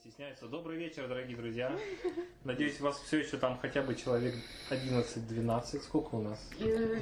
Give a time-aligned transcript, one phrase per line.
[0.00, 0.46] стесняются.
[0.46, 1.76] Добрый вечер, дорогие друзья.
[2.44, 4.34] Надеюсь, у вас все еще там хотя бы человек
[4.70, 5.82] 11-12.
[5.82, 6.38] Сколько у нас?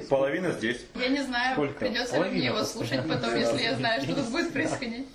[0.09, 0.85] Половина здесь.
[0.95, 1.79] Я не знаю, Сколько?
[1.79, 5.07] придется ли Половина мне его слушать потом, если я знаю, что тут будет происходить.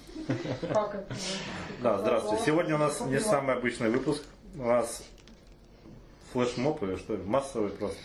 [1.83, 2.45] Да, здравствуйте.
[2.47, 4.23] Сегодня у нас не самый обычный выпуск.
[4.57, 5.05] У нас
[6.33, 7.99] флешмоб или что, массовый просто.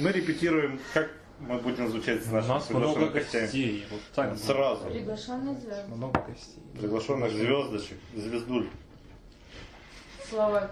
[0.00, 1.10] Мы репетируем, как
[1.40, 3.42] мы будем звучать с У нашими нас много гостями.
[3.42, 3.84] гостей.
[3.90, 4.38] Вот так.
[4.38, 4.86] Сразу.
[4.86, 5.88] Приглашенный звезд.
[5.88, 6.62] Много гостей.
[6.78, 8.68] Приглашенных звездочек, звездуль.
[10.30, 10.70] Слова.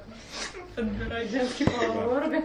[0.75, 2.45] Подбирать женский половой орган.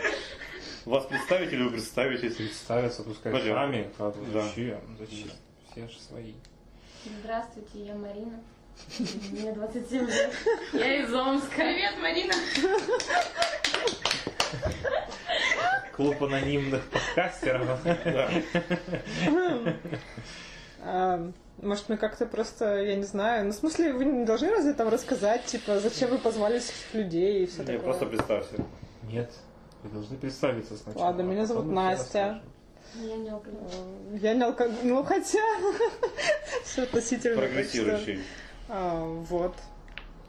[0.86, 2.36] Вас представить или вы представитесь?
[2.36, 3.56] Представятся, пускай Пойдем.
[3.56, 3.92] сами.
[3.98, 4.42] Правда, Да.
[4.44, 4.80] Зачем?
[5.00, 5.30] Зачем?
[5.72, 6.34] Все же свои.
[7.22, 8.40] Здравствуйте, я Марина.
[9.32, 10.34] Мне 27 лет.
[10.74, 11.56] Я из Омска.
[11.56, 12.34] Привет, Марина!
[15.96, 17.80] Клуб анонимных подкастеров.
[21.62, 24.88] Может, мы как-то просто, я не знаю, ну, в смысле, вы не должны разве там
[24.90, 27.80] рассказать, типа, зачем вы позвали этих людей и все Не, такое?
[27.82, 28.56] просто представься.
[29.04, 29.32] Нет.
[29.84, 31.04] Вы должны представиться сначала.
[31.06, 32.42] Ладно, меня а зовут Настя.
[32.96, 33.70] Я не алкоголик.
[33.72, 35.40] Э, Я не алкоголь, ну, хотя,
[36.66, 37.38] все относительно.
[37.38, 38.20] Прогрессирующий.
[38.68, 39.56] а, Вот.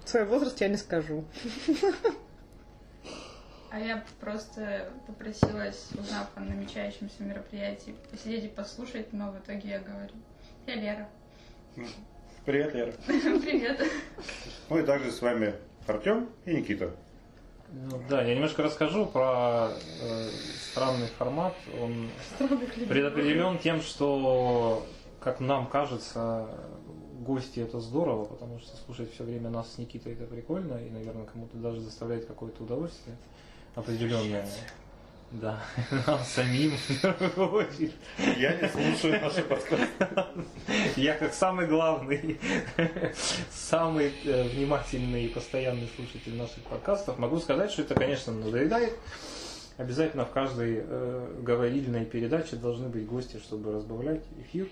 [0.04, 1.24] Свой возраст я не скажу.
[3.70, 9.78] А я просто попросилась, узнав о намечающемся мероприятии, посидеть и послушать, но в итоге я
[9.78, 10.12] говорю.
[10.66, 11.08] Я Лера.
[12.44, 12.92] Привет, Лера.
[13.06, 13.80] Привет.
[14.68, 15.54] Ну и также с вами
[15.86, 16.90] Артем и Никита.
[17.72, 19.68] Ну, да, я немножко расскажу про
[20.02, 20.28] э,
[20.72, 21.54] странный формат.
[21.80, 22.08] Он
[22.88, 24.84] предопределен тем, что,
[25.20, 26.48] как нам кажется,
[27.20, 31.26] гости это здорово, потому что слушать все время нас с Никитой это прикольно, и, наверное,
[31.26, 33.16] кому-то даже заставляет какое-то удовольствие
[33.76, 34.48] определенное.
[35.32, 35.62] Да,
[36.06, 37.92] нам самим в первую очередь.
[38.36, 39.86] Я не слушаю наши подкасты.
[40.96, 42.40] Я как самый главный,
[43.48, 48.98] самый э, внимательный и постоянный слушатель наших подкастов могу сказать, что это, конечно, надоедает.
[49.76, 54.68] Обязательно в каждой э, говорильной передаче должны быть гости, чтобы разбавлять эфир.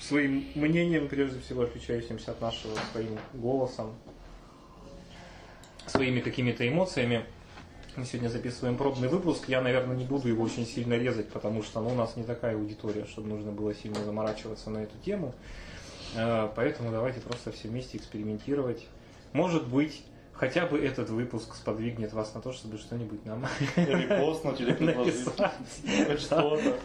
[0.00, 3.94] Своим мнением, прежде всего, отличающимся от нашего, своим голосом,
[5.86, 7.24] своими какими-то эмоциями.
[7.96, 9.44] Мы сегодня записываем пробный выпуск.
[9.48, 12.56] Я, наверное, не буду его очень сильно резать, потому что ну, у нас не такая
[12.56, 15.32] аудитория, чтобы нужно было сильно заморачиваться на эту тему.
[16.16, 18.84] Э, Поэтому давайте просто все вместе экспериментировать.
[19.32, 23.46] Может быть, хотя бы этот выпуск сподвигнет вас на то, чтобы что-нибудь нам
[23.76, 25.26] Или постнуть, или предложить.
[25.26, 26.20] написать.
[26.20, 26.76] Что-то.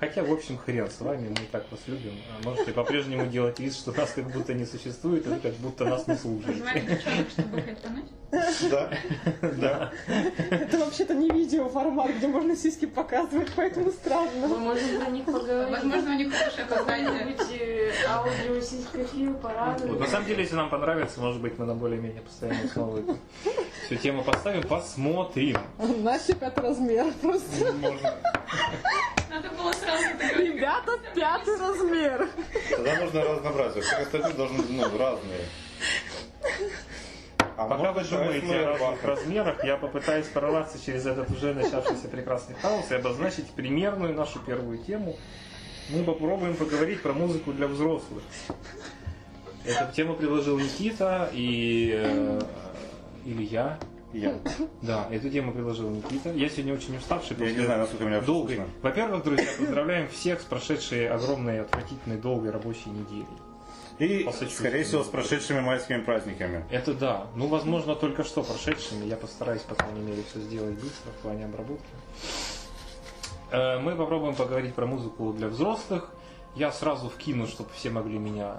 [0.00, 2.14] Хотя, в общем, хрен с вами, мы так вас любим.
[2.40, 6.08] А Можете по-прежнему делать вид, что нас как будто не существует, или как будто нас
[6.08, 6.60] не слушаете.
[8.30, 8.90] Да.
[9.56, 9.92] Да.
[10.50, 14.48] Это вообще-то не видеоформат, где можно сиськи показывать, поэтому Мы странно.
[14.48, 15.70] можем про них поговорить.
[15.70, 16.64] Возможно, у них фантазия.
[16.68, 20.00] Какой-нибудь э, аудио сиськофил Вот, порадует.
[20.00, 23.18] на самом деле, если нам понравится, может быть, мы на более-менее постоянной основе эту
[23.86, 25.58] всю тему поставим, посмотрим.
[25.78, 27.72] Настя пятый размер просто.
[27.72, 28.14] Можно.
[29.30, 30.04] Надо было сразу.
[30.38, 32.28] Ребята, пятый размер.
[32.70, 33.82] Тогда нужно разнообразие.
[33.82, 35.40] Все остальные должны ну, разные.
[37.56, 42.08] А Пока вы быть, думаете о разных размерах, я попытаюсь прорваться через этот уже начавшийся
[42.08, 45.16] прекрасный хаос и обозначить примерную нашу первую тему.
[45.88, 48.22] Мы попробуем поговорить про музыку для взрослых.
[49.64, 52.40] Эту тему предложил Никита и э,
[53.24, 53.78] или я.
[54.12, 54.38] Я.
[54.82, 56.30] Да, эту тему предложил Никита.
[56.32, 57.36] Я сегодня очень уставший.
[57.38, 58.60] Я не знаю, насколько меня долгой.
[58.82, 63.26] Во-первых, друзья, поздравляем всех с прошедшей огромной, отвратительной, долгой рабочей неделей.
[63.98, 66.64] И, скорее всего, с прошедшими майскими праздниками.
[66.70, 67.26] Это да.
[67.34, 69.06] Ну, возможно, только что прошедшими.
[69.06, 71.86] Я постараюсь, по крайней мере, все сделать быстро в плане обработки.
[73.50, 76.10] Э, Мы попробуем поговорить про музыку для взрослых.
[76.54, 78.56] Я сразу вкину, чтобы все могли меня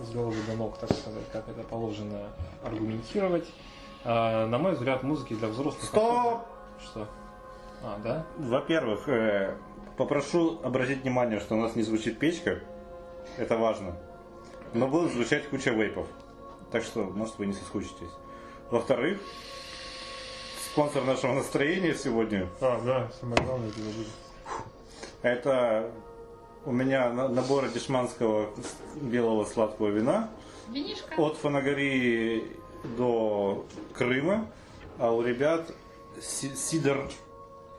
[0.00, 2.28] э, с головы до ног, так сказать, как это положено,
[2.64, 3.48] аргументировать.
[4.04, 5.84] Э, На мой взгляд, музыки для взрослых...
[5.84, 6.40] Стоп!
[6.82, 7.06] Что?
[7.82, 8.24] А, да?
[8.38, 9.06] Во-первых,
[9.98, 12.60] попрошу обратить внимание, что у нас не звучит печка.
[13.36, 13.94] Это важно.
[14.74, 16.06] Но будет звучать куча вейпов.
[16.70, 18.10] Так что, может, вы не соскучитесь.
[18.70, 19.18] Во-вторых,
[20.72, 24.06] спонсор нашего настроения сегодня А, да, самое главное это будет.
[25.22, 25.90] это
[26.64, 28.50] у меня на- набор дешманского
[29.00, 30.30] белого сладкого вина
[30.68, 31.14] Винишка.
[31.20, 32.44] от Фанагории
[32.96, 33.64] до
[33.94, 34.46] Крыма,
[34.98, 35.72] а у ребят
[36.20, 37.08] си- сидор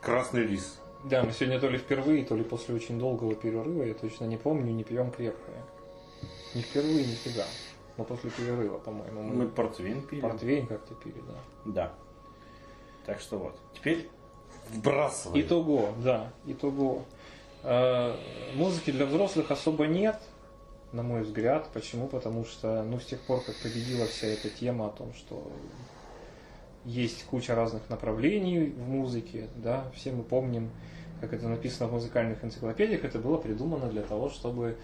[0.02, 0.78] красный лис.
[1.06, 4.38] Да, мы сегодня то ли впервые, то ли после очень долгого перерыва, я точно не
[4.38, 5.61] помню, не пьем крепкое.
[6.56, 7.46] Не впервые, нифига.
[7.98, 10.22] Но после перерыва, по-моему, мы, Мы портвейн пили.
[10.22, 11.72] портвейн как-то пили, да.
[11.74, 11.94] Да.
[13.06, 13.58] Так что вот.
[13.74, 14.10] Теперь
[14.70, 15.42] вбрасывай.
[15.42, 17.04] Итого, да, итого.
[17.64, 18.16] Э,
[18.56, 20.20] музыки для взрослых особо нет.
[20.94, 21.70] на мой взгляд.
[21.74, 22.08] Почему?
[22.08, 25.50] Потому что, ну, с тех пор, как победила вся эта тема о том, что
[26.84, 30.70] есть куча разных направлений в музыке, да, все мы помним,
[31.22, 34.76] как это написано в музыкальных энциклопедиях, это было придумано для того, чтобы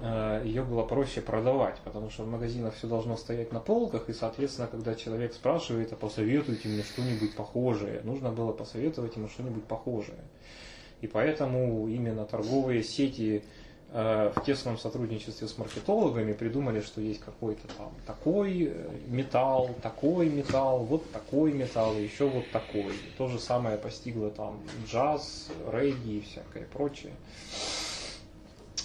[0.00, 4.66] ее было проще продавать, потому что в магазинах все должно стоять на полках, и, соответственно,
[4.66, 10.18] когда человек спрашивает, а посоветуйте мне что-нибудь похожее, нужно было посоветовать ему что-нибудь похожее.
[11.00, 13.44] И поэтому именно торговые сети
[13.92, 20.28] э, в тесном сотрудничестве с маркетологами придумали, что есть какой-то там такой э, металл, такой
[20.30, 22.94] металл, вот такой металл, и еще вот такой.
[23.18, 27.12] То же самое постигло там джаз, регги и всякое прочее.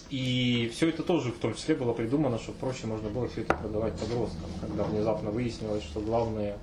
[0.10, 3.54] И все это тоже в том числе было придумано, чтобы проще можно было все это
[3.54, 6.58] продавать подросткам, когда внезапно выяснилось, что главные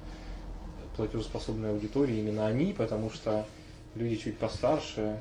[0.97, 3.47] платежеспособные аудитории именно они, потому что
[3.95, 5.21] люди чуть постарше,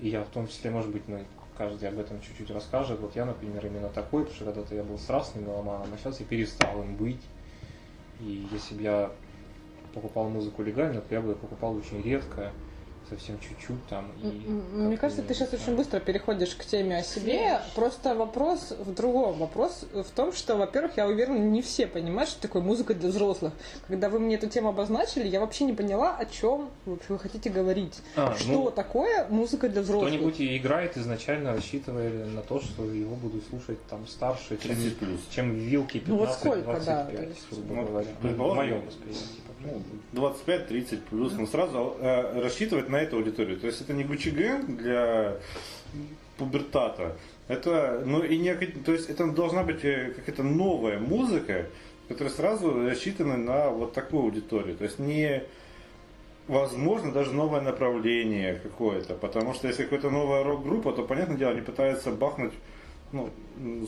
[0.00, 1.24] и я в том числе, может быть, мы
[1.56, 3.00] каждый об этом чуть-чуть расскажет.
[3.00, 6.26] Вот я, например, именно такой, потому что когда-то я был страстным меломаном, а сейчас я
[6.26, 7.20] перестал им быть.
[8.20, 9.10] И если бы я
[9.94, 12.52] покупал музыку легально, то я бы ее покупал очень редко,
[13.08, 14.10] совсем чуть-чуть там.
[14.22, 15.62] И Мне кажется, ты сейчас знаю.
[15.62, 17.60] очень быстро переходишь к теме о себе.
[17.74, 19.38] Просто вопрос в другом.
[19.38, 23.52] Вопрос в том, что, во-первых, я уверена, не все понимают, что такое музыка для взрослых.
[23.86, 28.00] Когда вы мне эту тему обозначили, я вообще не поняла, о чем вы хотите говорить.
[28.16, 30.10] А, что ну, такое музыка для взрослых?
[30.10, 35.20] Кто-нибудь играет изначально, рассчитывая на то, что его будут слушать там старше, чем, 30 плюс.
[35.30, 37.46] чем вилки 15-25, Ну, вот сколько, да, то есть.
[37.50, 39.40] Ну, в моем восприятии.
[39.46, 43.58] по крайней Ну, 25-30 плюс, но сразу э, рассчитывать на эту аудиторию.
[43.58, 45.36] То есть это не Gang для
[46.38, 47.16] пубертата.
[47.48, 51.66] Это, ну и не, то есть это должна быть э, какая-то новая музыка,
[52.08, 54.76] которая сразу рассчитана на вот такую аудиторию.
[54.76, 55.42] То есть не
[56.46, 61.60] возможно даже новое направление какое-то, потому что если какая-то новая рок-группа, то понятное дело, они
[61.60, 62.52] пытаются бахнуть,
[63.12, 63.30] ну,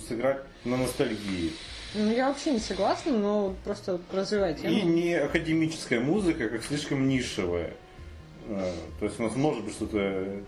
[0.09, 1.53] сыграть на ностальгии.
[1.95, 4.73] Ну, я вообще не согласна, но просто развивай тему.
[4.73, 7.73] И не академическая музыка, как слишком нишевая.
[8.49, 10.43] Э, То есть у нас может быть что-то...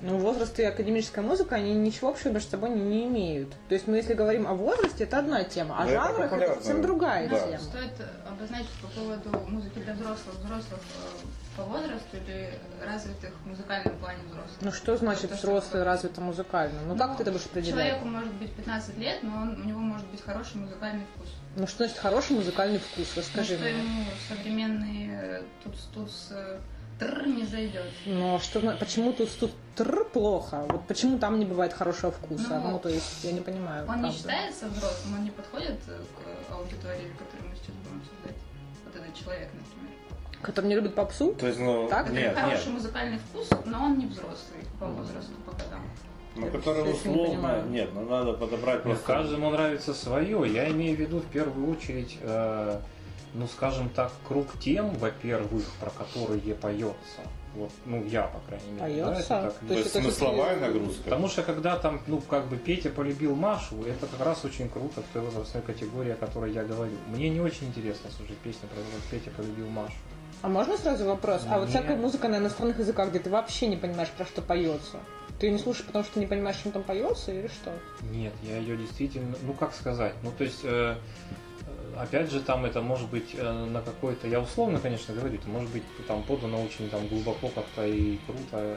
[0.00, 3.50] Ну, возраст и академическая музыка, они ничего общего между собой не, не имеют.
[3.68, 6.28] То есть мы, если говорим о возрасте, это одна тема, а Да, это жанрах это
[6.28, 6.54] популярно.
[6.56, 7.40] совсем другая Да.
[7.40, 7.58] тема.
[7.58, 7.92] Стоит
[8.28, 12.50] обозначить по поводу музыки для взрослых, взрослых э, по возрасту или
[12.86, 14.56] развитых в музыкальном плане взрослых.
[14.60, 16.78] Ну что значит Это взрослый развито музыкально?
[16.86, 17.74] Ну как ты это будешь определять?
[17.74, 21.28] Человеку может быть 15 лет, но он, у него может быть хороший музыкальный вкус.
[21.56, 23.08] Ну что значит хороший музыкальный вкус?
[23.16, 23.72] Ну, Расскажи что мне.
[23.78, 26.60] ему современный э, туц-туц э,
[26.98, 27.84] тр не зайдет.
[28.06, 30.64] Ну а что, почему тут, тут тр плохо?
[30.68, 32.60] Вот почему там не бывает хорошего вкуса?
[32.64, 33.84] Ну, Ну, то есть, я не понимаю.
[33.88, 34.16] Он не правда.
[34.18, 38.36] считается взрослым, он не подходит э, к аудитории, которую мы сейчас будем обсуждать.
[38.84, 39.94] Вот этот человек, например.
[40.42, 41.34] Который не любит попсу?
[41.34, 42.10] То есть, ну, Так?
[42.10, 42.74] нет, Хороший нет.
[42.74, 45.80] музыкальный вкус, но он не взрослый по возрасту, по годам.
[46.36, 47.24] Ну, который не условно...
[47.26, 47.68] понимаю.
[47.70, 49.06] Нет, ну надо подобрать Ну, просто...
[49.06, 50.44] каждому нравится свое.
[50.52, 52.78] Я имею в виду в первую очередь, э,
[53.34, 57.20] ну скажем так, круг тем, во-первых, про которые поется.
[57.54, 59.02] Вот, ну я, по крайней мере.
[59.02, 59.34] да, Поется?
[59.34, 61.02] это так, То есть это смысловая такие- нагрузка.
[61.04, 65.02] Потому что когда там, ну, как бы Петя полюбил Машу, это как раз очень круто
[65.02, 66.92] в той возрастной категории, о которой я говорю.
[67.08, 69.94] Мне не очень интересно слушать песню про то, как Петя полюбил Машу.
[70.42, 71.42] А можно сразу вопрос?
[71.50, 74.98] А вот всякая музыка на иностранных языках, где ты вообще не понимаешь, про что поется.
[75.40, 77.72] Ты не слушаешь, потому что не понимаешь, чем там поется, или что?
[78.02, 80.96] Нет, я ее действительно, ну как сказать, ну то есть, э,
[81.96, 85.70] опять же, там это может быть э, на какой-то, я условно, конечно, говорю, это может
[85.70, 88.76] быть там подано очень там глубоко как-то и круто, э,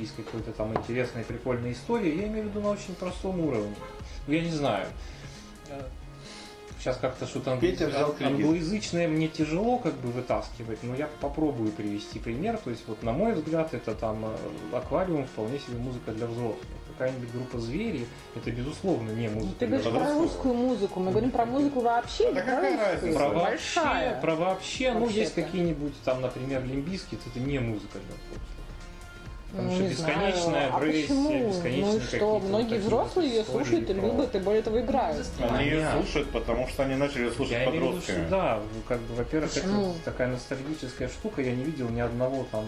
[0.00, 3.74] из какой-то там интересной, прикольной истории, я имею в виду на очень простом уровне.
[4.26, 4.86] Ну, я не знаю.
[5.68, 5.80] Э,
[6.78, 8.34] Сейчас как-то что-то Петя взял ан- кредит.
[8.44, 12.58] англоязычное мне тяжело как бы вытаскивать, но я попробую привести пример.
[12.58, 14.22] То есть вот на мой взгляд это там
[14.70, 16.58] аквариум вполне себе музыка для взрослых.
[16.98, 21.00] Какая-нибудь группа звери, это безусловно не музыка ты говоришь про русскую музыку.
[21.00, 23.18] Мы говорим про музыку вообще, А да про какая разница?
[23.18, 23.44] Про вообще,
[23.80, 24.20] Большая.
[24.20, 28.48] про вообще, ну есть какие-нибудь там, например, лимбискит, это не музыка для взрослых.
[29.50, 30.70] Потому Ну, что не бесконечная знаю.
[30.72, 31.48] А агрессия, почему?
[31.48, 35.26] бесконечные Ну и что, многие взрослые ее слушают и любят, и более того играют.
[35.38, 38.30] Они ее слушают, потому что они начали слушать Я имею в виду, что подростками.
[38.30, 39.90] да, ну, как бы, во-первых, Почему?
[39.90, 42.64] это такая ностальгическая штука, я не видел ни одного там,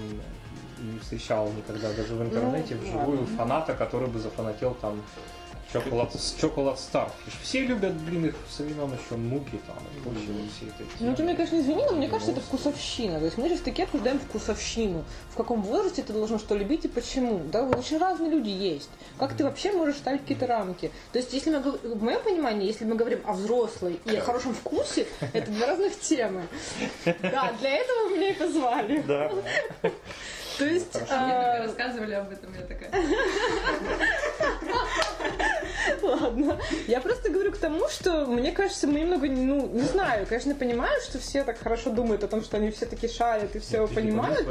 [0.93, 3.37] не встречал никогда даже в интернете Ну, вживую ладно.
[3.37, 5.03] фаната, который бы зафанател там
[5.73, 7.35] Chocolate, Chocolate Starfish.
[7.43, 10.85] Все любят, блин, их со времен еще муки там и прочие вот все это.
[11.01, 13.19] Ну, ты меня, конечно, извини, но мне кажется, это вкусовщина.
[13.19, 15.05] То есть мы сейчас таки обсуждаем вкусовщину.
[15.31, 17.41] В каком возрасте ты должен что любить и почему.
[17.51, 18.89] Да, очень разные люди есть.
[19.19, 20.93] Как ты вообще можешь ставить какие-то рамки?
[21.13, 24.55] То есть, если мы, в моем понимании, если мы говорим о взрослой и о хорошем
[24.55, 26.47] вкусе, это две разных темы.
[27.23, 29.03] Да, для этого меня и позвали.
[29.03, 29.33] Да.
[30.59, 32.91] То есть, э, рассказывали об этом, я такая.
[36.03, 36.59] Ладно.
[36.87, 41.01] Я просто говорю к тому, что мне кажется, мы немного, ну, не знаю, конечно, понимаю,
[41.03, 44.47] что все так хорошо думают о том, что они все таки шарят и все понимают.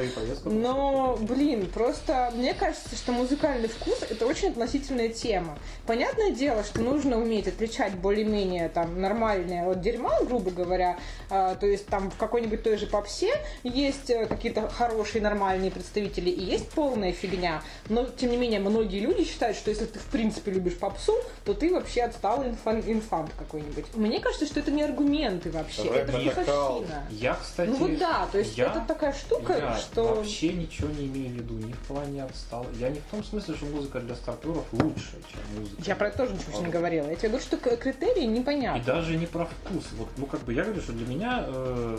[0.46, 5.58] Но, блин, просто мне кажется, что музыкальный вкус это очень относительная тема.
[5.86, 10.98] Понятное дело, что нужно уметь отличать более-менее там нормальное от дерьма, грубо говоря.
[11.30, 16.30] А, то есть там в какой-нибудь той же попсе есть э, какие-то хорошие нормальные представители
[16.30, 17.62] и есть полная фигня.
[17.90, 21.14] Но тем не менее многие люди считают, что если ты в принципе любишь попсу,
[21.44, 23.86] то ты вообще отсталый инфан- инфант какой-нибудь.
[23.96, 27.04] Мне кажется, что это не аргументы вообще, Рэп это вкусовщина.
[27.12, 27.70] Я, кстати...
[27.70, 30.16] Ну вот да, то есть я- это такая штука, я что...
[30.16, 32.66] вообще ничего не имею в виду, ни в плане отстал.
[32.80, 35.82] Я не в том смысле, что музыка для старперов лучше, чем музыка.
[35.86, 37.08] Я про это тоже ничего не говорила.
[37.10, 38.84] Я тебе говорю, что критерии И непонятны.
[38.84, 39.84] даже не про вкус.
[39.98, 41.98] Вот, ну, как бы я говорю, что для меня, э,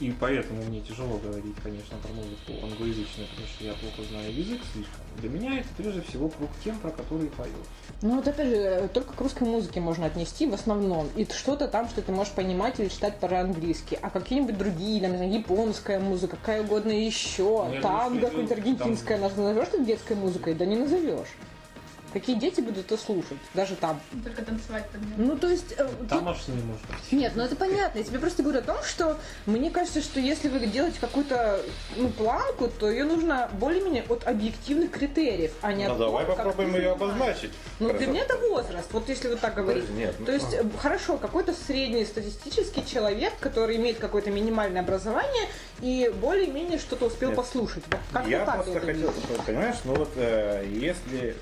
[0.00, 4.60] и поэтому мне тяжело говорить, конечно, про музыку англоязычную, потому что я плохо знаю язык
[4.72, 5.00] слишком.
[5.18, 7.50] Для меня это прежде всего круг тем, про которые поет.
[8.00, 11.08] Ну вот опять же, только к русской музыке можно отнести в основном.
[11.16, 13.98] И что-то там, что ты можешь понимать или читать по-английски.
[14.00, 18.58] А какие-нибудь другие, там, не знаю, японская музыка, какая угодно еще, Ну, танго, какая-нибудь там-
[18.58, 20.54] аргентинская, назовешь ты детской музыкой?
[20.54, 21.28] Да не назовешь.
[22.12, 23.38] Какие дети будут это слушать?
[23.54, 24.00] Даже там.
[24.24, 25.14] Только танцевать под него.
[25.18, 25.72] Ну, то есть...
[25.72, 27.12] э, Там тут- аж не может быть.
[27.12, 27.98] Нет, ну это понятно.
[27.98, 31.60] Я тебе просто говорю о том, что мне кажется, что если вы делаете какую-то
[31.96, 36.36] ну, планку, то ее нужно более-менее от объективных критериев, а не Ну от давай того,
[36.36, 37.50] попробуем ее обозначить.
[37.78, 39.84] Ну, для меня это возраст, вот если вот так говорить.
[39.84, 45.48] Подожди, нет, ну, То есть, э, хорошо, какой-то среднестатистический человек, который имеет какое-то минимальное образование
[45.80, 47.36] и более-менее что-то успел Нет.
[47.36, 47.84] послушать.
[47.90, 49.12] Вот Как Я так просто это хотел,
[49.46, 51.36] понимаешь, ну вот э, если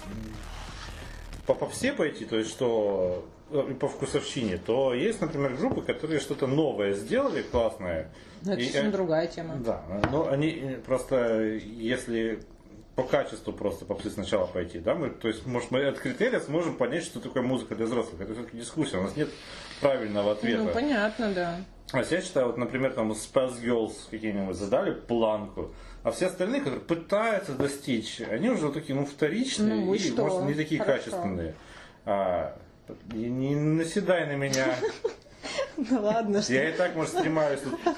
[1.49, 6.47] по попсе пойти, то есть что э, по вкусовщине, то есть, например, группы, которые что-то
[6.47, 8.13] новое сделали, классное.
[8.43, 9.57] Ну, это И, совсем другая тема.
[9.57, 12.43] Да, но они э, просто, если
[12.97, 16.77] по качеству просто попсы сначала пойти, да, мы, то есть, может, мы от критерия сможем
[16.77, 18.21] понять, что такое музыка для взрослых.
[18.21, 19.31] Это все-таки дискуссия, у нас нет
[19.81, 20.65] правильного ответа.
[20.65, 21.61] Ну, понятно, да.
[21.93, 26.81] А я считаю, вот, например, там Spice Girls какие-нибудь задали планку, а все остальные, которые
[26.81, 30.25] пытаются достичь, они уже вот такие, ну, вторичные Ну, и и, что?
[30.25, 30.99] может, не такие Хорошо.
[31.05, 31.55] качественные.
[32.07, 32.57] А,
[33.13, 34.75] не наседай на меня.
[35.77, 37.15] Ну ладно, что- Я и так, может,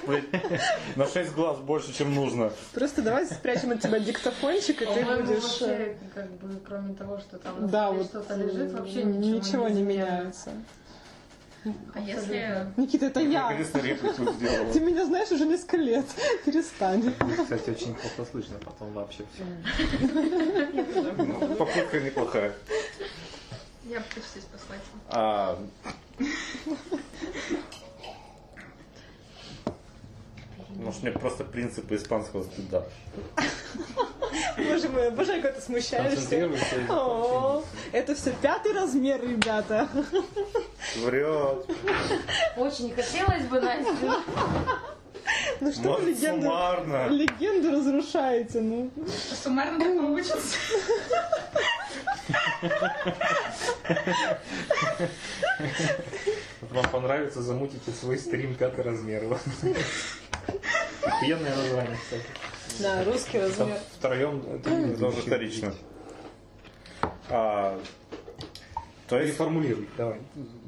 [0.06, 0.24] блядь,
[0.96, 2.52] на 6 глаз больше, чем нужно.
[2.74, 5.62] просто давай спрячем от тебя диктофончик, и ты будешь...
[5.62, 9.68] э, вообще, как бы, кроме того, что там Да, вот что-то лежит, вообще ничего, ничего,
[9.68, 10.50] не меняется.
[11.94, 12.66] А если...
[12.76, 13.48] Никита, это я.
[13.48, 16.06] Ты меня знаешь уже несколько лет.
[16.44, 17.14] Перестань.
[17.42, 19.44] Кстати, очень плохо слышно потом вообще все.
[21.16, 22.54] Ну, Попытка неплохая.
[23.84, 24.80] Я почти спаслась.
[25.08, 25.58] А,
[30.80, 32.84] Может, мне просто принципы испанского стыда.
[34.56, 36.48] Боже мой, обожаю, когда ты смущаешься.
[36.88, 39.86] О, это все пятый размер, ребята.
[40.96, 41.66] Врет.
[42.56, 44.22] Очень хотелось бы, Настя.
[45.60, 47.08] Ну что вы легенду, суммарно.
[47.08, 48.90] легенду разрушаете, ну.
[49.42, 50.56] Суммарно так получится.
[56.60, 59.24] Вам понравится, замутите свой стрим пятый размер.
[61.02, 62.24] Охуенное название, кстати.
[62.80, 63.78] Да, русский размер.
[63.98, 65.74] втроем Это уже вторично.
[67.30, 67.80] А,
[69.08, 70.18] то есть Переформулируй, давай.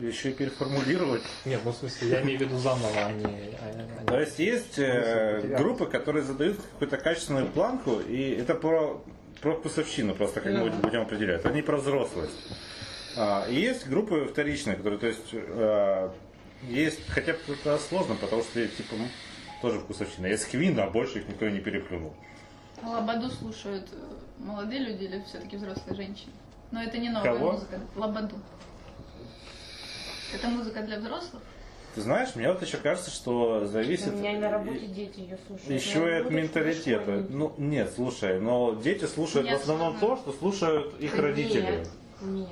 [0.00, 1.22] еще и переформулировать.
[1.44, 3.24] Нет, ну в смысле, я имею в виду заново, а не...
[3.24, 9.02] а- а- То есть есть э, группы, которые задают какую-то качественную планку, и это про,
[9.40, 11.40] про вкусовщину просто, как мы будем определять.
[11.40, 12.32] Это не про взрослость.
[13.16, 16.10] А, и есть группы вторичные, которые, то есть, э,
[16.68, 18.94] есть, хотя это сложно, потому что, типа,
[19.60, 20.26] тоже вкусовщина.
[20.26, 22.14] Есть Квин, а больше их никто и не переплюнул.
[22.82, 23.96] А Лободу слушают э,
[24.38, 26.32] молодые люди или все-таки взрослые женщины?
[26.70, 27.52] Но это не новая Кого?
[27.52, 27.80] музыка.
[27.94, 28.36] Лободу.
[30.34, 31.42] Это музыка для взрослых?
[31.94, 34.08] Ты знаешь, мне вот еще кажется, что зависит...
[34.08, 35.70] У меня и на работе дети ее слушают.
[35.70, 37.26] Еще и от менталитета.
[37.28, 41.86] Ну, нет, слушай, но дети слушают Нет, в основном то, что слушают их родители.
[42.22, 42.48] Нет,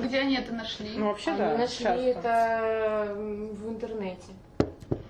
[0.00, 0.90] Где они это нашли?
[0.96, 2.02] Ну, вообще, Они да, нашли часто.
[2.08, 4.22] это в интернете.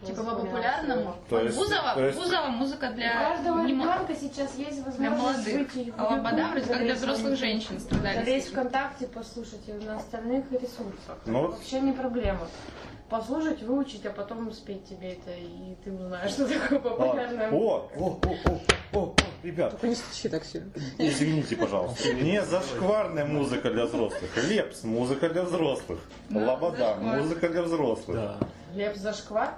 [0.07, 1.15] Типа по популярному?
[1.29, 4.83] То есть- Бузова, то есть- Бузова музыка У для каждого не мо- ребенка сейчас есть
[4.83, 5.75] для возможность молодых.
[5.75, 8.25] выйти в А Лобода вроде как для залезть взрослых женщин страдали.
[8.25, 8.49] Залезть.
[8.51, 11.19] ВКонтакте, послушать и на остальных ресурсах.
[11.27, 12.49] Ну Вообще не проблема.
[13.13, 17.91] Послушать, выучить, а потом спеть тебе это, и ты узнаешь, что такое популярная А, О,
[17.95, 18.61] о, о, о,
[18.95, 20.73] о, о, ребят, Только не стучи так сильно.
[20.97, 22.11] извините, пожалуйста.
[22.15, 24.31] Не зашкварная музыка для взрослых.
[24.49, 26.01] Лепс, музыка для взрослых.
[26.31, 28.17] Да, Лобода, музыка для взрослых.
[28.17, 28.39] Да.
[28.75, 29.57] Лев Зашквар?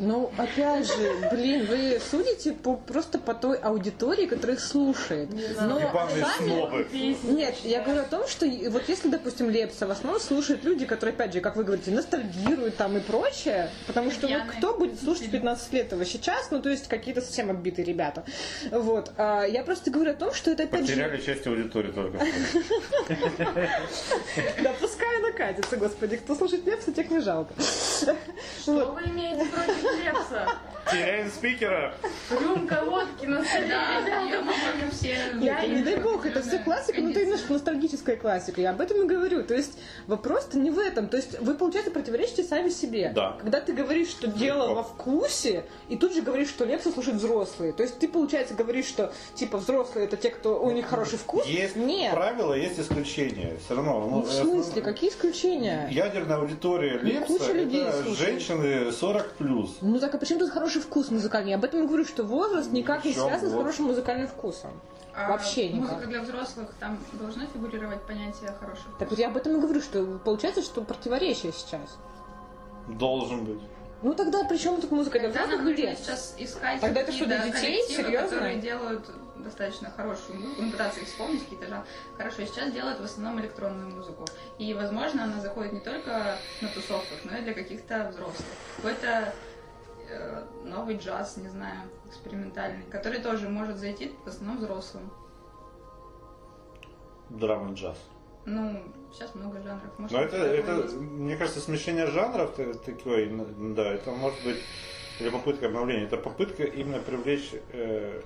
[0.00, 5.28] Ну, опять же, блин, вы судите по, просто по той аудитории, которая их слушает.
[5.60, 7.32] Но Ебаные сами-.
[7.32, 11.14] Нет, я говорю о том, что вот если, допустим, Лепса в основном слушают люди, которые,
[11.14, 15.26] опять же, как вы говорите, ностальгируют там и прочее, потому что ну, кто будет слушать
[15.26, 18.24] в 15 лет его сейчас, ну, то есть какие-то совсем отбитые ребята.
[18.70, 19.12] Вот.
[19.18, 22.10] А я просто говорю о том, что это, опять же, Потеряли часть аудитории только
[24.62, 27.52] да, пускай она катится, господи, кто слушает Лепса, тех не жалко.
[28.62, 30.48] Что вы имеете против Лепса?
[30.90, 31.94] Теряем спикера.
[32.30, 33.68] Рюмка водки на столе.
[33.68, 35.16] Да, ее мы можем все...
[35.40, 38.60] Я, не дай бог, это все классика, но это именно ностальгическая классика.
[38.60, 39.44] Я об этом и говорю.
[39.44, 41.08] То есть вопрос-то не в этом.
[41.08, 43.12] То есть вы, получается, противоречите сами себе.
[43.14, 43.36] Да.
[43.40, 47.72] Когда ты говоришь, что дело во вкусе, и тут же говоришь, что Лепса слушают взрослые.
[47.72, 51.46] То есть ты, получается, говоришь, что типа взрослые это те, кто у них хороший вкус.
[51.46, 52.12] Есть Нет.
[52.12, 53.56] правила, есть исключения.
[53.64, 54.00] Все равно.
[54.00, 55.88] Ну, ну, в смысле, какие исключения?
[55.90, 58.18] Ядерная аудитория Лепса куча людей это слушает.
[58.18, 59.78] женщины 40 плюс.
[59.82, 61.50] Ну так а почему тут хороший вкус музыкальный?
[61.50, 64.72] Я об этом и говорю, что возраст никак не связан с вот- хорошим музыкальным вкусом.
[65.14, 65.92] А Вообще никак.
[65.92, 68.86] Музыка для взрослых, там должно фигурировать понятие хороших.
[68.98, 71.98] Так вот я об этом и говорю, что получается, что противоречие сейчас.
[72.88, 73.60] Должен быть.
[74.02, 77.26] Ну тогда при чем тут музыка для взрослых нам нужно сейчас искать Тогда это что,
[77.26, 77.82] для какие-то детей?
[77.86, 78.28] Серьезно?
[78.28, 81.86] которые делают достаточно хорошую музыку, ну, пытаться их вспомнить какие-то жанры.
[82.16, 84.26] Хорошо, сейчас делают в основном электронную музыку.
[84.58, 88.46] И, возможно, она заходит не только на тусовках, но и для каких-то взрослых.
[88.76, 89.32] Какой-то
[90.64, 95.10] новый джаз, не знаю, экспериментальный, который тоже может зайти в основном взрослым.
[97.28, 97.96] Драм и джаз.
[98.46, 99.90] Ну, сейчас много жанров.
[99.98, 100.94] Может, Но это, такое это, есть.
[100.96, 104.58] мне кажется, смещение жанров та- такой, н- да, это может быть
[105.20, 106.04] или попытка обновления.
[106.06, 108.22] Это попытка именно привлечь э,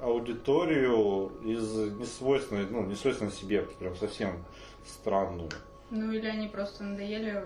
[0.00, 4.44] аудиторию из несвойственной, ну, несвойственной себе, прям совсем
[4.86, 5.50] странную.
[5.90, 7.44] Ну, или они просто надоели,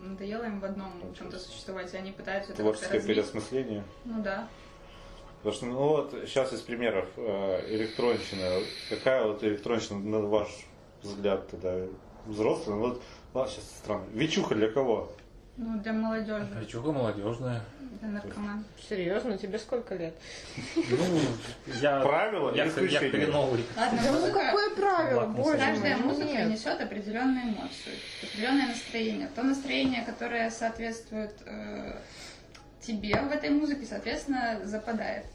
[0.00, 3.84] надоело им в одном чем-то существовать, и они пытаются это Творческое переосмысление.
[4.04, 4.48] Ну да.
[5.38, 8.62] Потому что, ну вот, сейчас из примеров э, электронщина.
[8.90, 10.48] Какая вот электронщина, на ваш
[11.02, 11.86] взгляд, тогда
[12.26, 12.76] взрослая?
[12.76, 13.02] Ну, Вот,
[13.32, 14.04] ладно, сейчас странно.
[14.12, 15.10] Вечуха для кого?
[15.56, 17.62] Ну, для молодежи, Причуха молодежная.
[18.00, 18.64] Для наркоман.
[18.88, 20.14] Серьезно, тебе сколько лет?
[20.76, 21.20] Ну,
[21.80, 22.00] я...
[22.00, 23.10] Правила я, и я исключения.
[23.10, 23.64] хреновый.
[23.76, 26.48] Ладно, Да ну музыка, какое правило, боже каждая мой, музыка нет.
[26.48, 29.28] несет определенную эмоцию, определенное настроение.
[29.34, 31.98] То настроение, которое соответствует э,
[32.80, 35.26] тебе в этой музыке, соответственно, западает.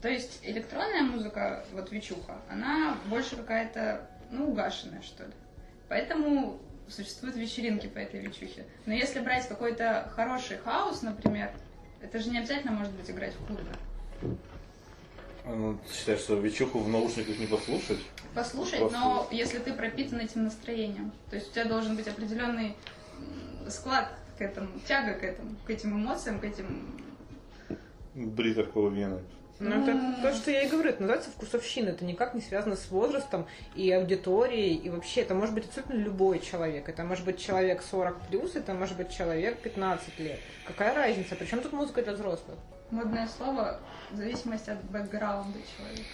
[0.00, 5.32] То есть электронная музыка, вот вечуха, она больше какая-то, ну, угашенная, что ли.
[5.88, 6.58] Поэтому
[6.90, 8.64] существуют вечеринки по этой вечухе.
[8.86, 11.50] Но если брать какой-то хороший хаос, например,
[12.00, 13.64] это же не обязательно может быть играть в клубе.
[15.44, 17.98] А, ну, ты считаешь, что вечуху в наушниках не послушать?
[18.34, 22.76] послушать, Просто- но если ты пропитан этим настроением, то есть у тебя должен быть определенный
[23.68, 27.00] склад к этому, тяга к этому, к этим эмоциям, к этим...
[28.14, 29.20] Бри такого вены.
[29.60, 31.90] Ну, это то, что я и говорю, это называется вкусовщина.
[31.90, 34.74] Это никак не связано с возрастом и аудиторией.
[34.74, 36.88] И вообще, это может быть абсолютно любой человек.
[36.88, 40.40] Это может быть человек 40 плюс, это может быть человек 15 лет.
[40.66, 41.36] Какая разница?
[41.36, 42.58] Причем тут музыка для взрослых?
[42.90, 43.78] Модное слово
[44.10, 46.08] в зависимости от бэкграунда человека.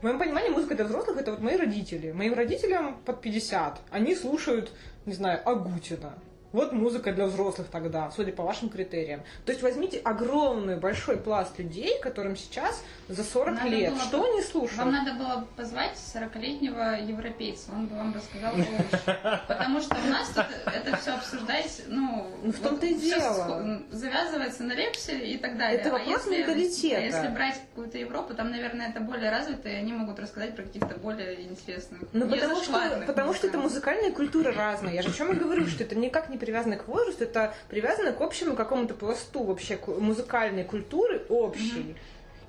[0.00, 2.10] В моем понимании музыка для взрослых это вот мои родители.
[2.10, 3.78] Моим родителям под 50.
[3.90, 4.72] Они слушают,
[5.06, 6.14] не знаю, Агутина.
[6.52, 9.20] Вот музыка для взрослых тогда, судя по вашим критериям.
[9.44, 13.92] То есть возьмите огромный большой пласт людей, которым сейчас за 40 Надо лет.
[13.92, 14.78] было Что они слушают?
[14.78, 19.18] Вам надо было позвать 40-летнего европейца, он бы вам рассказал лучше.
[19.46, 22.26] Потому что у нас тут это все обсуждать, ну...
[22.42, 23.82] Ну, в том-то и дело.
[23.90, 25.80] Завязывается на лепсе и так далее.
[25.80, 26.96] Это вопрос если, менталитета.
[26.96, 30.62] а если брать какую-то Европу, там, наверное, это более развито, и они могут рассказать про
[30.62, 34.94] каких-то более интересных, Ну, потому что, потому что это музыкальная культура разная.
[34.94, 38.12] Я же о чем и говорю, что это никак не привязано к возрасту, это привязано
[38.12, 41.96] к общему какому-то пласту вообще музыкальной культуры общей.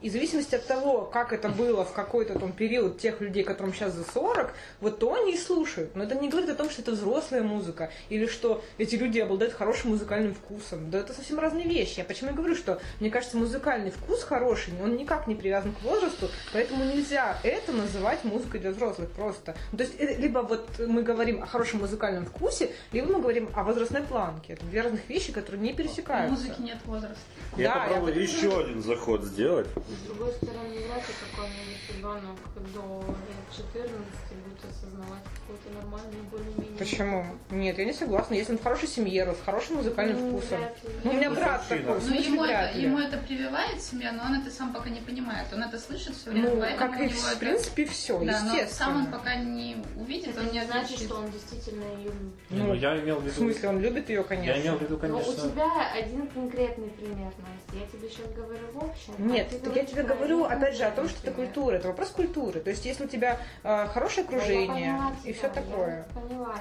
[0.01, 3.73] И в зависимости от того, как это было в какой-то там период тех людей, которым
[3.73, 5.95] сейчас за 40, вот то они и слушают.
[5.95, 9.53] Но это не говорит о том, что это взрослая музыка, или что эти люди обладают
[9.53, 10.89] хорошим музыкальным вкусом.
[10.89, 11.99] Да это совсем разные вещи.
[11.99, 15.81] Я почему и говорю, что, мне кажется, музыкальный вкус хороший, он никак не привязан к
[15.83, 19.55] возрасту, поэтому нельзя это называть музыкой для взрослых просто.
[19.71, 23.49] Ну, то есть, э, либо вот мы говорим о хорошем музыкальном вкусе, либо мы говорим
[23.53, 24.53] о возрастной планке.
[24.53, 26.31] Это две разных вещи, которые не В пересекаются.
[26.35, 27.17] музыке нет возраста.
[27.57, 29.67] Я Да, попробую я еще один заход сделать.
[29.95, 32.37] С другой стороны, вряд ли какой-нибудь ребенок
[32.73, 34.28] до лет 14
[34.61, 36.77] будет осознавать какой-то нормальный, более-менее.
[36.77, 37.25] Почему?
[37.51, 38.33] Нет, я не согласна.
[38.35, 40.57] Если он в хорошей семье рос, с хорошим музыкальным Ну, вкусом.
[40.59, 40.89] вряд ли.
[41.03, 41.79] Ну, у меня Ну, брат мужчина.
[41.79, 42.83] такой, в Ну, смысле, ему вряд это, ли.
[42.83, 45.47] ему это прививает семья, но он это сам пока не понимает.
[45.53, 47.37] Он это слышит все время, Ну, поэтому как и в это...
[47.39, 49.05] принципе все, Да, но сам он естественно.
[49.11, 51.05] пока не увидит, Это он не значит, отличит.
[51.05, 52.33] что он действительно ее любит.
[52.49, 53.35] Не, ну, я имел в В виду...
[53.35, 54.51] смысле, он любит ее, конечно.
[54.51, 55.49] Я имел в виду, Но у конечно...
[55.49, 57.73] тебя один конкретный пример, Настя.
[57.73, 59.13] Я тебе сейчас говорю в общем.
[59.17, 61.75] а Нет, ты так я тебе говорю, опять же, о том, что это культура.
[61.75, 62.59] Это вопрос культуры.
[62.59, 66.07] То есть, если у тебя э, хорошее Да, я окружение поняла и все такое.
[66.13, 66.55] Поняла.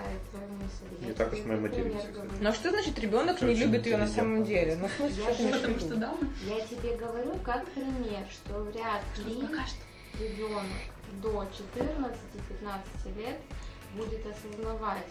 [1.00, 2.30] Не так уж мы материмся, говорю.
[2.40, 4.76] Ну а что значит ребенок не любит ее на самом деле?
[4.80, 6.14] Ну, в смысле, Я что Потому что да,
[6.46, 9.42] Я тебе говорю как пример, что вряд ли
[10.20, 10.64] ребенок
[11.22, 13.36] до 14-15 лет
[13.94, 15.06] будет осознавать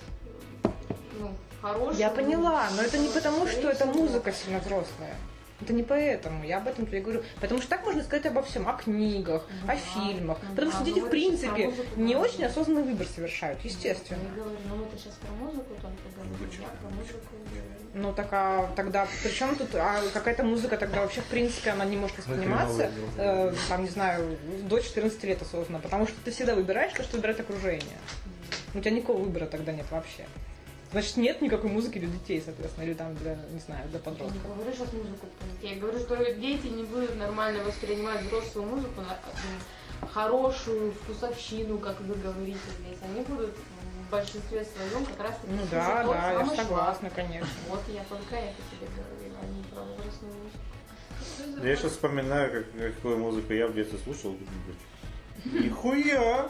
[1.19, 5.15] ну, хорошую Я поняла, но это не потому, что это музыка сильно взрослая.
[5.59, 7.23] Это не поэтому, я об этом тебе говорю.
[7.41, 10.37] Потому что так можно сказать обо всем, о книгах, Ну о да, фильмах.
[10.43, 14.19] ну Потому да, что дети, ну в вот принципе, не очень осознанный выбор совершают, естественно.
[14.35, 17.63] Я говорю, ну мы-то сейчас про музыку только говорим, я про музыку говорю.
[17.95, 21.97] Ну так а тогда причем тут а какая-то музыка тогда вообще в принципе она не
[21.97, 24.37] может восприниматься, э, там не знаю,
[24.69, 27.97] до 14 лет осознанно, потому что ты всегда выбираешь то, что выбирает окружение.
[28.75, 30.25] У тебя никакого выбора тогда нет вообще.
[30.91, 34.17] Значит, нет никакой музыки для детей, соответственно, или там для, не знаю, для Я не
[34.17, 34.55] подростков.
[34.55, 35.75] говорю сейчас музыку про детей.
[35.75, 42.15] Я говорю, что дети не будут нормально воспринимать взрослую музыку, на- хорошую вкусовщину, как вы
[42.15, 42.99] говорите здесь.
[43.03, 43.53] Они будут
[44.07, 47.49] в большинстве своем как раз таки Ну да, тот да, я согласна, конечно.
[47.69, 51.65] Вот я только это тебе говорила, а не про взрослую музыку.
[51.67, 54.37] Я сейчас вспоминаю, как, какую музыку я в детстве слушал.
[55.45, 56.49] Нихуя!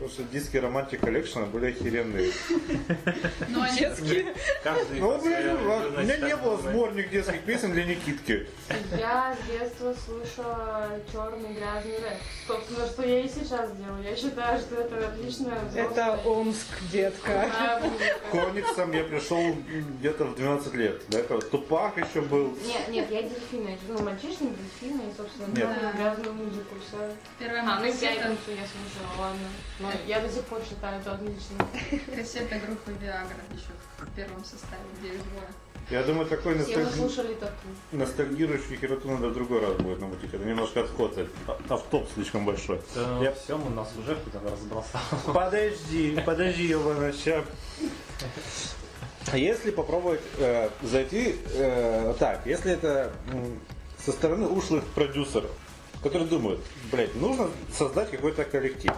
[0.00, 2.32] Потому что диски Romantic Collection были охеренные.
[3.48, 3.80] Но они
[4.64, 8.46] Каждый Ну, по блин, своей у меня не было сборник детских песен для Никитки.
[8.98, 12.18] Я с детства слушала черный грязный рэп.
[12.46, 14.02] Собственно, что я и сейчас делаю.
[14.02, 17.50] Я считаю, что это отличная Это Омск, детка.
[18.26, 19.54] К комиксам я пришел
[19.98, 21.02] где-то в 12 лет.
[21.08, 22.56] Да, Тупак еще был.
[22.64, 23.78] Нет, нет, я дельфины.
[23.86, 26.76] Ну, мальчишник, дельфины и, собственно, грязную музыку.
[26.88, 27.14] Все.
[27.38, 29.89] первая А, ну пятницу я слушала, ладно.
[29.94, 31.56] Но я до сих пор считаю это отлично.
[32.14, 35.46] кассета группы Viagra еще в первом составе, где их двое.
[35.90, 36.96] Я думаю, такой ностальги-
[37.90, 40.32] ностальгирующий хероту надо в другой раз будет намутить.
[40.32, 41.18] Это немножко отход.
[41.48, 42.80] а- Автоп слишком большой.
[42.94, 45.00] Да, Я- все, у нас уже куда-то разбросал.
[45.34, 47.44] Подожди, подожди, ебаный ща.
[49.32, 53.60] А Если попробовать э, зайти э, так, если это м,
[54.04, 55.50] со стороны ушлых продюсеров,
[56.02, 58.92] которые думают, блядь, нужно создать какой-то коллектив.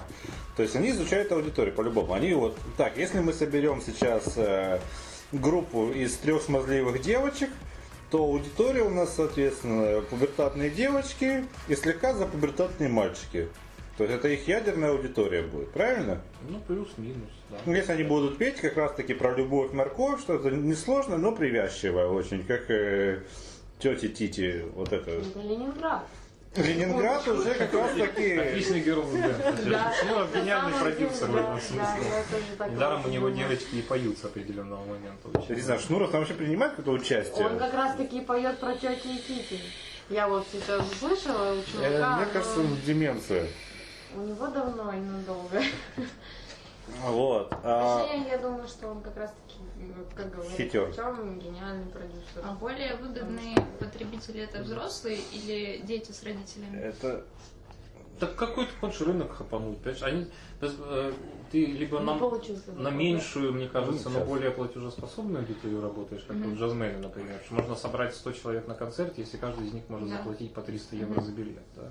[0.57, 2.13] То есть они изучают аудиторию по-любому.
[2.13, 4.81] Они вот, так, если мы соберем сейчас э,
[5.33, 7.51] группу из трех смазливых девочек,
[8.11, 13.49] то аудитория у нас, соответственно, пубертатные девочки и слегка за пубертатные мальчики.
[13.97, 16.21] То есть это их ядерная аудитория будет, правильно?
[16.49, 17.59] Ну, плюс-минус, да.
[17.65, 21.33] Ну, Если они будут петь как раз таки про любовь, морковь, что это несложно, но
[21.33, 23.23] привязчиво очень, как э,
[23.79, 25.11] тети Тити, вот это.
[25.11, 25.39] Это
[26.57, 27.27] Ленинград.
[27.29, 28.37] Уже как раз таки...
[28.37, 29.93] Отличный герой, да.
[30.05, 32.13] Ну, гениальный продюсер в этом да, смысле.
[32.59, 35.29] я Недаром у него девочки и поют с определенного момента.
[35.49, 37.47] Я не знаю, Шнуров там вообще принимает какое-то участие?
[37.47, 39.61] Он как раз таки поет про тети и Тити.
[40.11, 42.17] Я вот сейчас слышала у Э, чувака.
[42.17, 43.47] Мне кажется, он деменция.
[44.15, 45.63] У него давно и надолго.
[47.05, 47.55] Вот.
[47.63, 49.61] а, Вообще, я думаю, что он как раз таки,
[50.15, 50.85] как говорит Хитер.
[50.89, 52.43] Артем, гениальный продюсер.
[52.45, 56.77] А более выгодные потребители это взрослые или дети с родителями?
[56.79, 57.25] Это...
[58.21, 60.03] Так какой ты хочешь рынок хапануть, понимаешь?
[60.05, 60.27] Они,
[60.61, 61.13] э,
[61.51, 62.15] ты либо на,
[62.77, 64.29] на меньшую, мне кажется, Ну, но сейчас.
[64.29, 67.41] более платежеспособную аудиторию работаешь, как в джазмене, например.
[67.45, 70.19] Что можно собрать 100 человек на концерте, если каждый из них может Да.
[70.19, 71.63] заплатить по 300 евро за билет.
[71.75, 71.91] Да?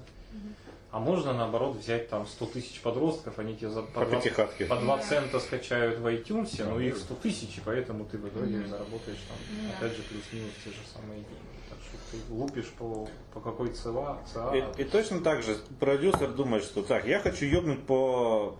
[0.91, 4.65] А можно, наоборот, взять там 100 тысяч подростков, они тебе за, по, По 2, пятихатке.
[4.65, 6.83] по 2 цента скачают в iTunes, но Да.
[6.83, 8.67] их 100 тысяч, и поэтому ты в итоге Мгм.
[8.67, 9.77] заработаешь там, Ну да.
[9.77, 11.35] опять же, плюс-минус те же самые деньги.
[11.69, 16.27] Так что ты лупишь по, по какой ЦА, ЦА И, и точно так же продюсер
[16.33, 18.57] думает, что так, я хочу ёбнуть по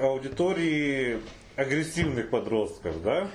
[0.00, 1.20] аудитории
[1.54, 3.28] агрессивных подростков, да?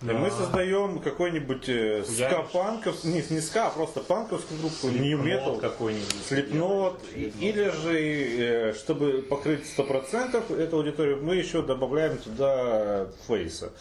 [0.00, 0.12] Да.
[0.12, 6.24] мы создаем какой-нибудь э, ска-панков, не, не ска, а просто панковскую группу, нью метал, какой-нибудь.
[6.28, 13.72] слепнот, или же, э, чтобы покрыть 100% эту аудиторию, мы еще добавляем туда фейса,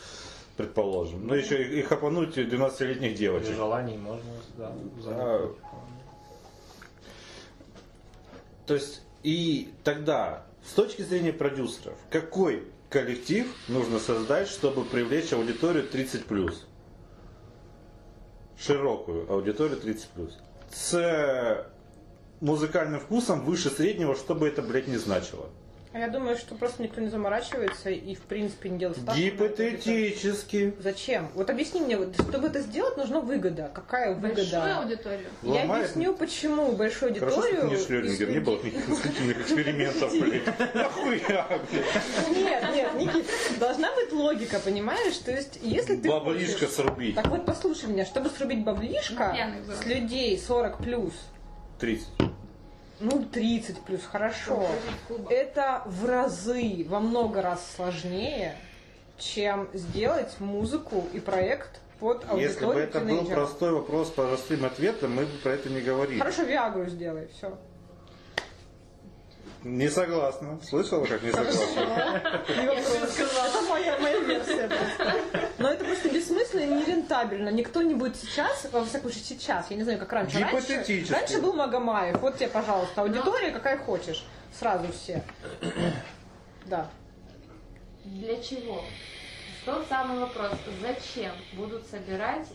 [0.56, 1.28] предположим.
[1.28, 3.56] Ну, еще и, и хапануть 12-летних При девочек.
[3.56, 5.58] желании можно, да, заработать.
[8.66, 15.88] То есть, и тогда, с точки зрения продюсеров, какой коллектив нужно создать, чтобы привлечь аудиторию
[15.90, 16.54] 30+.
[18.60, 20.32] Широкую аудиторию 30+.
[20.70, 21.66] Це
[22.42, 25.50] музыкальным вкусом выше среднего, что бы это, блядь, не значило.
[25.94, 29.20] А я думаю, что просто никто не заморачивается и, в принципе, не делает ставку.
[29.20, 30.76] Гипотетически.
[30.80, 31.30] Зачем?
[31.34, 33.72] Вот объясни мне, вот, чтобы это сделать, нужна выгода.
[33.74, 34.36] Какая выгода?
[34.36, 35.28] Большую аудиторию.
[35.44, 35.86] Я Ломает.
[35.86, 37.80] объясню, почему большую Хорошо, что ты аудиторию...
[37.80, 40.76] не Шлёдингер, не было никаких мыслительных экспериментов, блядь.
[40.76, 42.38] Нахуя, блядь.
[42.38, 43.26] Нет, нет, Никит,
[43.60, 45.18] должна быть логика, понимаешь?
[45.18, 47.16] То есть, если ты Баблишко хочешь- срубить.
[47.16, 48.64] Так вот, послушай меня, чтобы срубить
[49.66, 49.74] было.
[49.74, 51.14] с людей 40 плюс,
[51.80, 52.08] 30.
[53.00, 54.68] Ну 30 плюс, хорошо,
[55.30, 58.56] это в разы, во много раз сложнее,
[59.18, 64.66] чем сделать музыку и проект под аудиторию Если бы это был простой вопрос по простым
[64.66, 66.20] ответам, мы бы про это не говорили.
[66.20, 67.58] Хорошо, Виагру сделай, все.
[69.68, 70.58] Не согласна.
[70.64, 72.22] Слышала, как не согласна?
[72.48, 75.14] Это моя, моя версия просто.
[75.58, 77.50] Но это просто бессмысленно и нерентабельно.
[77.50, 80.40] Никто не будет сейчас, во всяком случае сейчас, я не знаю, как раньше.
[80.40, 81.12] Раньше, Гипотетически.
[81.12, 82.22] раньше был Магомаев.
[82.22, 84.26] Вот тебе, пожалуйста, аудитория какая хочешь.
[84.58, 85.22] Сразу все.
[86.68, 86.90] Да.
[88.06, 88.82] Для чего?
[89.66, 92.48] Тот самый вопрос, зачем будут собирать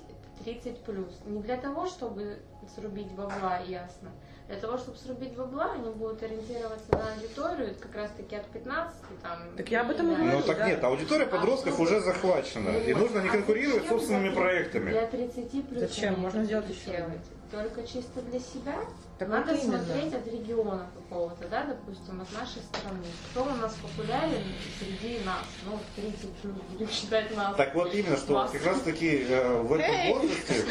[0.44, 1.12] 30 плюс?
[1.27, 2.38] Не для того, чтобы
[2.75, 4.09] срубить бабла, ясно.
[4.53, 8.45] Для того, чтобы срубить бабла, они будут ориентироваться на аудиторию, это как раз таки от
[8.49, 9.38] 15 там.
[9.57, 10.17] Так я об этом и да.
[10.17, 10.38] говорю.
[10.41, 10.69] Ну так да.
[10.69, 12.69] нет, аудитория подростков уже захвачена.
[12.69, 14.91] И нужно не конкурировать с собственными проектами.
[14.91, 15.81] Для 30 плюс.
[15.81, 16.21] Зачем?
[16.21, 16.91] Можно сделать еще.
[16.91, 17.23] делать.
[17.51, 18.75] Только чисто для себя?
[19.23, 19.85] Так Надо вот именно.
[19.85, 23.05] смотреть от региона какого-то, да, допустим, от нашей страны.
[23.31, 24.43] Кто у нас популярен
[24.81, 25.45] среди нас?
[25.65, 27.55] Ну, 30 плюс, будем считать нас.
[27.55, 28.51] Так вот именно, что Вас.
[28.51, 30.13] как раз таки э, в этом Эй!
[30.13, 30.65] возрасте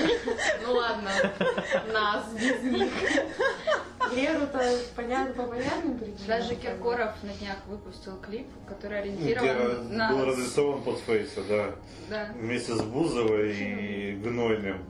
[0.68, 1.10] Ну ладно,
[1.94, 2.92] нас без них.
[4.14, 6.28] Леру-то понятно, по понятным причинам.
[6.28, 10.12] Даже Киркоров на днях выпустил клип, который где ориентирован на...
[10.12, 11.70] был разрисован под фейса, да.
[12.10, 12.30] Да.
[12.36, 14.84] Вместе с Бузовой и Гнойным.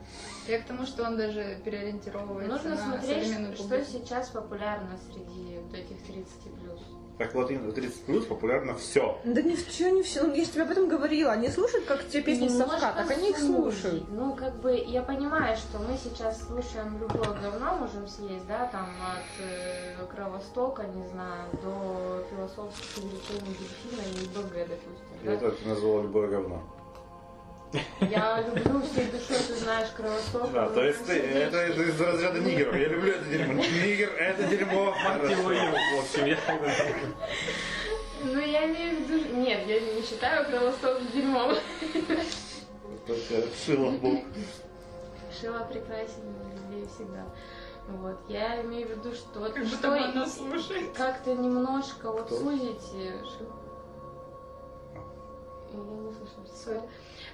[0.47, 3.85] Я к тому, что он даже переориентировывается Нужно на смотреть, современную что публику.
[3.91, 6.25] сейчас популярно среди вот этих 30
[6.59, 6.79] плюс.
[7.21, 9.19] Так вот, именно 30 плюс популярно все.
[9.23, 10.23] Да не все, не все.
[10.23, 11.31] Ну, я же тебе об этом говорила.
[11.33, 14.09] Они слушают, как те песни с совка, так они их слушают.
[14.09, 18.89] Ну, как бы, я понимаю, что мы сейчас слушаем любое говно, можем съесть, да, там,
[18.89, 25.23] от э, Кровостока, не знаю, до философских изречений дельфина и БГ, допустим.
[25.23, 25.47] Я да.
[25.49, 26.63] это назвал любое говно.
[28.01, 30.51] Я люблю всей душой, ты знаешь, Кровосток.
[30.51, 32.75] Да, то есть ты, это, это из разряда нигеров.
[32.75, 33.53] Я люблю это дерьмо.
[33.63, 34.93] Нигер, это дерьмо.
[35.03, 36.37] Мотивую, в общем, я
[38.23, 39.35] Ну, я имею в виду...
[39.37, 41.55] Нет, я не считаю Кровосток дерьмом.
[43.07, 44.21] Только Шилов был.
[45.39, 47.25] Шила прекрасен везде и всегда.
[47.87, 50.91] Вот, я имею в виду, что вот Как что она слушает.
[50.95, 52.37] как-то немножко вот Кто?
[52.37, 52.81] сузить.
[52.91, 53.47] Ши-
[55.73, 56.55] Я не слышу.
[56.63, 56.81] Sorry.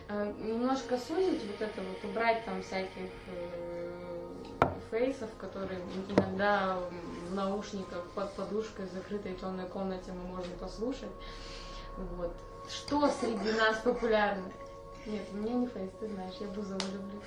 [0.10, 3.92] Э, Немножко сузить вот это вот, убрать там всяких э,
[4.90, 6.78] фейсов, которые иногда
[7.30, 11.12] в наушниках под подушкой в закрытой темной комнате мы можем послушать.
[11.98, 12.34] Вот.
[12.70, 14.52] Что среди нас популярно?
[15.06, 17.22] Нет, у меня не фейс, ты знаешь, я Бузову люблю.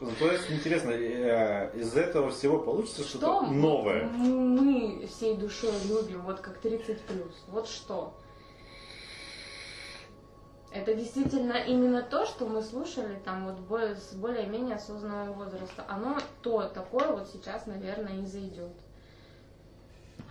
[0.00, 4.06] Ну, То есть, интересно, э, из этого всего получится Что что-то новое.
[4.06, 7.44] мы всей душой любим, вот как 30 плюс.
[7.48, 8.14] Вот что?
[10.72, 15.84] Это действительно именно то, что мы слушали там вот более, с более-менее осознанного возраста.
[15.88, 18.72] Оно то, такое вот сейчас, наверное, и зайдет.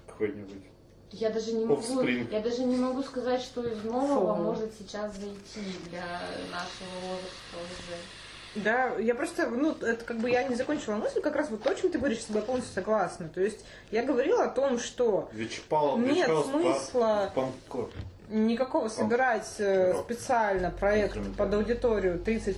[0.08, 0.64] Какой-нибудь.
[1.12, 4.44] Я даже не могу, я даже не могу сказать, что из нового Фу.
[4.44, 6.06] может сейчас зайти для
[6.52, 8.64] нашего возраста уже.
[8.64, 11.72] Да, я просто, ну, это как бы я не закончила мысль, как раз вот то,
[11.72, 13.28] о чем ты говоришь, с тобой полностью согласна.
[13.28, 17.32] То есть я говорила о том, что Вичпал, Нет Вичпал смысла.
[17.36, 17.90] Панкор.
[18.30, 22.58] Никакого собирать э, специально проект под аудиторию 30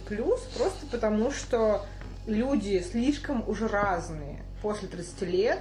[0.57, 1.85] просто потому что
[2.27, 4.43] люди слишком уже разные.
[4.61, 5.59] После 30 лет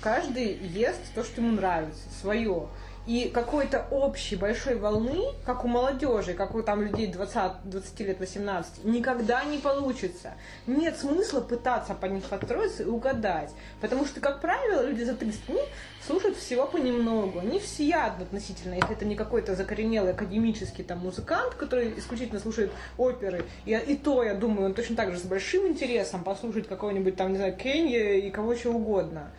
[0.00, 2.68] каждый ест то, что ему нравится, свое.
[3.04, 8.20] И какой-то общей большой волны, как у молодежи, как у там людей 20, 20 лет,
[8.20, 10.34] 18, никогда не получится.
[10.68, 13.50] Нет смысла пытаться по них подстроиться и угадать.
[13.80, 15.58] Потому что, как правило, люди за 30 ну,
[16.06, 17.40] слушают всего понемногу.
[17.40, 23.44] Они всеядны относительно, если это не какой-то закоренелый академический там музыкант, который исключительно слушает оперы.
[23.64, 27.32] И, и то, я думаю, он точно так же с большим интересом послушает какого-нибудь там,
[27.32, 29.32] не знаю, Кенни и кого чего угодно.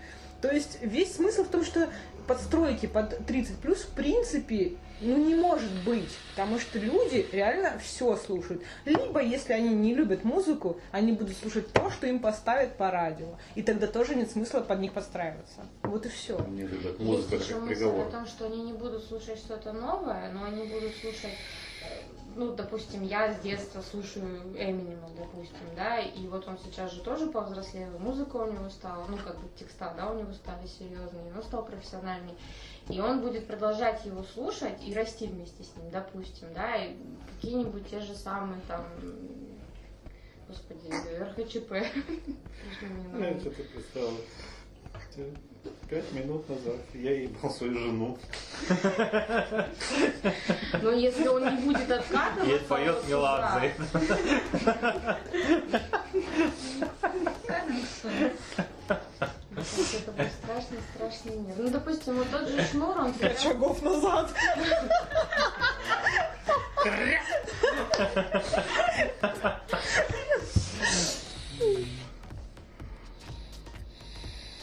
[0.43, 1.88] То есть весь смысл в том, что
[2.28, 8.16] подстройки под 30 плюс в принципе ну не может быть, потому что люди реально все
[8.16, 8.64] слушают.
[8.86, 13.38] Либо, если они не любят музыку, они будут слушать то, что им поставят по радио.
[13.56, 15.66] И тогда тоже нет смысла под них подстраиваться.
[15.82, 16.40] Вот и все.
[16.48, 18.08] Не любят музыку, Есть еще мысль приговор.
[18.08, 21.38] о том, что они не будут слушать что-то новое, но они будут слушать
[22.36, 27.28] ну, допустим, я с детства слушаю Эминема, допустим, да, и вот он сейчас же тоже
[27.28, 31.43] повзрослел, музыка у него стала, ну, как бы текста, да, у него стали серьезные, он
[31.43, 32.34] стал профессиональный,
[32.89, 36.96] и он будет продолжать его слушать и расти вместе с ним, допустим, да, и
[37.36, 38.84] какие-нибудь те же самые там,
[40.48, 40.89] господи,
[41.22, 41.72] РХЧП.
[43.19, 43.63] Я что-то
[45.13, 45.38] представил.
[45.89, 48.17] Пять минут назад я ебал свою жену.
[50.82, 52.56] Но если он не будет откатываться...
[52.56, 53.73] И поет Меладзе.
[59.93, 61.56] Это был страшный, страшный мир.
[61.58, 64.34] Ну, допустим, вот тот же Шнур, он Пять шагов назад.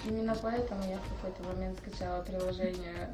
[0.06, 3.10] Именно поэтому я в какой-то момент скачала приложение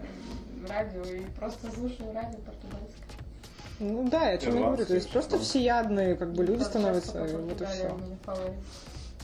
[0.68, 3.05] радио и просто слушаю радио португальское.
[3.79, 4.87] Ну да, я о чем я говорю.
[4.87, 7.96] То есть просто всеядные как бы люди Вот становятся, вот и все.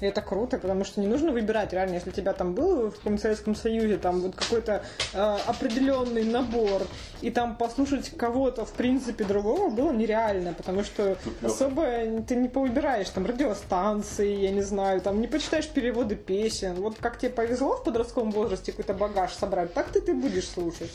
[0.03, 3.19] И это круто, потому что не нужно выбирать, реально, если тебя там был в каком
[3.19, 4.83] Советском Союзе там вот какой-то
[5.15, 6.83] э, определенный набор,
[7.21, 11.85] и там послушать кого-то, в принципе, другого было нереально, потому что особо
[12.27, 16.75] ты не повыбираешь там радиостанции, я не знаю, там не почитаешь переводы песен.
[16.75, 20.91] Вот как тебе повезло в подростковом возрасте какой-то багаж собрать, так ты ты будешь слушать.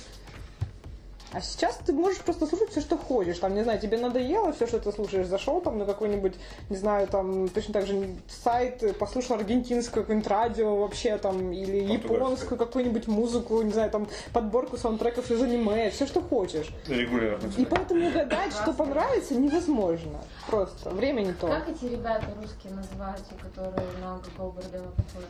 [1.34, 3.40] А сейчас ты можешь просто слушать все, что хочешь.
[3.40, 5.28] Там, не знаю, тебе надоело все, что ты слушаешь.
[5.28, 6.36] Зашел там на какой-нибудь,
[6.70, 12.58] не знаю, там точно так же сайт, послушал аргентинское какое-нибудь радио вообще там, или японскую
[12.58, 16.74] какую-нибудь музыку, не знаю, там подборку саундтреков из аниме, все, что хочешь.
[16.88, 17.52] Регулярно.
[17.58, 20.20] И поэтому угадать, что понравится, невозможно.
[20.50, 21.48] Просто время не то.
[21.48, 25.28] Как эти ребята русские называются, которые на Гого Бардема похожи?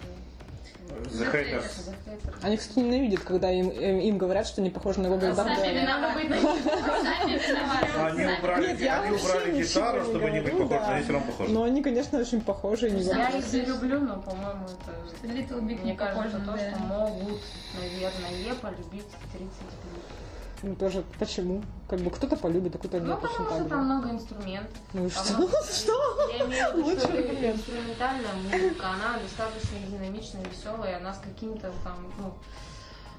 [0.88, 1.88] The Haters.
[1.88, 2.36] The Haters.
[2.42, 6.24] Они, кстати, ненавидят, когда им, им, им говорят, что они похожи на Гоголя Сами виноваты.
[7.98, 10.88] Они убрали, Нет, я они убрали гитару, не чтобы не быть похожим, да.
[10.88, 11.54] но они все равно похожи.
[11.54, 12.90] Но они, конечно, очень похожи.
[12.90, 15.28] не Я их не люблю, но, по-моему, это...
[15.28, 17.42] Little Big Мне не кажется, то, что могут,
[17.80, 19.50] наверное, полюбить 30
[20.64, 21.64] Ну, тоже почему?
[21.90, 23.22] Как бы кто-то полюбит, а кто-то Ну, нет.
[23.22, 24.78] точно потому что там много инструментов.
[24.94, 25.24] Ну и что?
[25.72, 26.30] Что?
[26.38, 31.98] Я имею в виду, что инструментальная музыка, она достаточно динамичная, веселая, она с каким-то там,
[32.18, 32.34] ну,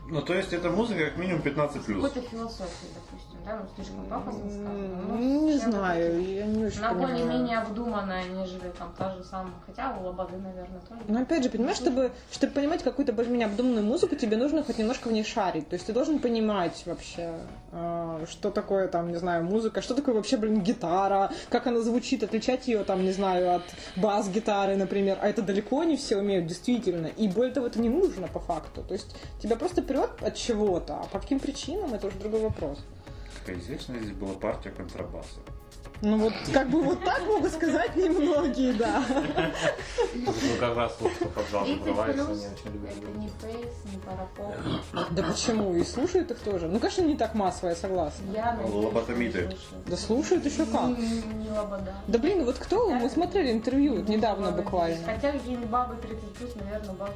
[0.08, 2.02] Ну, то есть это музыка как минимум 15 плюс.
[2.10, 5.02] какой-то философией, допустим, да, ну, слишком пафосно сказано.
[5.08, 9.54] но Ну, не знаю, я не очень Она более-менее обдуманная, нежели там та же самая,
[9.66, 11.00] хотя у Лободы, наверное, тоже.
[11.08, 15.08] Но опять же, понимаешь, чтобы, чтобы понимать какую-то более-менее обдуманную музыку, тебе нужно хоть немножко
[15.08, 15.68] в ней шарить.
[15.68, 17.38] То есть ты должен понимать вообще,
[17.72, 22.22] э, что такое там, не знаю, музыка, что такое вообще, блин, гитара, как она звучит,
[22.22, 23.62] отличать ее там, не знаю, от
[23.96, 25.18] бас-гитары, например.
[25.22, 27.06] А это далеко не все умеют, действительно.
[27.06, 28.82] И более того, это не нужно по факту.
[28.82, 32.78] То есть тебя просто прет от чего-то, а по каким причинам, это уже другой вопрос.
[33.48, 35.40] Какая известная здесь была партия контрабаса.
[36.00, 39.02] Ну вот, как бы вот так могут сказать немногие, да.
[40.14, 42.90] Ну, как раз вот кто под зал 30 закрывается, плюс, они очень любят.
[42.96, 44.54] это не фейс, не парапоп.
[45.10, 45.74] Да почему?
[45.74, 46.68] И слушают их тоже.
[46.68, 48.24] Ну, конечно, не так массово, я согласна.
[48.32, 49.50] Я надеюсь, Лоботомиты.
[49.86, 50.88] Да слушают еще как.
[50.98, 51.92] Не, лобода.
[52.06, 52.90] Да блин, вот кто?
[52.90, 55.04] Мы смотрели интервью недавно буквально.
[55.04, 57.12] Хотя какие-нибудь бабы 30 плюс, наверное, бабы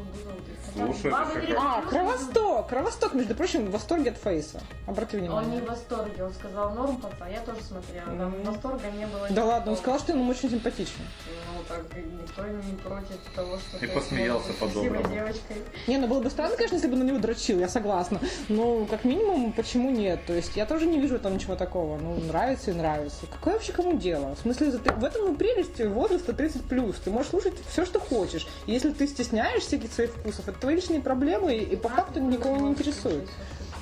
[0.75, 0.93] будут.
[1.03, 1.13] 30
[1.57, 2.69] А, Кровосток!
[2.69, 4.61] Кровосток, между прочим, в восторге от Фейса.
[4.87, 5.61] Обрати Он не в внимание.
[5.63, 8.72] восторге, он сказал норм пацан, я тоже смотрела, там.
[8.73, 9.29] Восторга не было.
[9.31, 11.05] Да ладно, он сказал, что ему очень симпатичный.
[11.27, 15.09] Ну, так никто не против того, что И ты посмеялся по-доброму.
[15.09, 15.57] девочкой.
[15.87, 18.21] Не, ну было бы странно, конечно, если бы на него дрочил, я согласна.
[18.49, 20.25] Но, как минимум, почему нет?
[20.27, 21.99] То есть я тоже не вижу там ничего такого.
[21.99, 23.27] Ну, нравится и нравится.
[23.31, 24.35] Какое вообще кому дело?
[24.37, 26.95] В смысле, в этом и прелесть возраста 30+.
[27.05, 28.47] Ты можешь слушать все, что хочешь.
[28.67, 32.57] И если ты стесняешься каких-то своих вкусов, это твои личные проблемы, и по факту никого
[32.57, 33.29] не интересует.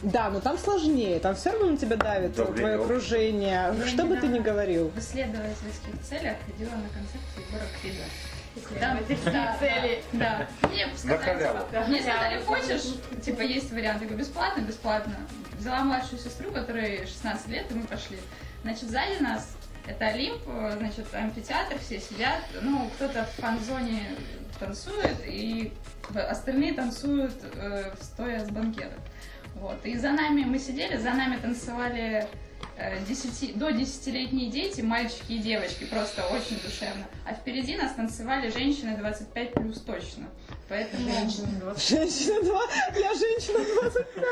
[0.03, 4.05] Да, но там сложнее, там все равно на тебя давит Давление твое окружение, Я что
[4.05, 4.89] бы ты ни говорил.
[4.89, 8.05] В исследовательских целях ходила на концерт Егора Крида.
[8.57, 10.03] Исследовательские Да, цели.
[10.13, 10.49] Да.
[10.69, 12.83] Мне сказали, мне сказали, хочешь,
[13.23, 14.01] типа, есть вариант.
[14.01, 15.17] Я говорю, бесплатно, бесплатно.
[15.59, 18.19] Взяла младшую сестру, которой 16 лет, и мы пошли.
[18.63, 19.51] Значит, сзади нас
[19.87, 20.43] это Олимп,
[20.79, 22.41] значит, амфитеатр, все сидят.
[22.63, 24.17] Ну, кто-то в фан-зоне
[24.59, 25.73] танцует, и
[26.15, 28.95] остальные танцуют э, стоя с банкета.
[29.57, 29.85] Вот.
[29.85, 32.27] И за нами мы сидели, за нами танцевали
[32.77, 37.07] э, 10 до 10-летние дети, мальчики и девочки, просто очень душевно.
[37.25, 40.29] А впереди нас танцевали женщины 25 плюс точно.
[40.70, 41.11] Поэтому...
[41.11, 41.88] Женщины 20.
[41.88, 42.61] Женщина 2,
[42.94, 44.24] я женщина 25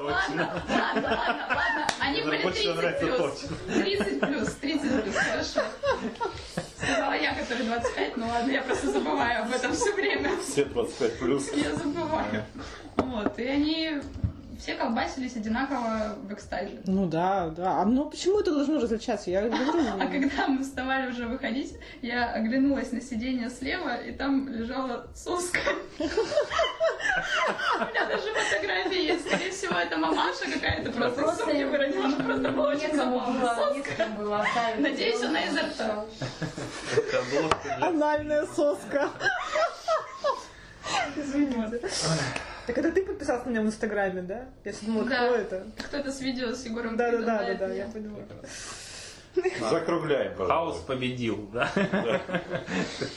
[0.00, 1.86] Ладно, ладно, ладно, ладно.
[1.98, 3.82] Они Мне были больше 30 нравится плюс.
[3.82, 5.60] 30 плюс, 30 плюс, хорошо.
[6.76, 10.30] Сказала я, который 25, ну ладно, я просто забываю об этом все время.
[10.40, 11.52] Все 25 плюс.
[11.52, 12.44] Я забываю.
[12.96, 14.00] Вот, и они
[14.60, 16.80] все колбасились одинаково в экстазе.
[16.84, 17.80] Ну да, да.
[17.80, 19.30] А ну почему это должно различаться?
[19.30, 19.64] Я говорю,
[20.00, 25.60] А когда мы вставали уже выходить, я оглянулась на сиденье слева, и там лежала соска.
[25.98, 29.26] У меня даже фотографии есть.
[29.26, 32.04] Скорее всего, это мамаша какая-то просто из сумки выронила.
[32.04, 34.76] Она просто была очень забавная.
[34.78, 36.04] Надеюсь, она изо рта.
[37.80, 39.10] Анальная соска.
[41.16, 41.80] Извините.
[42.70, 44.44] Так это ты подписался на меня в Инстаграме, да?
[44.64, 45.16] Я всё думала, Да.
[45.26, 45.66] кто это?
[45.88, 48.20] Кто-то с видео с Егором Да, да, да, да, да, это я поняла.
[49.70, 50.86] Закругляем, Хаос пожалуйста.
[50.86, 51.68] победил, да?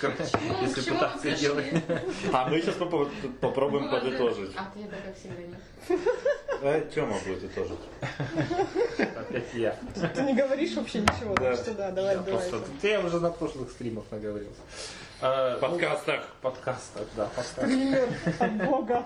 [0.02, 1.66] Короче, Ну, Если пытаться делать...
[2.34, 2.76] А мы сейчас
[3.42, 4.56] попробуем подытожить.
[4.56, 6.00] Ответа, как всегда, нет.
[6.64, 7.80] А Тёма будет итожить.
[8.98, 9.76] Опять я.
[10.16, 11.52] Ты не говоришь вообще ничего, Да.
[11.52, 12.50] так что да, давай, Я давай.
[12.50, 14.62] просто- Ты я уже на прошлых стримах наговорился.
[15.26, 16.20] А, В подкастах.
[16.20, 17.64] ну, подкастах, да, подкастах.
[17.64, 18.10] Пример
[18.40, 19.06] от Бога.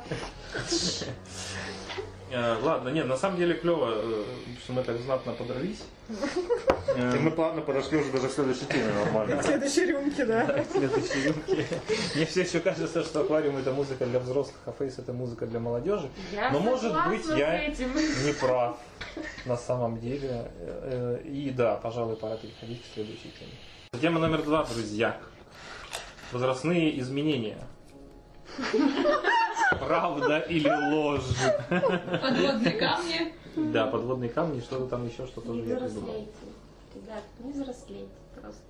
[2.32, 4.24] Э, Ладно, нет, на самом деле клево, э,
[4.63, 5.84] что мы так знатно подрались.
[6.97, 9.38] И мы плавно подошли уже даже к следующей теме нормально.
[9.41, 10.43] В следующей рюмке, да.
[10.70, 11.65] в следующей рюмке.
[12.15, 15.59] Мне все еще кажется, что аквариум это музыка для взрослых, а фейс это музыка для
[15.59, 16.09] молодежи.
[16.34, 17.93] Я Но может быть я этим.
[17.95, 18.78] не прав
[19.45, 20.51] на самом деле.
[20.59, 24.01] Э, И да, пожалуй, пора переходить к следующей теме.
[24.01, 25.18] Тема номер два, друзья.
[26.32, 27.57] Возрастные изменения.
[29.80, 31.23] Правда или ложь?
[31.69, 33.34] Подводные камни.
[33.55, 36.28] Да, подводные камни, что-то там еще, что тоже Не я придумал.
[36.95, 38.61] Ребят, не взрослейте просто.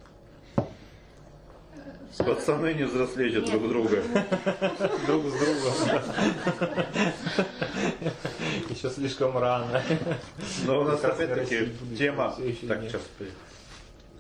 [2.18, 4.02] Пацаны не взрослеют друг друга.
[5.06, 6.02] Друг с другом.
[8.70, 9.84] Еще слишком рано.
[10.66, 12.36] Но у нас опять-таки тема...
[12.68, 13.02] Так, сейчас.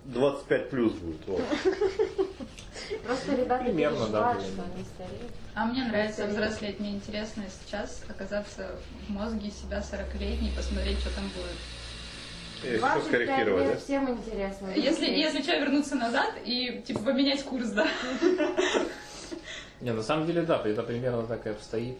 [0.07, 1.27] 25 плюс будет.
[1.27, 1.41] вот.
[3.05, 5.31] Просто ребята Примерно, да, переживают, что они стареют.
[5.53, 6.79] А мне нравится взрослеть.
[6.79, 8.71] Мне интересно сейчас оказаться
[9.07, 11.57] в мозге себя 40-летней, посмотреть, что там будет.
[12.63, 13.79] Если что, 25 скорректировать, лет да?
[13.79, 14.67] всем интересно.
[14.75, 17.87] Если, если что, вернуться назад и типа поменять курс, да.
[19.81, 21.99] Не, на самом деле, да, это примерно так и обстоит.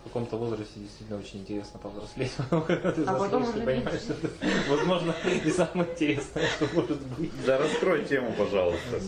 [0.00, 2.32] В каком-то возрасте действительно очень интересно повзрослеть.
[2.94, 4.28] Ты А потом уже понимаешь, что это,
[4.68, 5.14] возможно,
[5.44, 7.32] и самое интересное, что может быть.
[7.44, 9.00] Да раскрой тему, пожалуйста.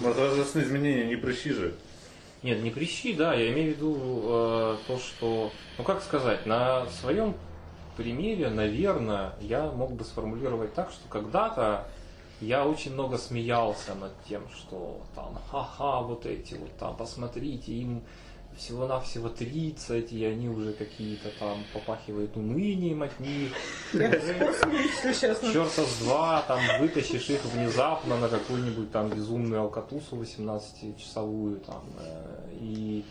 [0.00, 1.74] Возрастные изменения не прыщи же.
[2.42, 6.86] Нет, не прыщи, да, я имею в виду э, то, что, ну как сказать, на
[6.86, 7.34] своем
[7.98, 11.86] примере, наверное, я мог бы сформулировать так, что когда-то
[12.40, 18.02] я очень много смеялся над тем, что там, ха-ха, вот эти вот там, посмотрите, им
[18.56, 23.52] всего-навсего 30, и они уже какие-то там попахивают унынием от них.
[25.52, 31.84] Черта с два, там вытащишь их внезапно на какую-нибудь там безумную алкатусу 18-часовую там.
[31.98, 33.04] э, И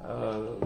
[0.00, 0.56] э,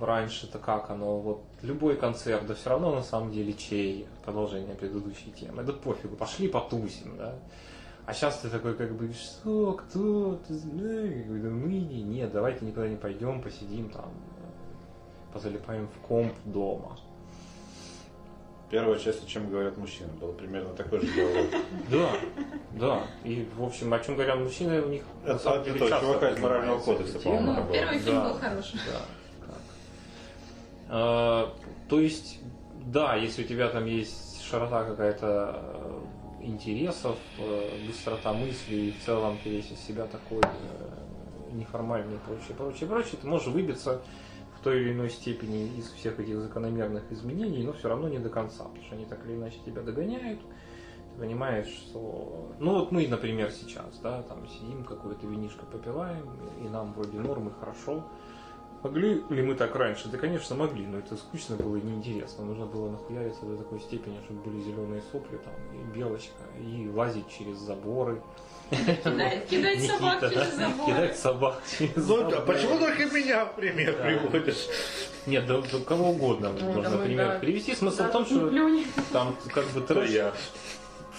[0.00, 5.30] раньше-то как оно, вот любой концерт, да все равно на самом деле чей, продолжение предыдущей
[5.30, 7.34] темы, да пофигу, пошли потусим, да.
[8.04, 12.64] А сейчас ты такой как бы, что, кто, ты говорю, да мы не, нет, давайте
[12.64, 14.10] никуда не пойдем, посидим там,
[15.32, 16.98] позалипаем в комп дома.
[18.70, 21.46] Первая часть, о чем говорят мужчины, было примерно такой же диалог.
[21.90, 22.10] Да,
[22.72, 23.02] да.
[23.22, 26.78] И, в общем, о чем говорят мужчины, у них Это от этого чувака из морального
[26.80, 28.80] кодекса, по-моему, Ну, первый фильм был хороший.
[30.88, 31.52] А,
[31.88, 32.40] то есть,
[32.86, 36.02] да, если у тебя там есть широта какая-то
[36.42, 42.18] интересов, э, быстрота мыслей, и в целом ты весь из себя такой э, неформальный и
[42.18, 44.02] прочее, прочее, прочее, ты можешь выбиться
[44.58, 48.28] в той или иной степени из всех этих закономерных изменений, но все равно не до
[48.28, 50.40] конца, потому что они так или иначе тебя догоняют.
[51.14, 52.52] Ты понимаешь, что...
[52.58, 56.26] Ну вот мы, например, сейчас, да, там сидим, какое-то винишко попиваем,
[56.64, 58.04] и нам вроде нормы хорошо.
[58.82, 60.08] Могли ли мы так раньше?
[60.08, 62.44] Да, конечно, могли, но это скучно было и неинтересно.
[62.44, 67.28] Нужно было нахуяриться до такой степени, чтобы были зеленые сопли там, и белочка, и лазить
[67.28, 68.20] через заборы.
[68.70, 70.86] Кидать, собак через да, забор.
[70.86, 72.54] Кидать собак через Ну, да, забор.
[72.54, 74.66] почему только меня в пример приводишь?
[75.26, 77.38] Нет, да, да кого угодно Ну, можно, да.
[77.38, 77.76] привести.
[77.76, 78.50] Смысл в том, что
[79.12, 80.10] там как бы трэш.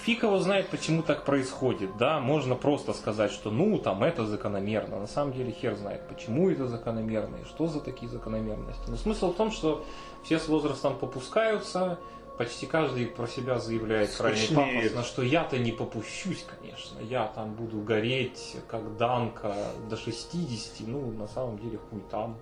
[0.06, 4.99] Фиг его знает, почему так происходит, да, можно просто сказать, что ну, там это закономерно,
[4.99, 8.84] на самом деле хер знает, почему это закономерно и что за такие закономерности.
[8.89, 9.86] Но смысл в том, что
[10.26, 11.99] все с возрастом попускаются,
[12.38, 17.80] почти каждый про себя заявляет крайне пафосно, что я-то не попущусь, конечно, я там буду
[17.80, 19.56] гореть, как Данка
[19.89, 22.38] до 60, ну, на самом деле хуй там.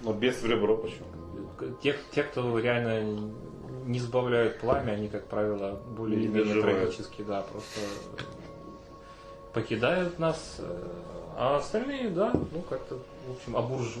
[0.00, 1.06] Но без в ребро почему?
[1.80, 3.30] Тех, те, кто реально
[3.84, 7.80] не сбавляют пламя, они, как правило, более или менее трагически, да, просто
[9.52, 10.88] покидают нас, э,
[11.36, 14.00] а остальные, да, ну как-то, в общем, обуржу,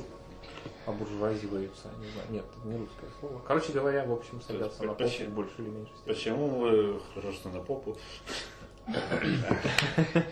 [0.86, 3.40] обуржуазиваются, не знаю, нет, не русское слово.
[3.46, 5.30] Короче говоря, в общем, садятся на попу Почему?
[5.30, 5.92] больше или меньше.
[5.96, 6.14] степени.
[6.14, 7.96] Почему вы хорошо, что на попу?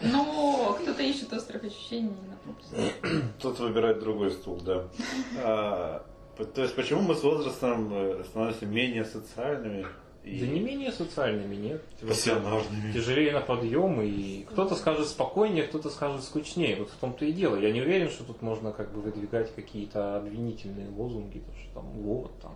[0.02, 3.32] Но кто-то ищет острых ощущений на попу.
[3.40, 6.02] Тут выбирать другой стул, да.
[6.44, 9.86] То есть почему мы с возрастом э, становимся менее социальными
[10.24, 11.82] и Да не менее социальными, нет.
[12.00, 12.92] пассионарными?
[12.92, 16.76] Тяжелее на подъем, и кто-то скажет спокойнее, кто-то скажет скучнее.
[16.76, 17.56] Вот в том-то и дело.
[17.56, 21.90] Я не уверен, что тут можно как бы выдвигать какие-то обвинительные лозунги, то, что там
[21.92, 22.54] вот там.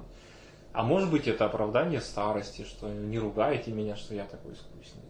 [0.73, 5.03] А может быть это оправдание старости, что не ругайте меня, что я такой скучный.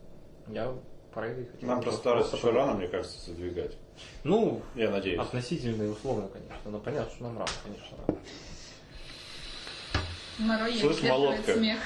[0.48, 0.72] Я
[1.12, 1.68] про это хотел.
[1.68, 3.76] Нам про старость еще рано, мне кажется, задвигать.
[4.24, 5.18] Ну, Я надеюсь.
[5.18, 6.70] относительно и условно, конечно.
[6.70, 8.18] Но понятно, что нам рано, конечно, рано.
[10.38, 11.54] Мороя Слышь, молотка.
[11.54, 11.78] смех.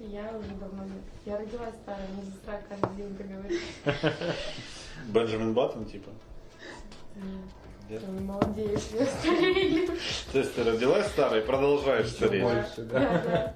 [0.00, 1.02] Я уже давно нет.
[1.24, 3.60] Я родилась старая, не за страх каждый день это говорить.
[5.08, 6.10] Бенджамин Баттон, типа.
[7.88, 9.86] Нет, ты не молодеешь, я старею.
[10.32, 12.42] То есть ты родилась старой и продолжаешь стареть.
[12.42, 13.54] больше, да.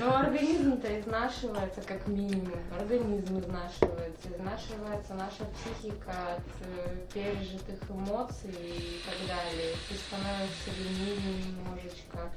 [0.00, 2.58] Но организм-то изнашивается как минимум.
[2.78, 4.28] Организм изнашивается.
[4.28, 9.74] Изнашивается наша психика от э, пережитых эмоций и так далее.
[9.88, 12.30] Ты становишься ленивее немножечко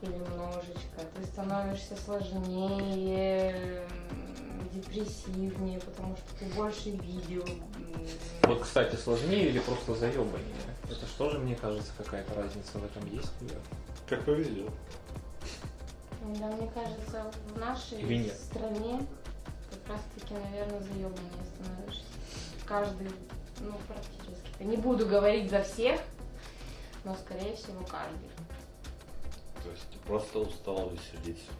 [0.00, 1.00] или множечко.
[1.16, 3.84] Ты становишься сложнее,
[4.72, 7.44] депрессивнее, потому что ты больше видел.
[8.42, 10.54] Вот, кстати, сложнее или просто заебаннее?
[10.84, 13.32] Это что же, мне кажется, какая-то разница в этом есть?
[14.08, 14.70] Как повезет.
[16.24, 18.36] Да, мне кажется, в нашей Или нет?
[18.36, 19.06] стране
[19.70, 22.02] как раз таки, наверное, заебаннее становишься.
[22.64, 23.10] Каждый,
[23.60, 24.50] ну, практически.
[24.58, 26.00] Я не буду говорить за всех,
[27.04, 28.30] но, скорее всего, каждый.
[29.62, 31.50] То есть ты просто устал веселиться.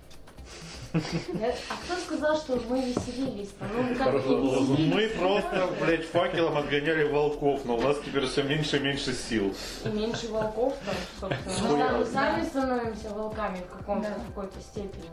[0.95, 3.65] А кто сказал, что мы веселились-то?
[3.75, 4.93] Ну, как веселились.
[4.95, 9.53] Мы просто, блядь, факелом отгоняли волков, но у нас теперь все меньше и меньше сил.
[9.85, 11.79] И меньше волков там, собственно.
[11.99, 12.05] Мы Схуя.
[12.07, 14.15] сами, становимся волками в каком-то Да.
[14.29, 15.11] какой-то степени.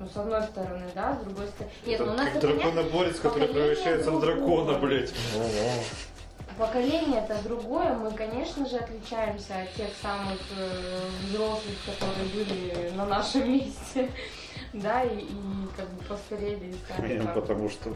[0.00, 1.72] Ну, с одной стороны, да, с другой стороны.
[1.86, 5.12] Нет, Это ну у нас это драконоборец, который превращается в дракона, блядь.
[6.58, 7.94] Поколение это другое.
[7.94, 14.10] Мы, конечно же, отличаемся от тех самых э, взрослых, которые были на нашем месте.
[14.72, 15.28] Да, и, и
[15.76, 17.92] как бы постарели Именно потому что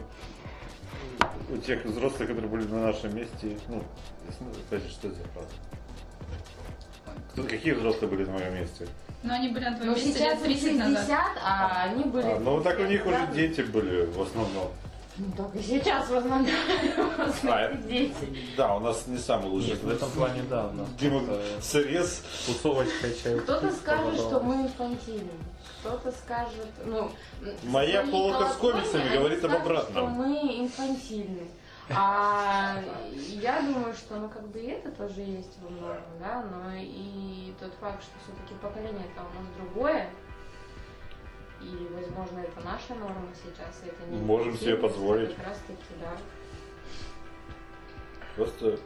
[1.49, 3.83] у тех взрослых, которые были на нашем месте, ну,
[4.39, 5.49] ну, опять же, что это за фраза?
[7.31, 8.87] Кто- Какие взрослые были на моем месте?
[9.23, 10.99] Но они были на твоем Ну, месте сейчас лет им 30 назад.
[10.99, 12.25] 60, а они были...
[12.27, 13.33] А, ну, так у них уже 30.
[13.33, 14.71] дети были в основном.
[15.19, 16.47] Ну, так и сейчас в основном
[17.43, 18.13] А, дети.
[18.55, 19.71] Да, у нас не самый лучший.
[19.71, 21.23] Нет, в этом плане, да, у нас Дима,
[21.61, 22.23] срез.
[22.45, 23.39] тусовочка чай.
[23.39, 25.31] Кто-то скажет, что мы инфантильны.
[25.79, 27.09] Кто-то скажет, ну...
[27.63, 30.05] Моя полка с комиксами говорит об обратном.
[30.05, 31.47] что мы инфантильны.
[31.89, 32.81] А
[33.41, 37.53] я думаю, что ну как бы и это тоже есть во многом, да, но и
[37.59, 40.09] тот факт, что все-таки поколение это у нас другое,
[41.61, 45.35] и, возможно, это наша норма сейчас, это не Можем себе позволить.
[45.35, 46.17] Как раз таки, да.
[48.35, 48.79] Просто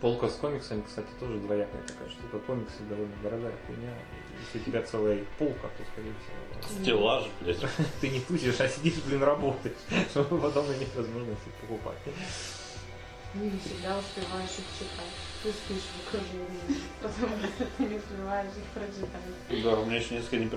[0.00, 2.38] Полка с комиксами, кстати, тоже двоякая такая штука.
[2.46, 3.92] Комиксы довольно дорогая хуйня.
[4.40, 7.58] Если у тебя целая полка, то, скорее всего, стеллаж, блядь.
[8.00, 9.76] ты не тусишь, а сидишь, блин, работаешь,
[10.10, 11.98] чтобы потом иметь возможность их покупать.
[13.34, 15.29] Ну, Не всегда успеваешь их читать.
[15.42, 19.62] Ты спишь в окружении, потому что ты не успеваешь их прочитать.
[19.64, 20.44] Да, у меня еще несколько.
[20.44, 20.50] Не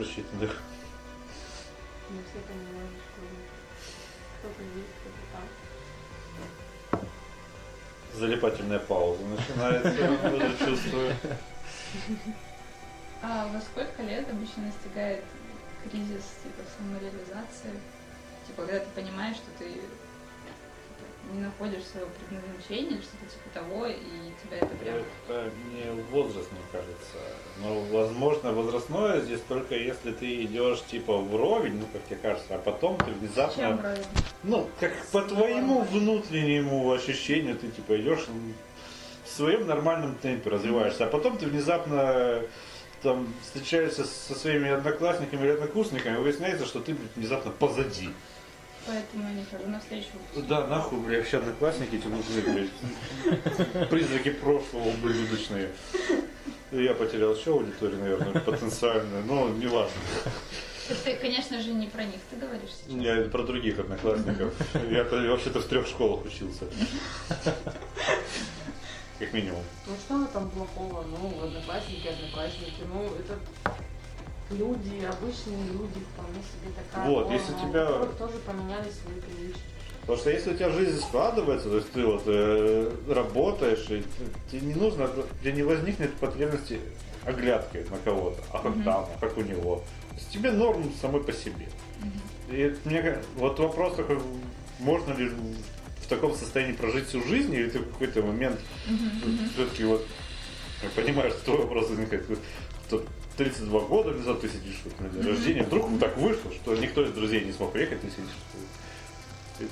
[2.19, 3.21] все понимают, что
[4.39, 5.21] кто-то здесь, кто-то
[6.91, 6.99] там.
[8.13, 11.15] Залипательная пауза начинается, я уже чувствую.
[13.21, 15.23] А во сколько лет обычно настигает
[15.89, 17.71] кризис типа самореализации?
[18.45, 23.87] Типа, когда ты понимаешь, что ты типа, не находишь своего предназначения или что-то типа того,
[23.87, 24.22] и
[24.55, 24.95] это прям...
[25.27, 27.17] Это не возраст, мне кажется.
[27.61, 32.57] Но, возможно, возрастное здесь только если ты идешь типа вровень, ну, как тебе кажется, а
[32.57, 33.97] потом ты внезапно,
[34.43, 38.25] ну, как по твоему внутреннему ощущению, ты типа идешь
[39.25, 42.41] в своем нормальном темпе развиваешься, а потом ты внезапно
[43.01, 48.09] там встречаешься со своими одноклассниками или однокурсниками, и выясняется, что ты внезапно позади.
[48.85, 50.09] Поэтому я не хожу на встречу.
[50.47, 53.89] Да, нахуй, бля, вообще одноклассники эти нужны, блядь.
[53.89, 55.69] Призраки прошлого ублюдочные.
[56.71, 59.93] Я потерял еще аудиторию, наверное, потенциальную, но неважно.
[61.05, 63.01] Ты, конечно же, не про них ты говоришь сейчас.
[63.01, 64.53] Я про других одноклассников.
[64.89, 66.65] Я вообще-то в трех школах учился.
[69.19, 69.63] Как минимум.
[69.87, 71.05] Ну что этом плохого?
[71.07, 73.39] Ну, одноклассники, одноклассники, ну это
[74.51, 79.61] люди, обычные люди, вполне себе такая Вот, форма, если у тебя- тоже поменяли свои привычки.
[80.01, 84.03] Потому что если у тебя жизнь складывается, то есть ты вот э, работаешь, и
[84.51, 85.09] тебе не нужно,
[85.41, 86.79] тебе не возникнет потребности
[87.25, 89.77] оглядкой на кого-то, а как там, а как у него.
[90.09, 91.67] То есть тебе норм самой по себе.
[92.51, 94.19] И это мне вот вопрос такой,
[94.79, 95.29] можно ли
[96.01, 98.59] в таком состоянии прожить всю жизнь, или ты в какой-то момент
[99.53, 100.05] все-таки вот
[100.83, 102.25] я понимаю, что твой вопрос возникает,
[102.87, 103.03] что
[103.37, 107.11] 32 года назад ты сидишь вот на день рождения, вдруг так вышло, что никто из
[107.11, 109.69] друзей не смог приехать, ты сидишь.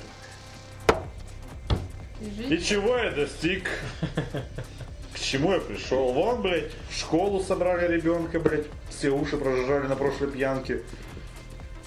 [2.50, 3.68] И чего я достиг?
[5.12, 6.12] К чему я пришел?
[6.12, 10.82] Вон, блядь, в школу собрали ребенка, блядь, все уши прожужжали на прошлой пьянке.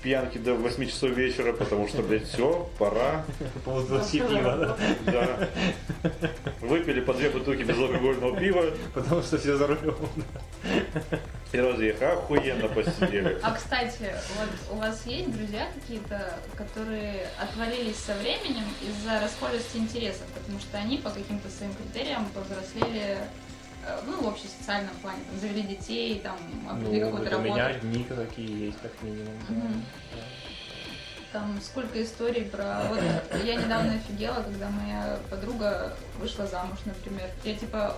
[0.05, 3.25] Пьянки до 8 часов вечера, потому что, блядь, все, пора.
[3.63, 4.77] Пол 20 пива, да?
[5.11, 6.11] Да.
[6.61, 9.97] Выпили по две бутылки безалкогольного пива Потому что все за рулем.
[11.51, 12.11] и разъехали.
[12.11, 13.39] Охуенно посидели.
[13.41, 20.27] А кстати, вот у вас есть друзья какие-то, которые отвалились со временем из-за расхожести интересов,
[20.35, 23.17] потому что они по каким-то своим критериям повзрослели,
[24.05, 26.37] ну, в общесоциальном плане, там, завели детей, там,
[26.69, 27.53] обрели Ну, какую-то у работу.
[27.53, 29.33] меня одни такие есть, как минимум.
[29.49, 29.53] да.
[29.55, 29.85] Мгм.
[31.31, 32.83] Там сколько историй про...
[32.89, 32.99] Вот
[33.43, 37.29] я недавно офигела, когда моя подруга вышла замуж, например.
[37.43, 37.97] Я типа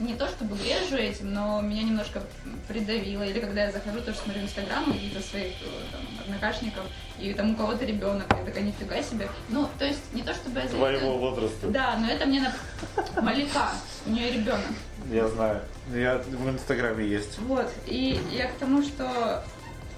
[0.00, 2.22] не то чтобы брежу этим, но меня немножко
[2.68, 3.22] придавило.
[3.24, 6.84] Или когда я захожу, тоже смотрю инстаграм каких-то своих э, там, однокашников,
[7.18, 9.28] и там у кого-то ребенок, я такая, нифига себе.
[9.48, 11.66] Ну, то есть не то чтобы я завидую- Твоего возраста.
[11.68, 13.70] Да, но это мне на маляка,
[14.06, 14.66] у нее ребенок.
[15.10, 15.62] Я знаю.
[15.92, 17.38] Я в инстаграме есть.
[17.40, 19.42] Вот, и я к тому, что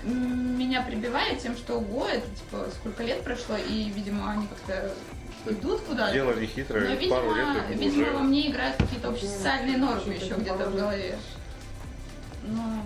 [0.03, 4.95] меня прибивает тем, что ого, это типа сколько лет прошло, и, видимо, они как-то
[5.47, 6.13] идут куда-то.
[6.13, 7.09] Дело не Но, хитрое.
[7.09, 8.13] Пару видимо, лет и видимо, уже.
[8.13, 11.19] во мне играют какие-то общесоциальные нормы еще где-то в голове.
[12.43, 12.83] Ну,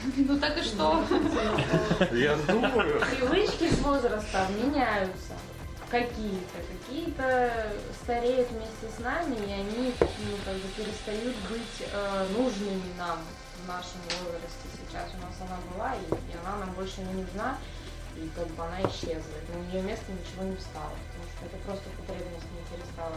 [0.16, 1.04] ну так и что?
[2.12, 3.00] Я думаю.
[3.00, 5.34] Привычки с возрастом меняются.
[5.90, 6.58] Какие-то.
[6.86, 7.72] Какие-то
[8.02, 13.18] стареют вместе с нами, и они ну, как бы перестают быть э, нужными нам
[13.64, 14.66] в нашем возрасте.
[14.76, 17.58] Сейчас у нас она была, и, и она нам больше не нужна,
[18.16, 19.34] и как бы она исчезла.
[19.48, 20.92] И на ее место ничего не встало,
[21.44, 23.16] это просто потребность не перестала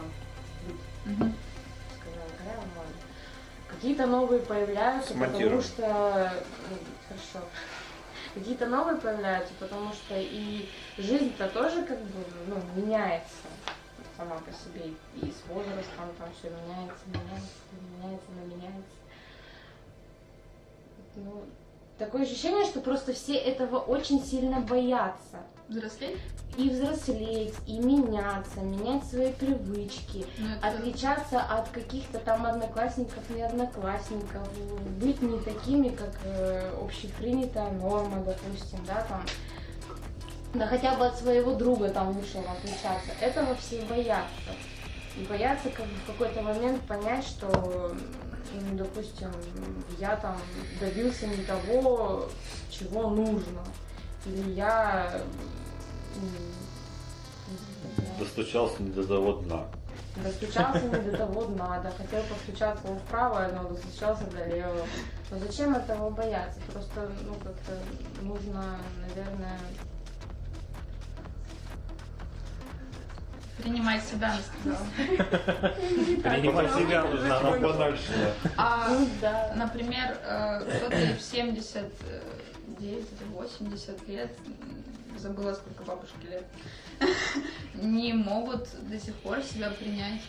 [0.66, 1.34] быть.
[1.98, 2.94] Сказала, «Какая вам ладно».
[3.68, 6.32] Какие-то новые появляются, потому что...
[6.70, 6.76] ну,
[7.08, 7.46] Хорошо.
[8.34, 10.68] Какие-то новые появляются, потому что и
[10.98, 13.46] жизнь-то тоже как бы ну, меняется
[14.16, 14.92] сама по себе.
[15.14, 17.48] И с возрастом там все меняется, меняется,
[18.00, 18.96] меняется, но меняется.
[21.16, 21.44] Ну,
[21.98, 26.18] такое ощущение, что просто все этого очень сильно боятся Взрослеть?
[26.56, 33.42] и взрослеть, и меняться, менять свои привычки, Ну, это- отличаться от каких-то там одноклассников, не
[33.42, 34.48] одноклассников,
[35.00, 39.22] быть не такими, как э, общепринятая норма, допустим, да, там,
[40.54, 43.10] да хотя бы от своего друга там вышел отличаться.
[43.20, 44.52] Этого все боятся.
[45.16, 47.96] И боятся как бы в какой-то момент понять, что,
[48.72, 49.30] допустим,
[49.98, 50.36] я там
[50.78, 52.28] добился не того,
[52.70, 53.60] чего нужно.
[54.26, 55.20] Я
[58.18, 59.64] Достучался не до того дна.
[60.16, 64.86] Достучался не до того дна, да, хотел постучаться вправо, но достучался до левого.
[65.30, 66.60] Но зачем этого бояться?
[66.72, 67.72] Просто, ну, как-то
[68.22, 69.58] нужно, наверное,
[73.58, 74.86] Принимать себя, она сказала.
[76.22, 77.38] Принимать себя нужно.
[77.38, 78.32] Типа банальщина.
[78.58, 78.88] А,
[79.22, 79.52] да.
[79.56, 81.22] например, э, кто-то в
[82.84, 84.30] 79 или 80 лет,
[85.16, 86.44] забыла, сколько бабушке лет,
[87.74, 90.20] не могут до сих пор себя принять.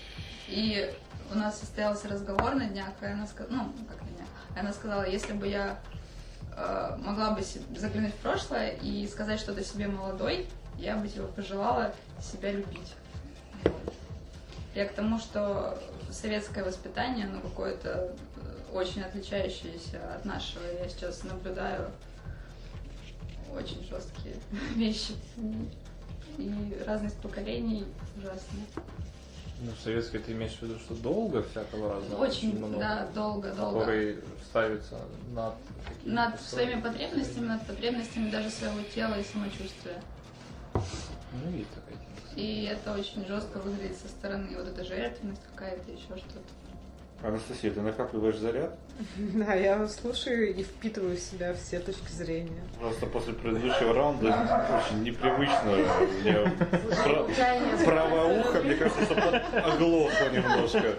[0.47, 0.93] И
[1.33, 4.27] у нас состоялся разговор на днях, и она сказала, ну, как на днях,
[4.57, 5.79] она сказала, если бы я
[6.55, 7.41] э, могла бы
[7.75, 10.47] заглянуть в прошлое и сказать что-то себе молодой,
[10.77, 12.93] я бы типа пожелала себя любить.
[14.75, 15.81] Я к тому, что
[16.11, 20.63] советское воспитание, ну, какое-то э, очень отличающееся от нашего.
[20.79, 21.91] Я сейчас наблюдаю
[23.55, 24.35] очень жесткие
[24.75, 25.13] вещи.
[26.37, 27.85] И разность поколений
[28.17, 28.65] ужасные.
[29.61, 32.25] Ну, советское ты имеешь в виду, что долго всякого разного?
[32.25, 33.79] Очень, много, да, долго, долго.
[33.79, 34.99] Который ставится
[35.33, 35.53] над
[36.03, 36.71] Над условиями.
[36.71, 40.01] своими потребностями, над потребностями даже своего тела и самочувствия.
[40.73, 42.35] Ну, есть такая тема.
[42.35, 44.57] И это очень жестко выглядит со стороны.
[44.57, 46.41] Вот эта жертвенность какая-то, еще что-то.
[47.23, 48.75] Анастасия, ты накапливаешь заряд?
[49.17, 52.61] Да, я слушаю и впитываю в себя все точки зрения.
[52.79, 55.71] Просто после предыдущего раунда очень непривычно.
[56.21, 60.95] Мне правое ухо, мне кажется, оглохло немножко.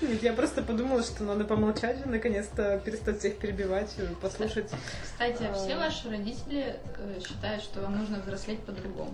[0.00, 4.70] Нет, я просто подумала, что надо помолчать и наконец-то перестать всех перебивать, и послушать.
[5.02, 9.12] Кстати, все ваши родители э, считают, что вам нужно взрослеть по-другому.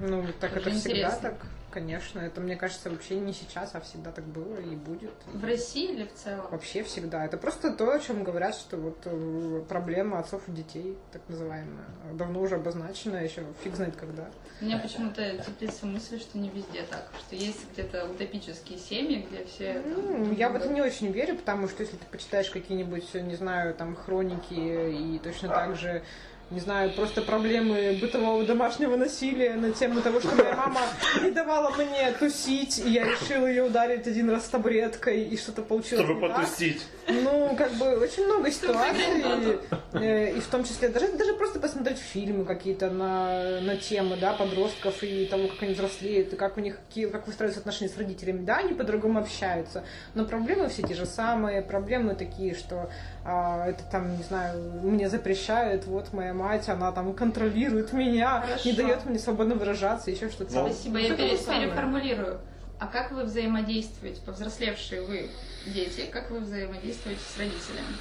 [0.00, 1.20] Ну, так Это это всегда интересно.
[1.22, 1.34] так,
[1.74, 2.20] конечно.
[2.20, 5.12] Это, мне кажется, вообще не сейчас, а всегда так было и будет.
[5.26, 6.46] В России или в целом?
[6.50, 7.24] Вообще всегда.
[7.24, 11.86] Это просто то, о чем говорят, что вот э, проблема отцов и детей, так называемая,
[12.12, 14.30] давно уже обозначена, еще фиг знает когда.
[14.60, 19.44] У меня почему-то теплится мысль, что не везде так, что есть где-то утопические семьи, где
[19.44, 19.82] все...
[19.82, 23.34] там, Ну, я в это не очень верю, потому что если ты почитаешь какие-нибудь, не
[23.34, 26.04] знаю, там, хроники и точно так же
[26.54, 30.80] не знаю, просто проблемы бытового домашнего насилия на тему того, что моя мама
[31.22, 36.04] не давала мне тусить, и я решила ее ударить один раз табуреткой, и что-то получилось
[36.04, 36.36] Чтобы не так.
[36.36, 36.86] потусить.
[37.08, 39.58] Ну, как бы очень много ситуаций,
[39.94, 44.32] э, и в том числе даже, даже просто посмотреть фильмы какие-то на, на темы, да,
[44.32, 47.98] подростков и того, как они взрослеют, и как у них, какие, как выстраиваются отношения с
[47.98, 48.44] родителями.
[48.44, 49.84] Да, они по-другому общаются,
[50.14, 52.90] но проблемы все те же самые, проблемы такие, что
[53.24, 58.68] это там, не знаю, мне запрещают, вот моя мать, она там контролирует меня, Хорошо.
[58.68, 60.52] не дает мне свободно выражаться, еще что-то.
[60.52, 62.40] Спасибо, я переформулирую.
[62.78, 65.30] А как вы взаимодействуете, повзрослевшие вы
[65.66, 67.96] дети, как вы взаимодействуете с родителями?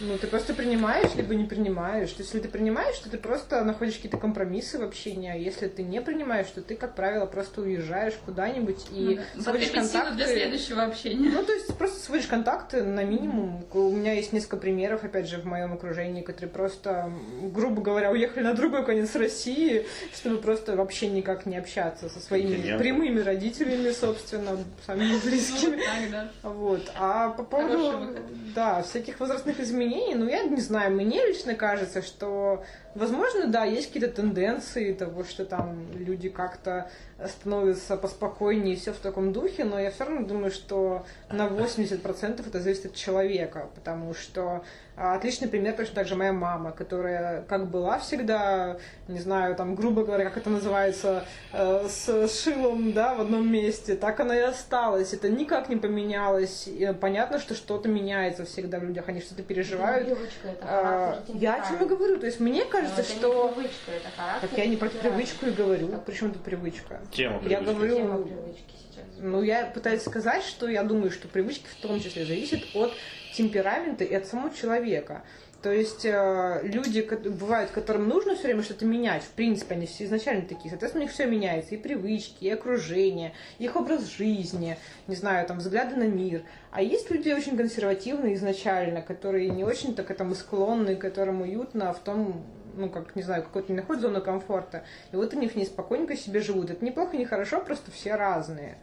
[0.00, 2.10] Ну, ты просто принимаешь, либо не принимаешь.
[2.10, 5.68] То есть, если ты принимаешь, то ты просто находишь какие-то компромиссы в общении, а если
[5.68, 10.00] ты не принимаешь, то ты, как правило, просто уезжаешь куда-нибудь и Ну, сводишь силы для
[10.02, 10.24] контакты.
[10.26, 11.30] следующего общения.
[11.30, 13.64] Ну, то есть просто сводишь контакты на минимум.
[13.72, 17.10] У меня есть несколько примеров, опять же, в моем окружении, которые просто,
[17.54, 22.54] грубо говоря, уехали на другой конец России, чтобы просто вообще никак не общаться со своими
[22.56, 22.82] Континент.
[22.82, 25.76] прямыми родителями, собственно, самыми Ну, близкими.
[25.76, 26.30] вот так, да.
[26.42, 26.92] Вот.
[26.98, 28.10] А по поводу
[28.54, 32.64] да, всяких возрастных изменений, ну, я не знаю, мне лично кажется, что,
[32.94, 36.90] возможно, да, есть какие-то тенденции того, что там люди как-то
[37.24, 42.46] становятся поспокойнее и все в таком духе, но я все равно думаю, что на 80%
[42.46, 44.64] это зависит от человека, потому что
[44.96, 48.78] отличный пример точно так же моя мама, которая как была всегда,
[49.08, 53.94] не знаю, там, грубо говоря, как это называется, э, с шилом, да, в одном месте,
[53.96, 55.12] так она и осталась.
[55.12, 56.66] Это никак не поменялось.
[56.66, 60.06] И понятно, что что-то меняется всегда в людях, они что-то переживают.
[60.06, 62.18] Привычка, это А, я о чем и говорю.
[62.18, 63.48] То есть мне Но кажется, это не что...
[63.48, 64.48] привычка, это характер.
[64.48, 65.88] Так я не про привычку и говорю.
[66.06, 67.00] Причем тут привычка?
[67.12, 67.74] Тема Я привычки.
[67.74, 69.04] говорю, Тема привычки сейчас.
[69.18, 72.92] ну, я пытаюсь сказать, что я думаю, что привычки в том числе зависят от
[73.36, 75.22] темперамента и от самого человека.
[75.62, 79.24] То есть э, люди бывают, которым нужно все время что-то менять.
[79.24, 80.70] В принципе, они все изначально такие.
[80.70, 81.74] Соответственно, у них все меняется.
[81.74, 84.78] И привычки, и окружение, их образ жизни,
[85.08, 86.42] не знаю, там, взгляды на мир.
[86.70, 91.98] А есть люди очень консервативные изначально, которые не очень-то к этому склонны, которым уютно в
[91.98, 92.44] том,
[92.76, 94.84] ну, как, не знаю, какой-то не находят зону комфорта.
[95.10, 96.70] И вот они в ней спокойненько себе живут.
[96.70, 98.76] Это неплохо, не хорошо, просто все разные.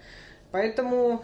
[0.52, 1.24] Поэтому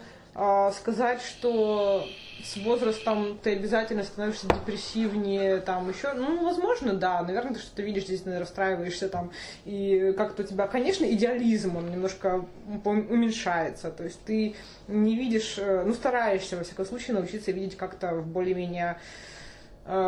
[0.72, 2.06] сказать, что
[2.42, 8.04] с возрастом ты обязательно становишься депрессивнее, там еще, ну, возможно, да, наверное, ты что-то видишь,
[8.04, 9.30] здесь расстраиваешься там,
[9.64, 12.44] и как-то у тебя, конечно, идеализм, он немножко
[12.84, 14.54] уменьшается, то есть ты
[14.88, 18.96] не видишь, э, ну, стараешься, во всяком случае, научиться видеть как-то в более-менее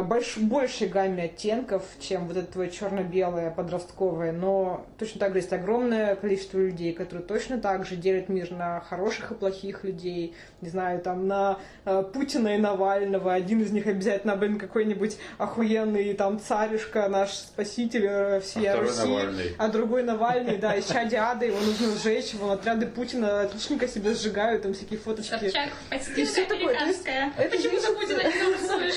[0.02, 5.52] больш, большей гамме оттенков, чем вот это твое черно-белое подростковое, но точно так же есть
[5.52, 10.68] огромное количество людей, которые точно так же делят мир на хороших и плохих людей, не
[10.68, 16.38] знаю, там на э, Путина и Навального, один из них обязательно, блин, какой-нибудь охуенный там
[16.40, 19.54] царюшка, наш спаситель э, всей А Руси, Навальный.
[19.58, 24.14] а другой Навальный, да, из чади ада, его нужно сжечь, вон отряды Путина отличненько себе
[24.14, 25.30] сжигают, там всякие фоточки.
[25.30, 25.70] Собчак,
[26.16, 27.32] И всё такое, то есть американская.
[27.36, 28.92] это Почему зависит- ты Путина не?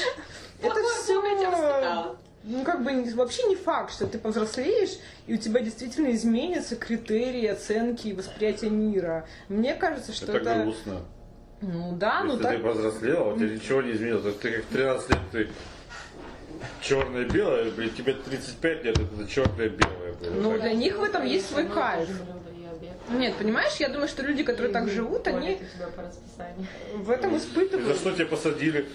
[0.66, 1.22] Это все,
[2.44, 7.48] ну как бы вообще не факт, что ты повзрослеешь и у тебя действительно изменятся критерии
[7.48, 9.28] оценки и восприятия мира.
[9.50, 11.02] Мне кажется, что Это это, грустно.
[11.62, 12.58] ну да, ну Если так.
[12.58, 14.36] ты повзрослела, у тебя ничего не изменилось.
[14.36, 15.50] Ты как в 13 лет, ты
[16.82, 20.16] черное белое, блин, тебе 35 лет, это черное белое.
[20.22, 22.10] Ну, для них в этом есть свой Ну, кайф.
[23.10, 25.60] Нет, понимаешь, я думаю, что люди, которые так живут, они
[26.96, 27.98] в этом И за испытывают.
[27.98, 28.88] что тебя посадили?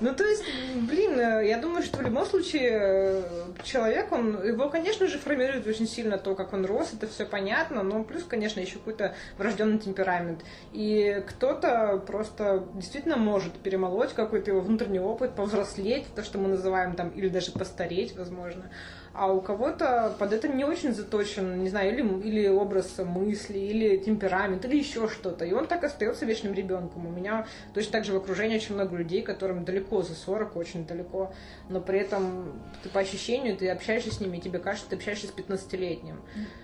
[0.00, 0.44] Ну, то есть,
[0.76, 3.22] блин, э, я думаю, что в любом случае э,
[3.64, 7.82] человек, он, его, конечно же, формирует очень сильно то, как он рос, это все понятно,
[7.82, 10.44] но плюс, конечно, еще какой-то врожденный темперамент.
[10.72, 16.94] И кто-то просто действительно может перемолоть какой-то его внутренний опыт, повзрослеть, то, что мы называем
[16.94, 18.70] там, или даже постареть, возможно.
[19.18, 23.96] А у кого-то под это не очень заточен, не знаю, или, или образ мысли, или
[23.96, 25.44] темперамент, или еще что-то.
[25.44, 27.04] И он так остается вечным ребенком.
[27.04, 27.44] У меня
[27.74, 31.32] точно так же в окружении очень много людей, которым далеко за 40, очень далеко,
[31.68, 35.26] но при этом ты по ощущению, ты общаешься с ними, и тебе кажется, ты общаешься
[35.26, 36.20] с 15-летним.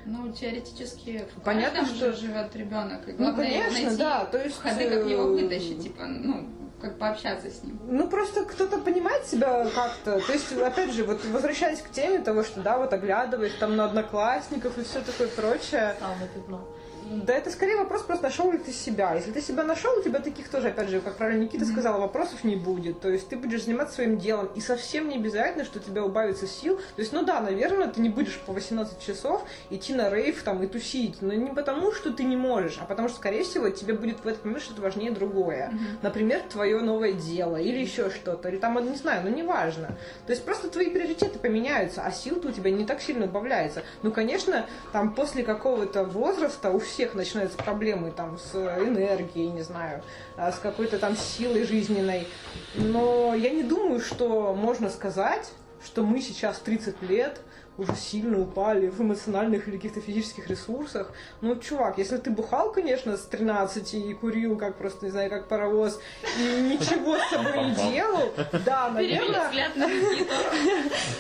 [0.07, 3.09] Ну, теоретически Понятно, что- живет ребенок.
[3.09, 6.47] И Ну, главное конечно, найти да, то есть, ходы, как его вытащить, типа, ну,
[6.85, 7.81] как пообщаться с ним.
[7.89, 10.21] Ну, просто кто-то понимает себя как-то.
[10.21, 13.87] То есть, опять же, вот возвращаясь к теме того, что, да, вот оглядываешь там на
[13.87, 15.97] одноклассников и все такое прочее.
[15.99, 16.69] Самое пятно.
[17.11, 19.15] Да это скорее вопрос просто нашел ли ты себя.
[19.15, 22.45] Если ты себя нашел, у тебя таких тоже, опять же, как правильно Никита сказала, вопросов
[22.45, 23.01] не будет.
[23.01, 26.47] То есть ты будешь заниматься своим делом, и совсем не обязательно, что у тебя убавится
[26.47, 26.77] сил.
[26.77, 30.63] То есть, ну да, наверное, ты не будешь по 18 часов идти на рейв там
[30.63, 33.95] и тусить, но не потому, что ты не можешь, а потому что, скорее всего, тебе
[33.95, 35.73] будет в этот момент что-то важнее другое.
[36.03, 39.97] Например, твое новое дело или еще что-то, или там, не знаю, ну неважно.
[40.27, 43.83] То есть просто твои приоритеты поменяются, а сил-то у тебя не так сильно убавляется.
[44.03, 50.03] Ну, конечно, там после какого-то возраста у всех начинаются проблемы там с энергией, не знаю,
[50.37, 52.29] а, с какой-то там силой жизненной.
[52.75, 55.51] Но я не думаю, что можно сказать,
[55.85, 57.41] что мы сейчас 30 лет
[57.77, 61.13] уже сильно упали в эмоциональных или каких-то физических ресурсах.
[61.41, 65.49] Ну, чувак, если ты бухал, конечно, с 13 и курил, как просто, не знаю, как
[65.49, 66.01] паровоз,
[66.39, 68.33] и ничего с собой не делал,
[68.65, 70.33] да, наверное, взгляд на Никиту.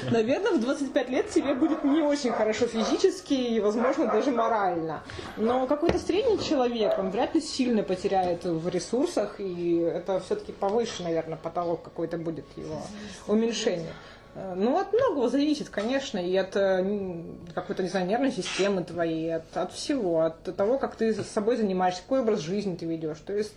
[0.11, 5.03] Наверное, в 25 лет тебе будет не очень хорошо физически и, возможно, даже морально.
[5.37, 11.03] Но какой-то средний человек, он вряд ли сильно потеряет в ресурсах, и это все-таки повыше,
[11.03, 12.83] наверное, потолок какой-то будет его
[13.27, 13.93] уменьшение.
[14.35, 17.23] Э, Ну, от многого зависит, конечно, и от э,
[17.55, 21.57] какой-то, не знаю, нервной системы твоей, от, от всего, от того, как ты с собой
[21.57, 23.19] занимаешься, какой образ жизни ты ведешь.
[23.25, 23.55] То есть,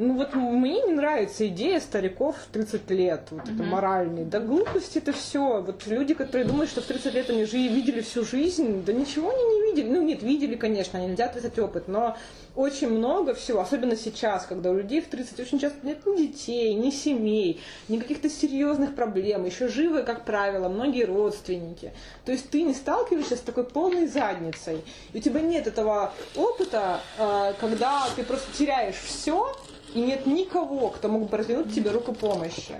[0.00, 4.24] ну вот мне не нравится идея стариков в 30 лет, вот это моральный.
[4.24, 5.60] Да глупость это все.
[5.60, 9.30] Вот люди, которые думают, что в 30 лет они жи- видели всю жизнь, да ничего
[9.30, 9.88] они не видели.
[9.90, 12.16] Ну нет, видели, конечно, нельзя отрицать опыт, но
[12.56, 16.74] очень много всего, особенно сейчас, когда у людей в 30 очень часто нет ни детей,
[16.74, 21.92] ни семей, ни каких-то серьезных проблем, еще живы, как правило, многие родственники.
[22.24, 24.82] То есть ты не сталкиваешься с такой полной задницей.
[25.12, 29.54] И у тебя нет этого опыта, э, когда ты просто теряешь все,
[29.94, 32.74] и нет никого, кто мог бы развернуть тебе руку помощи.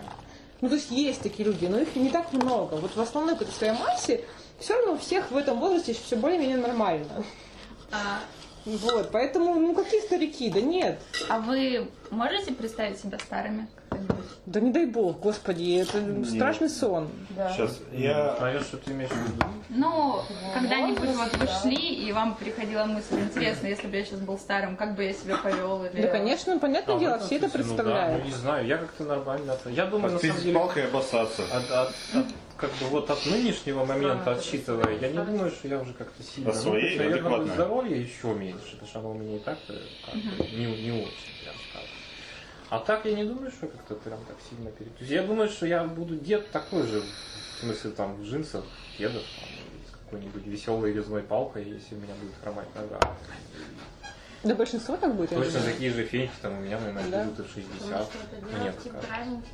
[0.61, 2.75] Ну, то есть есть такие люди, но их не так много.
[2.75, 4.25] Вот в основной какой-то своей массе
[4.59, 7.25] все равно у всех в этом возрасте все более-менее нормально.
[7.91, 8.21] А,
[8.67, 10.51] Вот, поэтому, ну, какие старики?
[10.51, 11.01] Да нет.
[11.29, 13.69] а вы можете представить себя старыми?
[14.47, 17.09] Да не дай бог, господи, это страшный сон.
[17.31, 17.53] Да.
[17.53, 18.37] Сейчас, я...
[18.39, 19.45] Знаешь, что ты имеешь в виду?
[19.69, 20.21] Ну,
[20.55, 24.77] когда-нибудь вот вы шли, и вам приходила мысль, интересно, если бы я сейчас был старым,
[24.77, 25.85] как бы я себя повел?
[25.85, 26.03] Или...
[26.03, 28.19] Да, конечно, понятное А, дело, все это смысле, ну да, представляют.
[28.19, 29.57] ну, не знаю, я как-то нормально.
[29.67, 31.43] Я думаю, на самом деле, палкой обоссаться.
[31.53, 32.27] от, от- от-
[32.57, 36.23] как бы вот от нынешнего момента Да, отсчитывая, я не думаю, что я уже как-то
[36.23, 36.51] сильно...
[36.51, 39.75] А своей ну, наверное, здоровье еще меньше, потому что оно у меня и так-то
[40.05, 41.89] как бы не, не очень, прям скажем.
[42.71, 44.93] А так я не думаю, что как-то прям так сильно перед...
[45.01, 48.64] Я думаю, что я буду дед такой же, в смысле там в джинсах,
[48.97, 49.49] кедах, там,
[49.89, 53.01] с какой-нибудь веселой резной палкой, если у меня будет хромать нога.
[54.43, 57.43] Да большинство так будет, Точно такие же феньки там у меня, наверное, Да.
[57.43, 57.70] в 60.
[57.80, 59.49] Потому что это Мне темпераменте.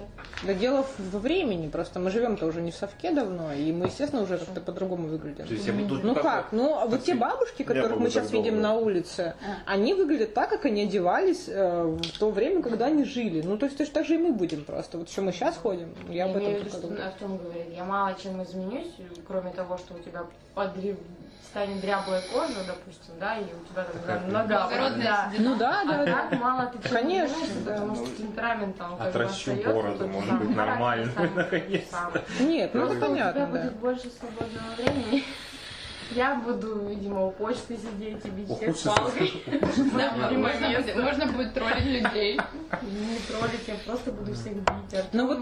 [0.44, 4.22] Да дело во времени, просто мы живем-то уже не в совке давно, и мы, естественно,
[4.22, 5.46] уже как-то по-другому выглядим.
[5.46, 6.52] То есть я буду Ну как-?
[6.52, 9.34] Ну, а вот те бабушки, которых мы сейчас видим на улице,
[9.66, 9.72] А.
[9.72, 13.42] они выглядят так, как они одевались э, в то время, когда они жили.
[13.42, 14.98] Ну, то есть точно так же и мы будем просто.
[14.98, 17.06] Вот что мы сейчас ходим, я Я об этом имею в виду, только что думаю.
[17.08, 18.92] Артем говорит, я мало чем изменюсь,
[19.26, 20.24] кроме того, что у тебя
[20.54, 20.96] подрев...
[21.44, 24.68] станет дряблая кожа, допустим, да, и у тебя там Какая нога.
[24.96, 25.32] Да.
[25.38, 26.12] Ну да, А да, да.
[26.28, 27.72] так мало ты чем Конечно, да.
[27.72, 32.24] потому что темперамент там как бы Отращу остается бороду, может быть, нормально, наконец-то.
[32.40, 33.46] Нет, ну это Просто у тебя понятно, да.
[33.62, 35.24] будет больше свободного времени.
[36.12, 39.42] Я буду, видимо, у почты сидеть и бить всех палкой.
[39.96, 42.40] Да, можно, будет, можно будет троллить людей.
[42.82, 44.94] Не троллить, я просто буду всех бить.
[44.94, 45.38] Артем Ну вот,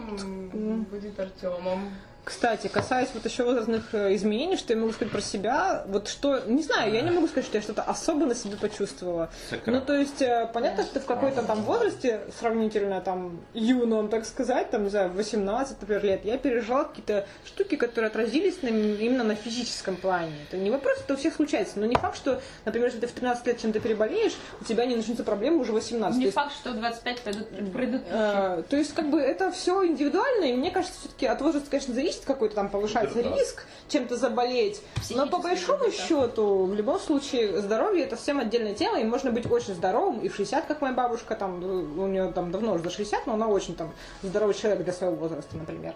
[0.91, 1.91] будет Артемом.
[2.25, 6.41] Кстати, касаясь вот еще возрастных э, изменений, что я могу сказать про себя, вот что,
[6.47, 9.31] не знаю, я не могу сказать, что я что-то особо на себе почувствовала.
[9.67, 14.71] Ну, то есть, э, понятно, что в какой-то там возрасте, сравнительно там юном, так сказать,
[14.71, 19.25] там, не знаю, в 18, например, лет, я пережила какие-то штуки, которые отразились на, именно
[19.25, 20.33] на физическом плане.
[20.49, 23.13] Это не вопрос, это у всех случается, но не факт, что, например, если ты в
[23.13, 26.15] 13 лет чем-то переболеешь, у тебя не начнутся проблемы уже в 18.
[26.15, 29.51] То Не есть, факт, что в 25 пойдут, пройдут Э, То есть, как бы, это
[29.53, 33.37] все индивидуально, и мне кажется, все-таки от возраста, конечно, зависит какой-то там повышается Да.
[33.37, 34.81] риск чем-то заболеть.
[35.11, 36.03] Но по большому где-то.
[36.03, 40.29] счету, в любом случае, здоровье это совсем отдельная тема, и можно быть очень здоровым, и
[40.29, 43.49] в 60, как моя бабушка, там, у нее там давно уже за 60, но она
[43.49, 43.93] очень там
[44.23, 45.95] здоровый человек для своего возраста, например.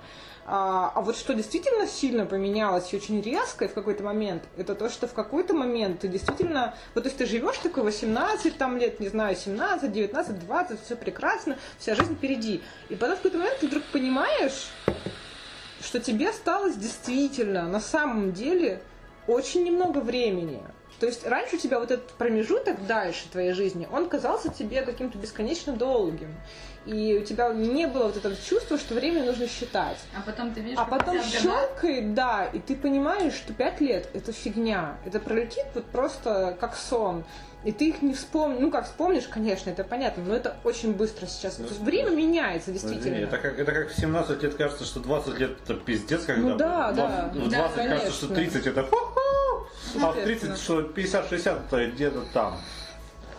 [0.50, 4.74] А, а вот что действительно сильно поменялось и очень резко и в какой-то момент, это
[4.74, 8.78] то, что в какой-то момент ты действительно, вот то есть ты живешь такой 18 там
[8.78, 12.62] лет, не знаю, 17, 19, 20, все прекрасно, вся жизнь впереди.
[12.88, 14.70] И потом в какой-то момент ты вдруг понимаешь,
[15.80, 18.82] что тебе осталось действительно, на самом деле,
[19.26, 20.62] очень немного времени.
[21.00, 25.16] То есть раньше у тебя вот этот промежуток дальше твоей жизни, он казался тебе каким-то
[25.18, 26.34] бесконечно долгим.
[26.86, 29.98] И у тебя не было вот этого чувства, что время нужно считать.
[30.16, 34.32] А потом ты видишь, А потом щелкает, да, и ты понимаешь, что пять лет это
[34.32, 34.96] фигня.
[35.04, 37.24] Это пролетит вот просто как сон.
[37.64, 38.60] И ты их не вспомнишь.
[38.60, 41.56] Ну, как вспомнишь, конечно, это понятно, но это очень быстро сейчас.
[41.56, 43.24] То есть время меняется, Ну, извини, действительно.
[43.26, 46.56] это как, это как в 17 лет кажется, что 20 лет это пиздец, когда Ну
[46.56, 47.30] да, в да.
[47.32, 48.52] 20, в Да, 20 кажется, что конечно.
[48.60, 49.66] 30 это ху-ху,
[50.02, 50.56] а в 30, Естественно.
[50.56, 52.60] что 50-60 это где-то там.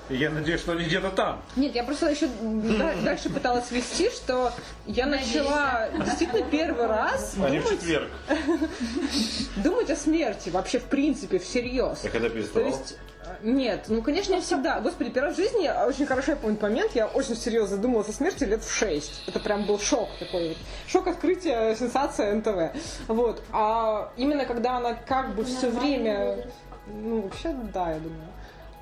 [0.09, 1.41] И я надеюсь, что они где-то там.
[1.55, 4.51] Нет, я просто еще да- дальше пыталась вести, что
[4.87, 8.09] я начала действительно первый раз А не в думать, четверг.
[9.57, 12.03] думать о смерти, вообще в принципе, всерьез.
[12.03, 12.69] Я когда То переставал.
[12.69, 14.79] есть, э, нет, ну, конечно, не всегда.
[14.79, 18.09] Господи, первый раз в жизни, я очень хорошо я помню момент, я очень серьезно задумалась
[18.09, 19.23] о смерти лет в 6.
[19.27, 20.57] Это прям был шок такой вот.
[20.87, 23.07] Шок открытия, сенсация НТВ.
[23.07, 23.41] Вот.
[23.51, 26.47] А именно когда она как бы все время...
[26.87, 28.29] Ну, вообще, да, я думаю.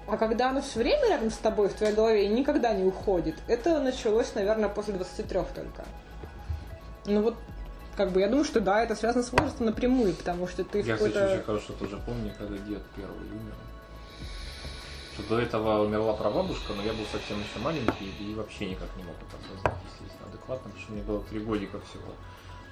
[0.08, 3.36] А когда оно все время рядом с тобой, в твоей голове, и никогда не уходит,
[3.48, 5.86] это началось, наверное, после 23 только.
[7.06, 7.36] Ну вот,
[7.98, 10.86] как бы, я думаю, что да, это связано с возрастом напрямую, потому что ты в
[10.86, 13.56] Я, кстати, очень хорошо тоже помню, когда дед первый умер.
[15.18, 19.04] Что до этого умерла прабабушка, но я был совсем еще маленький и вообще никак не
[19.04, 22.14] мог это осознать, естественно, адекватно, потому что мне было три годика всего.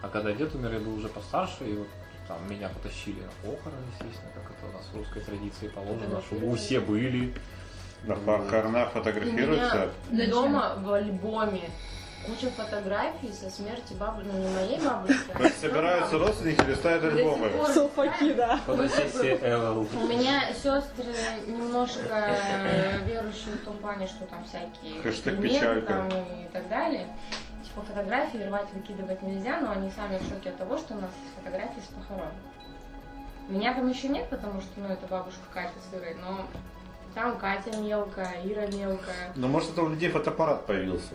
[0.04, 1.88] А когда дед умер, я был уже постарше, и вот
[2.28, 6.56] там меня потащили на похороны, естественно, как это у нас в русской традиции положено, чтобы
[6.56, 7.34] все были.
[8.04, 9.90] На похоронах У фотографируются.
[10.12, 11.72] меня дома в альбоме
[12.26, 15.32] куча фотографий со смерти бабушки, ну не моей бабушки.
[15.34, 17.52] а То есть собираются родственники, листают до сих альбомы.
[17.74, 18.58] Салфаки, да.
[18.66, 19.88] Фотосессия ЛЛ.
[19.94, 21.14] У меня сестры
[21.48, 25.94] немножко э, верующие в том плане, что там всякие Хэштег печалька.
[25.94, 27.08] там и так далее.
[27.64, 31.12] Типа фотографии рвать, выкидывать нельзя, но они сами в шоке от того, что у нас
[31.24, 32.32] есть фотографии с похорон.
[33.48, 36.46] Меня там еще нет, потому что, ну, это бабушка Катя с Ирой, но
[37.14, 39.32] там Катя мелкая, Ира мелкая.
[39.36, 41.14] Но может это у людей фотоаппарат появился.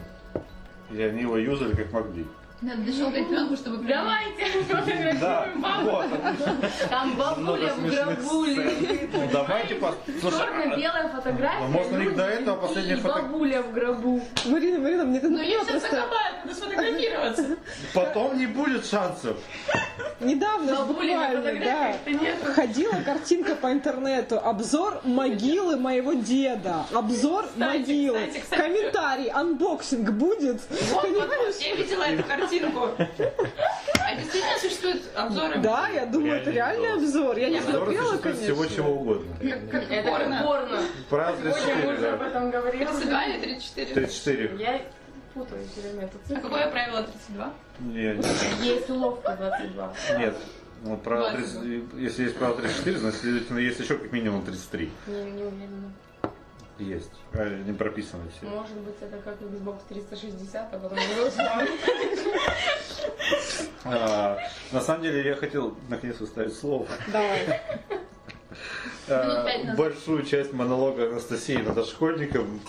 [0.93, 2.26] И они его юзали как могли.
[2.62, 5.49] Надо дощелкать пленку, чтобы Давайте Да,
[5.82, 6.07] вот.
[6.91, 9.11] Там бабуля в гробу лежит.
[9.14, 9.80] Ну давайте.
[10.20, 11.59] Слушай, а- Черно-белая фотография.
[11.61, 14.20] Ну, может, у них до этого последняя фото- бабуля в гробу.
[14.45, 17.57] Марина, Марина, мне это Ну, их сейчас закопают, надо сфотографироваться.
[17.95, 19.38] потом не будет шансов.
[20.21, 21.97] Недавно, буквально, да.
[22.55, 24.39] Ходила картинка по интернету.
[24.39, 26.85] Обзор могилы моего деда.
[26.93, 28.27] Обзор могилы.
[28.27, 28.61] кстати, кстати.
[28.61, 30.61] Комментарий, анбоксинг будет.
[30.93, 32.89] Вот, вот, вот, я видела эту картинку.
[32.99, 35.59] А действительно существуют обзоры?
[35.59, 37.39] Да, я думаю, это Реальный обзор.
[37.39, 38.45] Я не смотрела, конечно.
[38.45, 39.35] всего чего угодно.
[39.41, 40.43] Как, как Это порно.
[40.45, 40.81] порно.
[41.09, 42.27] Правда, Сегодня мы 34, уже об да.
[42.29, 42.85] этом говорили.
[42.85, 43.95] 32 или 34?
[43.95, 44.57] 34.
[44.59, 44.81] Я
[45.35, 47.53] путаю все время эту А какое правило 32?
[48.62, 50.18] Есть уловка 22.
[50.18, 50.37] нет.
[50.83, 54.91] Ну, право 30 если есть право 34, значит, следовательно, есть еще как минимум 33.
[55.09, 55.93] Не, не уверена.
[56.78, 57.12] Есть.
[57.35, 58.47] А, не прописано все.
[58.47, 60.99] Может быть, это как Xbox 360, а потом
[63.85, 64.39] А,
[64.72, 66.87] на самом деле, я хотел наконец вставить слово.
[67.12, 67.61] Давай.
[69.07, 69.77] Пять назад.
[69.77, 72.61] большую часть монолога Анастасии надо школьникам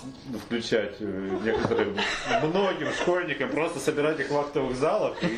[0.46, 1.98] включать, э, некоторым,
[2.44, 5.16] многим школьникам, просто собирать их в актовых залах.
[5.24, 5.38] и-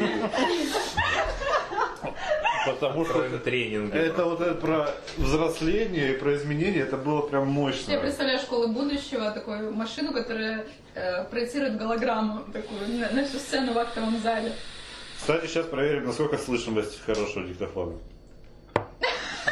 [2.65, 3.97] Потому что Устроим тренинги.
[3.97, 7.99] это вот это про взросление и про изменение, это было прям Я мощно.
[7.99, 10.65] представляю школы будущего, такую машину, которая
[10.95, 14.53] э, проецирует голограмму такую на, на всю сцену в актовом зале.
[15.17, 17.97] Кстати, сейчас проверим, насколько слышимость хорошего диктофона.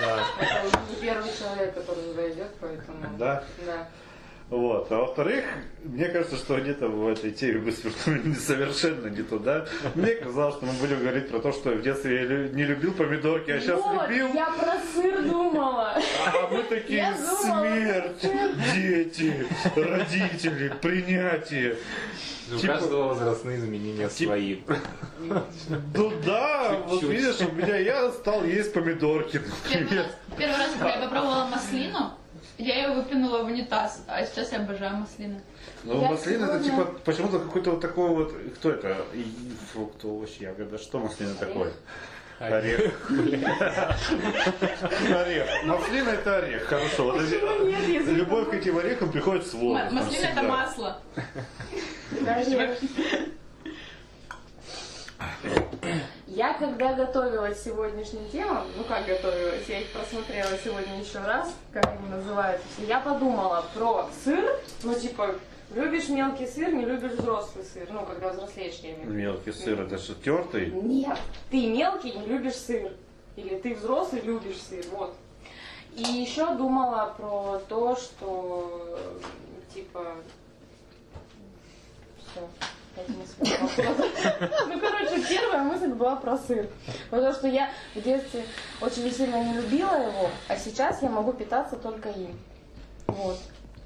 [0.01, 0.25] Да.
[0.39, 3.17] Это первый человек, который туда идет, поэтому...
[3.19, 3.43] Да?
[3.65, 3.87] Да.
[4.51, 4.91] Вот.
[4.91, 5.45] А во-вторых,
[5.83, 9.65] мне кажется, что где-то в этой теме мы свернули совершенно не туда.
[9.95, 13.49] Мне казалось, что мы будем говорить про то, что в детстве я не любил помидорки,
[13.49, 14.33] а сейчас вот, любил.
[14.33, 15.95] я про сыр думала.
[16.27, 18.25] А мы такие смерть,
[18.75, 21.77] дети, родители, принятие.
[22.53, 24.57] У Типа- каждого возрастные изменения Типа- свои.
[25.95, 29.39] Ну да, вот видишь, у меня я стал есть помидорки,
[29.69, 30.03] Первый например.
[30.03, 32.11] раз, первый раз, когда я попробовала маслину,
[32.61, 35.41] я ее выпинула в унитаз, а сейчас я обожаю маслины.
[35.83, 38.33] Ну, Я маслина это сегодня- типа почему-то какой-то вот такой вот.
[38.55, 39.05] Кто это?
[39.73, 40.77] Фрукт, овощ, ягода.
[40.77, 41.71] Что маслина такое?
[42.39, 43.11] Орех.
[45.09, 45.47] Орех.
[45.65, 46.63] Маслина это орех.
[46.63, 47.15] Хорошо.
[47.19, 49.95] Любовь к этим орехам приходит с возрастом.
[49.95, 51.01] Маслина это масло.
[52.25, 52.75] Конечно.
[56.41, 61.53] Я когда готовилась к сегодняшним темам, ну как готовилась, я их просмотрела сегодня еще раз,
[61.71, 65.35] как они называются, я подумала про сыр, ну типа,
[65.75, 69.13] любишь мелкий сыр, не любишь взрослый сыр, ну когда взрослеешь, я имею в виду.
[69.19, 70.71] Мелкий сыр, это же тертый.
[70.71, 71.19] Нет,
[71.51, 72.91] ты мелкий, не любишь сыр.
[73.35, 75.13] Или ты взрослый, любишь сыр, вот.
[75.93, 78.99] И еще думала про то, что
[79.75, 80.15] типа
[82.17, 82.49] все.
[84.67, 86.67] Ну, короче, первая мысль была про сыр.
[87.09, 88.43] Потому что я в детстве
[88.81, 92.39] очень сильно не любила его, а сейчас я могу питаться только им.
[93.07, 93.37] Вот.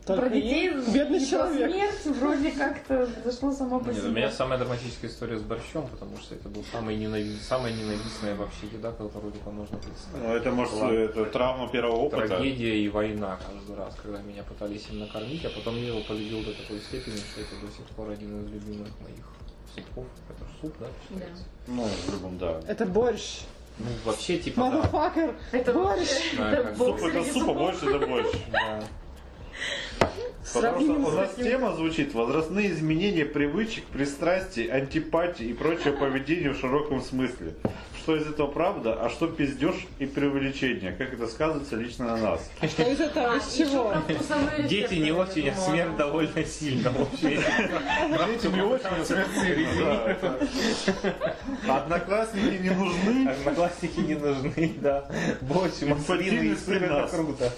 [0.06, 0.94] Только про детей им?
[0.94, 1.72] Бедный и про человек.
[1.72, 4.08] смерть вроде как-то зашло само по Нет, себе.
[4.10, 8.36] у меня самая драматическая история с борщом, потому что это был самый ненави- самая ненавистная
[8.36, 10.24] вообще еда, которую только можно представить.
[10.24, 12.28] Ну, это, может, Была это травма первого опыта.
[12.28, 16.44] Трагедия и война каждый раз, когда меня пытались им накормить, а потом я его полюбил
[16.44, 19.26] до такой степени, что это до сих пор один из любимых моих
[19.74, 20.06] супов.
[20.30, 20.86] Это суп, да?
[21.10, 21.44] считается?
[21.68, 22.62] Ну, в любом, да.
[22.68, 23.40] Это борщ.
[23.80, 24.70] Ну, вообще, типа, да.
[24.70, 25.36] Мазафакер.
[25.52, 26.10] Это борщ.
[26.38, 28.40] Да, это Суп это суп, а больше это больше.
[28.52, 28.84] Да.
[30.54, 36.60] Потому что у нас тема звучит возрастные изменения привычек, пристрастий, антипатий и прочее поведение в
[36.60, 37.56] широком смысле.
[38.06, 40.92] Что из этого правда, а что пиздеж и преувеличение?
[40.92, 42.52] Как это сказывается лично на нас?
[42.62, 43.96] Что из этого, А, из чего?
[44.70, 47.44] Дети не очень, а смерть довольно сильно вообще.
[48.28, 50.18] Дети не очень, а смерть сильно,
[51.68, 53.28] Одноклассники не нужны.
[53.28, 55.10] Одноклассники не нужны, да.
[55.42, 57.52] Борщ, маслины и сыр, это круто.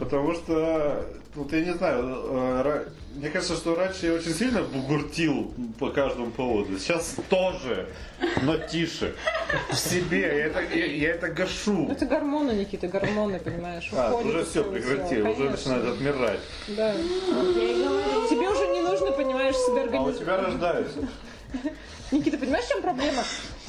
[0.00, 2.84] Потому что, вот я не знаю, э,
[3.16, 6.78] мне кажется, что раньше я очень сильно бугуртил по каждому поводу.
[6.78, 7.88] Сейчас тоже,
[8.42, 9.14] но тише.
[9.70, 10.20] В себе.
[10.20, 11.72] Я это, я, я это гашу.
[11.72, 13.88] Ну, Это гормоны, Никита, гормоны, понимаешь.
[13.92, 15.28] А, уже все, твоего прекрати, тела.
[15.30, 16.40] уже начинает отмирать.
[16.68, 16.94] Да.
[16.94, 20.18] Тебе уже не нужно, понимаешь, себя А у организовать.
[20.18, 20.98] тебя рождаются.
[22.10, 23.22] Никита, понимаешь, в чем проблема?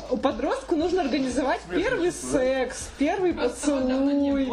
[0.09, 4.47] У подростку нужно организовать первый секс, первый поцелуй,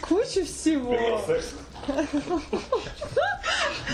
[0.00, 0.94] кучу всего.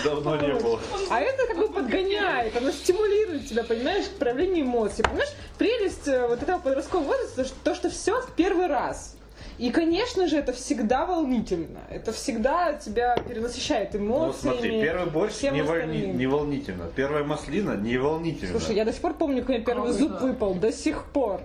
[0.03, 0.79] Давно не было.
[1.09, 5.03] А это как бы подгоняет, оно стимулирует тебя, понимаешь, к проявлению эмоций.
[5.03, 9.15] Понимаешь, прелесть э, вот этого подросткового возраста, то, что все в первый раз.
[9.57, 11.79] И, конечно же, это всегда волнительно.
[11.89, 14.55] Это всегда тебя перенасыщает Ну эмоциями.
[14.57, 16.87] смотри, первый борщ не, волни- не волнительно.
[16.93, 18.59] Первая маслина не волнительно.
[18.59, 19.97] Слушай, я до сих пор помню, как у меня первый Круто.
[19.97, 20.55] зуб выпал.
[20.55, 21.39] До сих пор.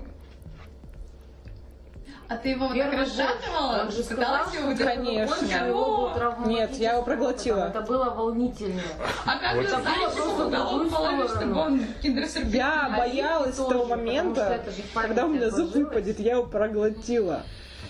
[2.30, 3.82] А ты его вот так Первый разжатывала?
[3.82, 4.84] Он же Пыталась сказал, его?
[4.84, 5.66] Конечно.
[5.66, 7.70] его был Нет, я его проглотила.
[7.74, 8.80] Это было волнительно.
[9.26, 12.54] А как Вот ты это знаешь, что уголок положишь, чтобы он киндер-сюрприз?
[12.54, 14.62] Я боялась того момента,
[14.94, 17.42] когда у меня зуб выпадет, я его проглотила.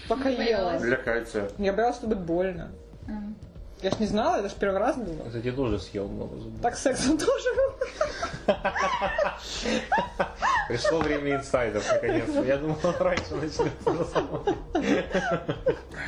[0.09, 0.79] Пока ела.
[0.79, 1.51] Для кальция.
[1.59, 2.71] Я боялась, что будет больно.
[3.83, 5.27] Я ж не знала, это ж первый раз было.
[5.27, 6.61] Кстати, тоже съел много зубов.
[6.61, 8.55] Так сексом тоже был.
[10.69, 12.43] Пришло время инсайдов, наконец-то.
[12.45, 15.05] Я думал, он раньше начнется на самом деле.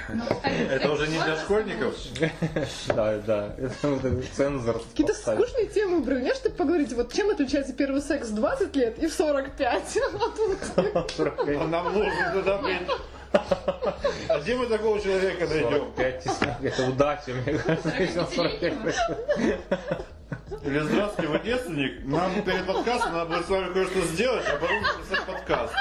[0.09, 0.25] Ну,
[0.71, 1.95] Это уже не для школьников?
[2.89, 3.57] Да, да.
[3.57, 4.83] Это цензор.
[4.91, 6.21] Какие-то скучные темы выбрали.
[6.21, 9.99] Знаешь, ты поговорите, вот чем отличается первый секс в 20 лет и в 45?
[10.13, 10.59] Вот тут.
[10.77, 12.61] А нам нужно туда.
[13.33, 15.93] А где мы такого человека найдем?
[15.97, 16.27] 45
[16.63, 18.75] это удача, мне кажется, если он 45
[20.65, 22.05] Или здравствуйте, вы девственник?
[22.05, 25.75] Нам перед подкастом надо будет с вами кое-что сделать, а потом записать подкаст.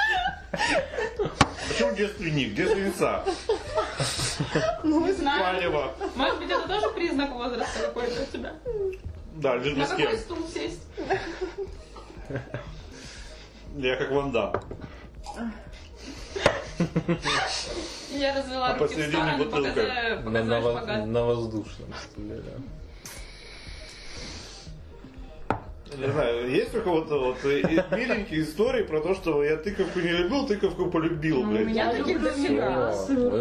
[1.67, 2.53] Почему девственник?
[2.55, 3.23] Девственница.
[4.83, 5.43] Ну, не знаю.
[5.43, 5.93] Палево.
[6.15, 8.53] Может быть, это тоже признак возраста какой-то у тебя?
[9.35, 10.05] Да, лишь бы На с кем.
[10.07, 10.81] какой стул сесть?
[13.77, 14.53] Я как Ван Дам.
[18.11, 19.69] Я развела А руки в сторону, бутылка.
[19.69, 21.93] показая, На, показывая на воздушном
[25.97, 27.63] Не знаю, есть у кого-то вот и
[27.95, 32.21] миленькие истории про то, что я тыковку не любил, тыковку полюбил, Ну, у меня таких
[32.21, 32.95] дофига.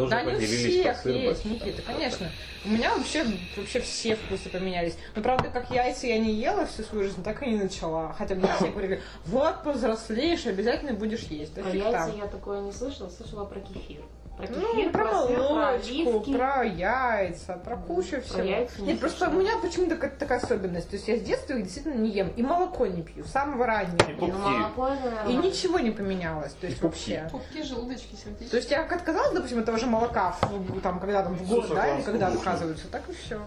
[0.09, 1.45] Да, не у всех есть.
[1.45, 2.29] Никита, конечно.
[2.65, 3.25] У меня вообще,
[3.57, 4.97] вообще все вкусы поменялись.
[5.15, 8.13] Но правда, как яйца я не ела всю свою жизнь, так и не начала.
[8.13, 11.55] Хотя мне все говорили, вот повзрослеешь, обязательно будешь есть.
[11.55, 14.03] Да фиг яйца я такое не слышала, слышала про кефир.
[14.47, 16.37] Про Ну, кефир, про сыр, про молочку, оливки.
[16.37, 18.43] про яйца, про кучу Про всего.
[18.43, 20.89] яйца не Нет, просто у меня почему-то какая-то такая особенность.
[20.91, 22.29] То есть я с детства их действительно не ем.
[22.37, 24.09] И молоко не пью, с самого раннего.
[24.09, 25.03] И Ну, пупки.
[25.23, 26.53] это И ничего не поменялось.
[26.61, 27.29] То есть И вообще.
[27.31, 28.51] Пупки, желудочки, сердечки.
[28.51, 31.49] То есть я как отказалась, допустим, от того же молока, в- там, когда там в
[31.49, 33.41] год, да, или когда отказываются, так и все.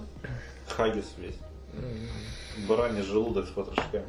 [0.67, 1.35] Хагис весь.
[2.67, 4.03] Бараний желудок с потрошками.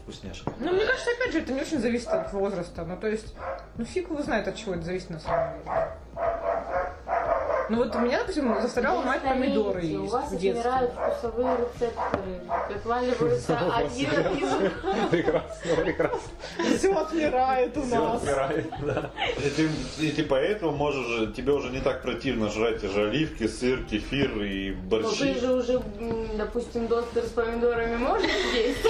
[0.00, 0.12] Мгм.
[0.12, 0.52] Вкусняшка.
[0.58, 2.84] Ну, мне кажется, опять же, это не очень зависит от возраста.
[2.84, 3.34] Ну, то есть,
[3.76, 5.88] ну, фиг его знает, от чего это зависит на самом деле.
[7.68, 10.70] Ну, вот меня, допустим, заставляла мать помидоры стареете, У есть вас в детстве.
[10.70, 12.40] отмирают вкусовые рецепторы,
[12.74, 15.06] отваливаются один языка.
[15.10, 16.20] Прекрасно, прекрасно.
[16.76, 18.22] Все отмирает у Все нас.
[18.22, 19.10] отмирает, да.
[19.38, 19.68] И ты,
[20.04, 23.84] и ты поэтому можешь, же- тебе уже не так противно жрать те же оливки, сыр,
[23.84, 25.34] кефир и Но борщи.
[25.34, 25.80] ты же уже,
[26.36, 28.84] допустим, достер с помидорами можешь есть?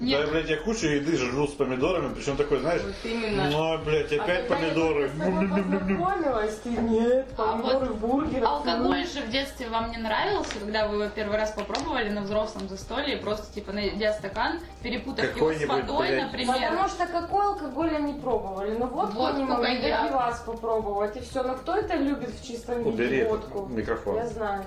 [0.00, 0.24] Нет.
[0.26, 3.50] Да, блядь, я кучу еды жру с помидорами, причем такой, знаешь, Вот именно.
[3.50, 5.10] ну, а, блядь, опять помидоры.
[5.10, 6.70] Познакомилась ты?
[6.70, 8.44] Нет, А помидоры, вот бургеры.
[8.46, 12.68] Алкоголь же в детстве вам не нравился, когда вы его первый раз попробовали на взрослом
[12.68, 16.22] застолье, просто типа найдя стакан, перепутав его с водой, блядь.
[16.24, 16.54] например.
[16.54, 18.76] Потому что какой алкоголь они пробовали?
[18.78, 21.42] Ну водку, Водку, они могли пивас попробовать, и все.
[21.42, 23.66] Но кто это любит в чистом виде Убери этот водку?
[23.72, 24.16] микрофон.
[24.16, 24.64] Я знаю.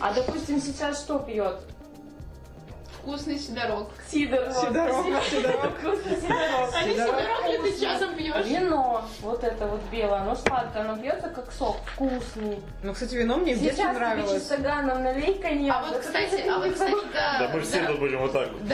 [0.00, 1.56] А допустим, сейчас что пьет?
[3.04, 3.88] Вкусный сидорок.
[4.10, 4.46] Сидор.
[4.48, 4.56] вот.
[4.56, 5.78] Сидорок, сидорок.
[5.78, 6.70] Вкусный сидорок.
[6.72, 8.46] А не сидорок ли ты часом пьешь?
[8.46, 12.60] Вино, вот это вот белое, оно сладкое, оно пьется как сок, вкусный.
[12.82, 14.32] Ну, кстати, вино мне в детстве Сейчас тебе нравилось.
[14.32, 15.76] Чистоганом налей коньяк.
[15.76, 18.66] А вот, кстати, а вот, кстати, да, Да мы все тут будем вот так вот.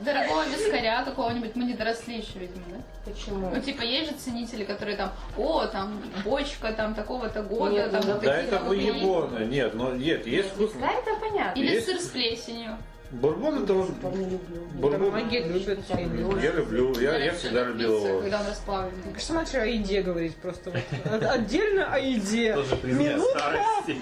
[0.00, 2.76] дорогого, вискаря какого-нибудь мы не доросли еще, видимо, да?
[3.10, 3.48] Почему?
[3.48, 8.02] Ну, типа, есть же ценители, которые там, о, там, бочка, там, такого-то года, Нет, там,
[8.04, 9.38] ну, вот Да такие это выебоно.
[9.38, 10.72] Нет, ну нет, есть вкус.
[10.78, 11.58] Да, это понятно.
[11.58, 11.86] Или Есть?
[11.86, 12.76] сыр с плесенью.
[13.20, 14.14] Бурбон это вот...
[14.14, 14.62] не люблю.
[14.74, 15.28] Да Бурбон...
[15.28, 16.98] я люблю.
[16.98, 18.20] Я я, всегда любил его.
[18.20, 19.14] Когда он расплавленный.
[19.30, 20.70] Начали о еде говорить просто.
[21.04, 21.22] Вот.
[21.22, 22.54] Отдельно о еде.
[22.54, 23.96] Тоже признак старости.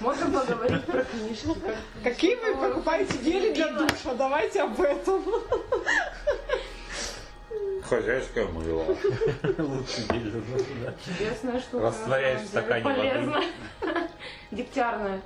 [0.00, 1.46] Можем поговорить про книжки.
[1.64, 4.14] как- Какие вы покупаете гели для душа?
[4.16, 5.22] Давайте об этом.
[7.82, 8.84] Хозяйское мыло.
[9.58, 10.94] Лучше гель уже.
[11.04, 11.84] Чудесная штука.
[11.86, 13.46] Растворяешь в стакане воды.
[14.50, 15.20] Дегтярная.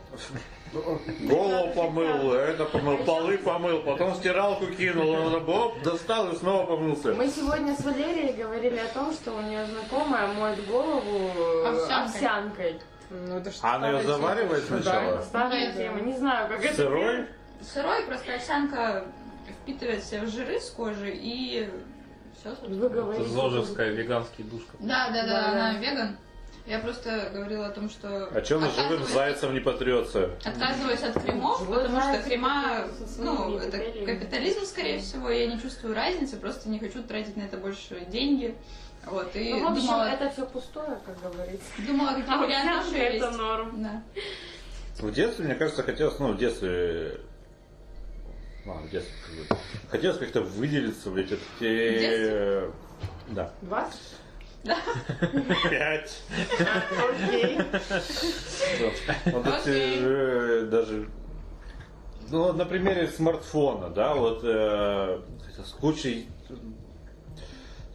[0.73, 7.13] Голову помыл, это помыл, полы помыл, потом стиралку кинул, он оп, достал и снова помылся.
[7.13, 12.05] Мы сегодня с Валерией говорили о том, что у нее знакомая моет голову э, Овсянкой.
[12.05, 12.81] овсянкой.
[13.11, 14.81] Ну, это ж А она ее заваривает тема.
[14.83, 15.21] сначала?
[15.23, 15.77] Старая Нет.
[15.77, 16.01] тема.
[16.01, 16.75] Не знаю, как это.
[16.77, 17.27] Сырой?
[17.61, 19.05] Сырой просто овсянка
[19.63, 21.69] впитывает в себя жиры с кожи и
[22.41, 23.29] все, Вы Это говорите.
[23.29, 24.73] Зожевская веганский душка.
[24.81, 25.79] Да, да, да, Да, она да.
[25.79, 26.17] веган.
[26.67, 28.29] Я просто говорила о том, что...
[28.33, 30.31] А че на живым отказываюсь- зайцем не потрется?
[30.45, 35.61] Отказываюсь от кремов, Живой потому что крема, своими ну, это капитализм, скорее всего, я не
[35.61, 38.55] чувствую разницы, просто не хочу тратить на это больше деньги.
[39.07, 41.65] Вот, и Ну, в общем, думала, это все пустое, как говорится.
[41.85, 43.39] думала, какие А варианты еще это есть.
[43.39, 43.83] норм.
[43.83, 44.03] Да.
[45.01, 47.19] В детстве, мне кажется, хотелось, ну, в детстве...
[48.65, 49.63] А, в детстве, как бы.
[49.91, 51.99] Хотелось как-то выделиться, блядь, от те...
[51.99, 52.71] детстве?
[53.31, 53.53] Да.
[53.63, 53.99] 20?
[54.65, 56.23] Пять.
[57.11, 57.59] Окей.
[59.27, 61.09] Вот эти, даже...
[62.31, 66.29] Ну, вот на примере смартфона, да, вот э, хотя с кучей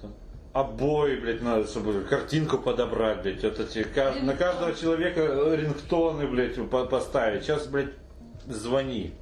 [0.02, 0.14] там,
[0.53, 3.88] обои, блядь, надо, чтобы картинку подобрать, блядь, вот эти,
[4.22, 5.22] на каждого человека
[5.56, 7.44] рингтоны, блядь, по- поставить.
[7.44, 7.94] Сейчас, блядь,
[8.45, 9.15] звони.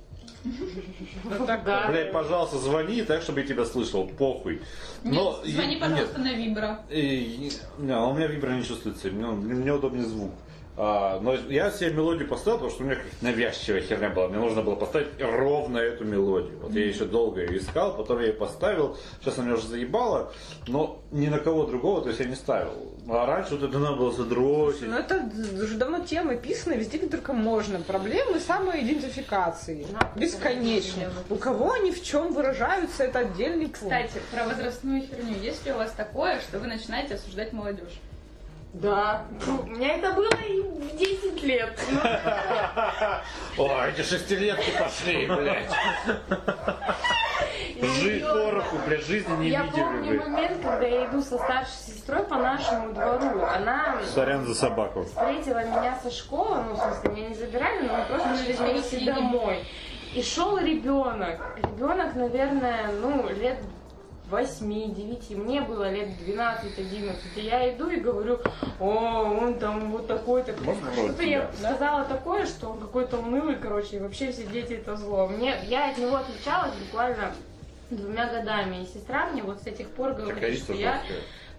[1.90, 4.62] Блядь, пожалуйста, звони так, чтобы я тебя слышал, похуй.
[5.04, 6.80] Но, Нет, звони, пожалуйста, на вибро.
[6.90, 7.52] и- и-
[7.82, 10.32] не, у меня вибра не чувствуется, мне, мне удобнее звук.
[10.78, 14.28] А, но я себе мелодию поставил, потому что у меня как навязчивая херня была.
[14.28, 16.60] Мне нужно было поставить ровно эту мелодию.
[16.60, 18.98] Вот я еще долго ее искал, потом я ее поставил.
[19.22, 20.34] Сейчас она меня уже заебала,
[20.68, 22.74] но ни на кого другого, то есть я не ставил.
[23.08, 24.88] А раньше вот это надо было задротить.
[24.88, 25.30] Ну, это
[25.62, 27.80] уже давно тема писана везде, где только можно.
[27.80, 29.86] Проблемы самоидентификации.
[30.16, 31.10] Бесконечно.
[31.30, 33.84] У кого они в чем выражаются, это отдельный пункт.
[33.84, 35.36] Кстати, про возрастную херню.
[35.42, 38.02] Есть ли у вас такое, что вы начинаете осуждать молодежь?
[38.82, 39.26] Да.
[39.48, 41.80] Ну, У меня это было и в 10 лет.
[43.58, 45.72] Ну, О, эти шестилетки пошли, блядь.
[47.82, 50.28] Жизнь пороху, блядь, жизни не Я видели, помню блядь.
[50.28, 53.44] момент, когда я иду со старшей сестрой по нашему двору.
[53.46, 55.04] Она Сорян за собаку.
[55.06, 59.06] встретила меня со школы, ну, в смысле, меня не забирали, но мы просто шли вместе
[59.06, 59.66] домой.
[60.14, 61.40] И шел ребенок.
[61.58, 63.60] Ребенок, наверное, ну, лет
[64.32, 67.16] 8-9, мне было лет 12-11.
[67.36, 68.40] И я иду и говорю,
[68.80, 68.88] о,
[69.42, 70.54] он там вот такой-то.
[70.54, 75.28] Что-то я сказала такое, что он какой-то унылый, короче, и вообще все дети это зло.
[75.28, 77.34] Мне, я от него отличалась буквально
[77.90, 78.84] двумя годами.
[78.84, 81.02] И сестра мне вот с этих пор говорит, что я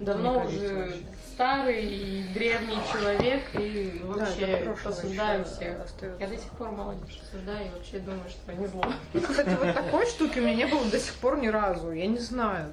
[0.00, 0.94] давно уже.
[1.36, 5.80] Старый и древний человек, и Да, вообще прошлого осуждаю всех.
[5.84, 6.16] остается.
[6.18, 8.84] Я до сих пор молодежь осуждаю и вообще думаю, что они зло.
[9.12, 11.92] Кстати, вот такой штуки у меня не было до сих пор ни разу.
[11.92, 12.72] Я не знаю.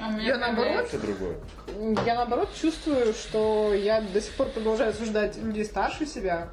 [0.00, 1.36] А у меня Я наоборот, Это другое.
[2.06, 6.48] я наоборот чувствую, что я до сих пор продолжаю осуждать людей старше себя.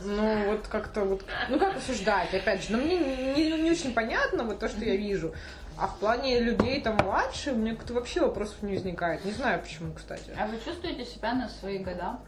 [0.00, 1.24] Ну, вот как-то вот...
[1.48, 2.72] Ну, как осуждать, опять же.
[2.72, 5.34] Но мне не, не очень понятно вот то, что я вижу.
[5.76, 9.24] А в плане людей там младше, у меня как-то вообще вопросов не возникает.
[9.24, 10.32] Не знаю почему, кстати.
[10.38, 12.18] А вы чувствуете себя на свои года?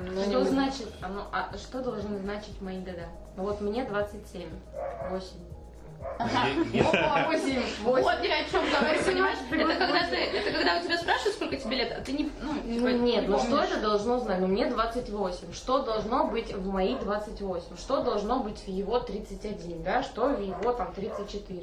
[0.00, 3.06] Ну, Что значит, оно, а что должны значить мои года?
[3.36, 4.48] Ну вот мне 27,
[5.10, 5.53] 8.
[7.82, 9.38] Вот я о чем говорю, понимаешь?
[9.50, 12.54] Это когда ты, это когда у тебя спрашивают, сколько тебе лет, а ты не, ну,
[12.54, 14.40] типа, Ну, нет, не ну что это должно знать?
[14.40, 15.52] Ну, мне 28.
[15.52, 17.76] Что должно быть в мои 28?
[17.76, 20.02] Что должно быть в его 31, да?
[20.02, 21.60] Что в его там 34?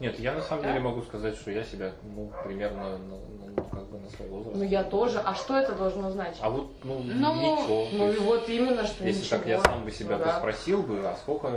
[0.00, 3.20] Нет, я на самом деле могу сказать, что я себя, ну, примерно, ну,
[3.70, 4.56] как бы на свой возраст.
[4.56, 5.20] Ну, я тоже.
[5.24, 6.40] А что это должно значить?
[6.40, 7.88] А вот, ну, Ну, ничего.
[7.92, 11.50] Ну, и вот именно, что Если так я сам бы себя спросил бы, а сколько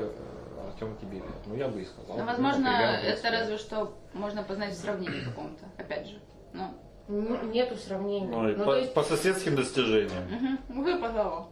[0.77, 1.25] Артем тебе лет?
[1.47, 2.17] Ну, я бы и сказал.
[2.17, 3.31] Ну, ну, возможно, это 35.
[3.33, 6.19] разве что можно познать в сравнении каком-то, опять же.
[6.53, 6.73] Ну,
[7.09, 8.27] Н- Нету сравнения.
[8.27, 10.23] Ну, Ну, по, то есть по соседским достижениям.
[10.69, 10.81] угу.
[10.83, 11.47] вы позову.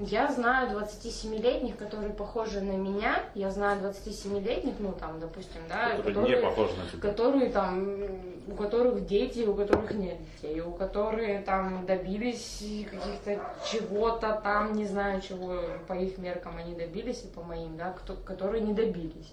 [0.00, 3.22] Я знаю 27-летних, которые похожи на меня.
[3.34, 7.00] Я знаю 27-летних, ну там, допустим, да, Которые не похожи на тебя.
[7.00, 8.02] которые там,
[8.48, 13.40] у которых дети, у которых нет детей, у которых там добились каких-то
[13.70, 18.14] чего-то там, не знаю чего, по их меркам они добились и по моим, да, кто,
[18.14, 19.32] которые не добились.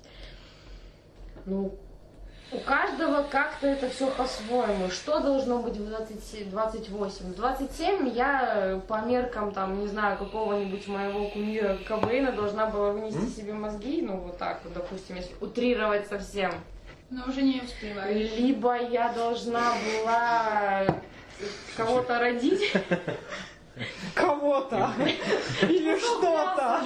[1.46, 1.76] Ну,
[2.52, 4.90] у каждого как-то это все по-своему.
[4.90, 7.34] Что должно быть в 20, 28?
[7.34, 13.30] В 27 я по меркам, там, не знаю, какого-нибудь моего кумира Кобейна должна была вынести
[13.36, 16.52] себе мозги, ну, вот так вот, допустим, если утрировать совсем.
[17.10, 18.32] Но уже не успеваешь.
[18.38, 20.86] Либо я должна была
[21.76, 22.74] кого-то родить.
[24.14, 24.92] Кого-то.
[25.62, 26.82] Или что-то.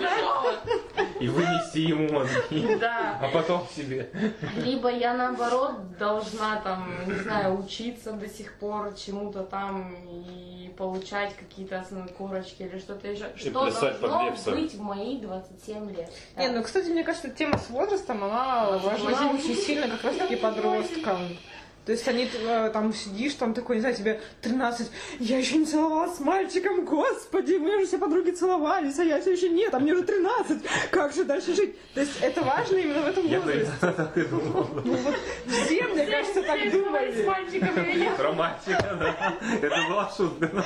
[1.20, 3.20] И вынести ему мозги, Да.
[3.22, 4.10] а потом себе.
[4.58, 11.36] Либо я наоборот должна там, не знаю, учиться до сих пор чему-то там и получать
[11.36, 13.26] какие-то основные корочки или что-то еще.
[13.36, 16.12] Что плясать под должно быть в мои 27 лет?
[16.36, 16.42] Да.
[16.42, 20.38] Не, ну, кстати, мне кажется, тема с возрастом, она важна очень сильно как раз таки
[20.38, 21.38] подросткам.
[21.86, 25.66] То есть они э, там сидишь, там такой, не знаю, тебе 13, я еще не
[25.66, 29.80] целовалась с мальчиком, господи, мы уже все подруги целовались, а я все еще нет, а
[29.80, 30.62] мне уже 13,
[30.92, 31.76] как же дальше жить?
[31.96, 33.72] То есть это важно именно в этом Я возрасте.
[33.80, 34.70] примерно так и думал.
[34.86, 35.16] Ну вот
[35.48, 37.24] все, мне кажется, так С думали.
[37.26, 39.34] мальчиками я Романтика, да.
[39.62, 40.66] Это была шутка.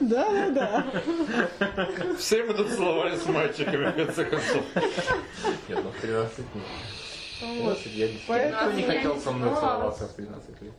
[0.00, 0.86] Да, да, да.
[2.18, 4.64] Все мы тут целовались с мальчиками, в конце концов.
[5.68, 6.64] Нет, ну в 13 нет.
[7.40, 7.78] Вот.
[7.78, 10.72] 13 я Поэтому не хотел со мной целоваться в 13 лет.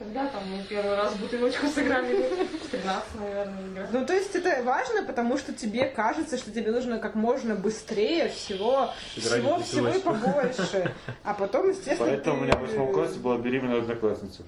[0.00, 2.14] Когда там мы первый раз бутылочку сыграли?
[2.16, 3.86] В 13, наверное, игра.
[3.92, 8.30] Ну, то есть это важно, потому что тебе кажется, что тебе нужно как можно быстрее
[8.30, 10.94] всего, всего, всего и побольше.
[11.22, 14.42] А потом, естественно, Поэтому у ты- меня в восьмом классе была беременная одноклассница.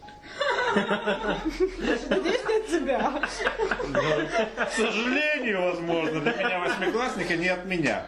[0.74, 3.20] Надеюсь, не от тебя.
[4.64, 8.06] К сожалению, возможно, для меня восьмиклассника не от меня.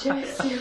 [0.00, 0.58] Счастье.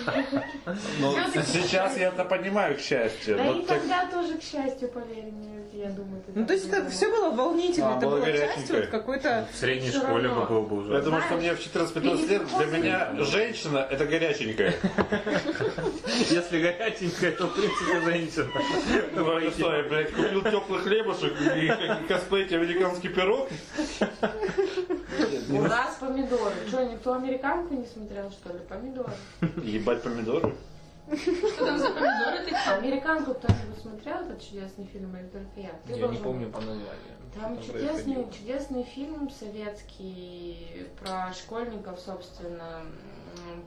[0.99, 1.15] Но
[1.45, 3.37] сейчас я это понимаю, к счастью.
[3.37, 6.89] Да и тогда тоже, к счастью, поверь мне, я думаю, ты Ну, то есть это
[6.89, 8.55] все было волнительно, А, это было было горяченькое.
[8.55, 9.47] частью вот какой-то...
[9.51, 10.45] В средней Всё школе равно.
[10.45, 10.93] бы был бы уже.
[10.93, 14.73] Я думаю, что мне в 14-15 лет для меня женщина это горяченькая.
[16.29, 18.47] Если горяченькая, то в принципе женщина.
[19.15, 23.49] Ну, что, я, блядь, купил теплый хлебушек и как косплеить американский пирог.
[25.49, 26.53] У нас помидоры.
[26.67, 28.59] Что, никто американку не смотрел, что ли?
[28.69, 29.11] Помидоры.
[29.63, 30.53] Ебать помидоры.
[31.11, 32.55] Что там за помидоры ты?
[32.55, 35.71] Американку кто-нибудь смотрел этот чудесный фильм или только я?
[35.85, 36.53] Ты Я не должен помню был.
[36.53, 37.17] по названию.
[37.35, 38.31] Там чудесный, происходило.
[38.31, 42.83] чудесный фильм советский про школьников, собственно,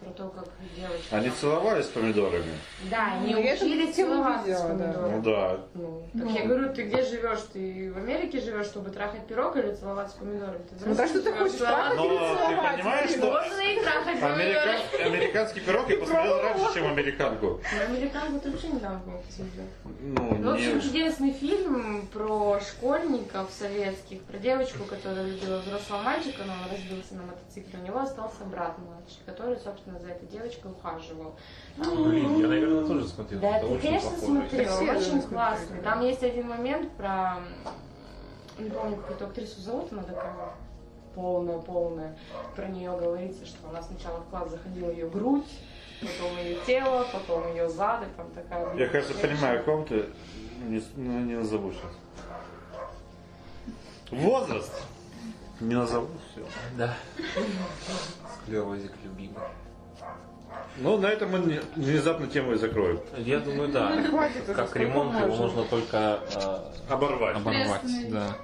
[0.00, 0.44] про то, как
[0.76, 1.06] девочки...
[1.14, 2.52] Они целовались с помидорами.
[2.90, 5.14] Да, они Ну, эту учились тему целоваться с помидорами.
[5.16, 5.60] Ну да.
[5.74, 7.38] Ну, так я говорю, ты где живешь?
[7.52, 10.58] Ты в Америке живешь, чтобы трахать пирог или целоваться с помидорами?
[10.68, 14.20] Ты Ну, так что ты хочешь трахать Но или ты понимаешь, что Можно и трахать
[14.20, 14.70] помидоры.
[15.00, 17.60] американ- американский пирог я посмотрел раньше, чем американку.
[17.78, 19.64] На американку ты вообще недавно по-моему, посмотрел.
[20.00, 26.52] Ну, В общем, чудесный фильм про школьников советских, про девочку, которая любила взрослого мальчика, но
[26.52, 27.78] он разбился на мотоцикле.
[27.80, 31.34] У него остался брат младший, который, собственно, за этой девочкой ухаживал.
[31.76, 33.40] Блин, я, наверное, тоже смотрел.
[33.40, 35.80] Да, ты, конечно, смотрел, очень классный.
[35.82, 37.38] Там есть один момент про,
[38.58, 40.34] не помню, какую-то актрису зовут, она такая
[41.14, 42.16] полная, полная.
[42.54, 45.50] Про нее говорится, что она сначала в класс заходила ее грудь,
[46.00, 48.74] потом ее тело, потом ее зад, и там такая...
[48.76, 50.06] Я, кажется, понимаю, о ком ты.
[50.68, 51.92] Не, ну, не назову сейчас.
[54.10, 54.72] Возраст.
[55.60, 56.44] Не назову, все.
[56.76, 56.94] Да.
[58.42, 59.38] Склерозик любимый.
[60.78, 63.00] Ну, на этом мы не- внезапно тему и закроем.
[63.18, 63.90] Я думаю, да.
[63.94, 65.64] Ну, хватит Как ремонт его можно.
[65.64, 67.36] только э, Оборвать.
[67.36, 68.10] оборвать.
[68.10, 68.36] Да.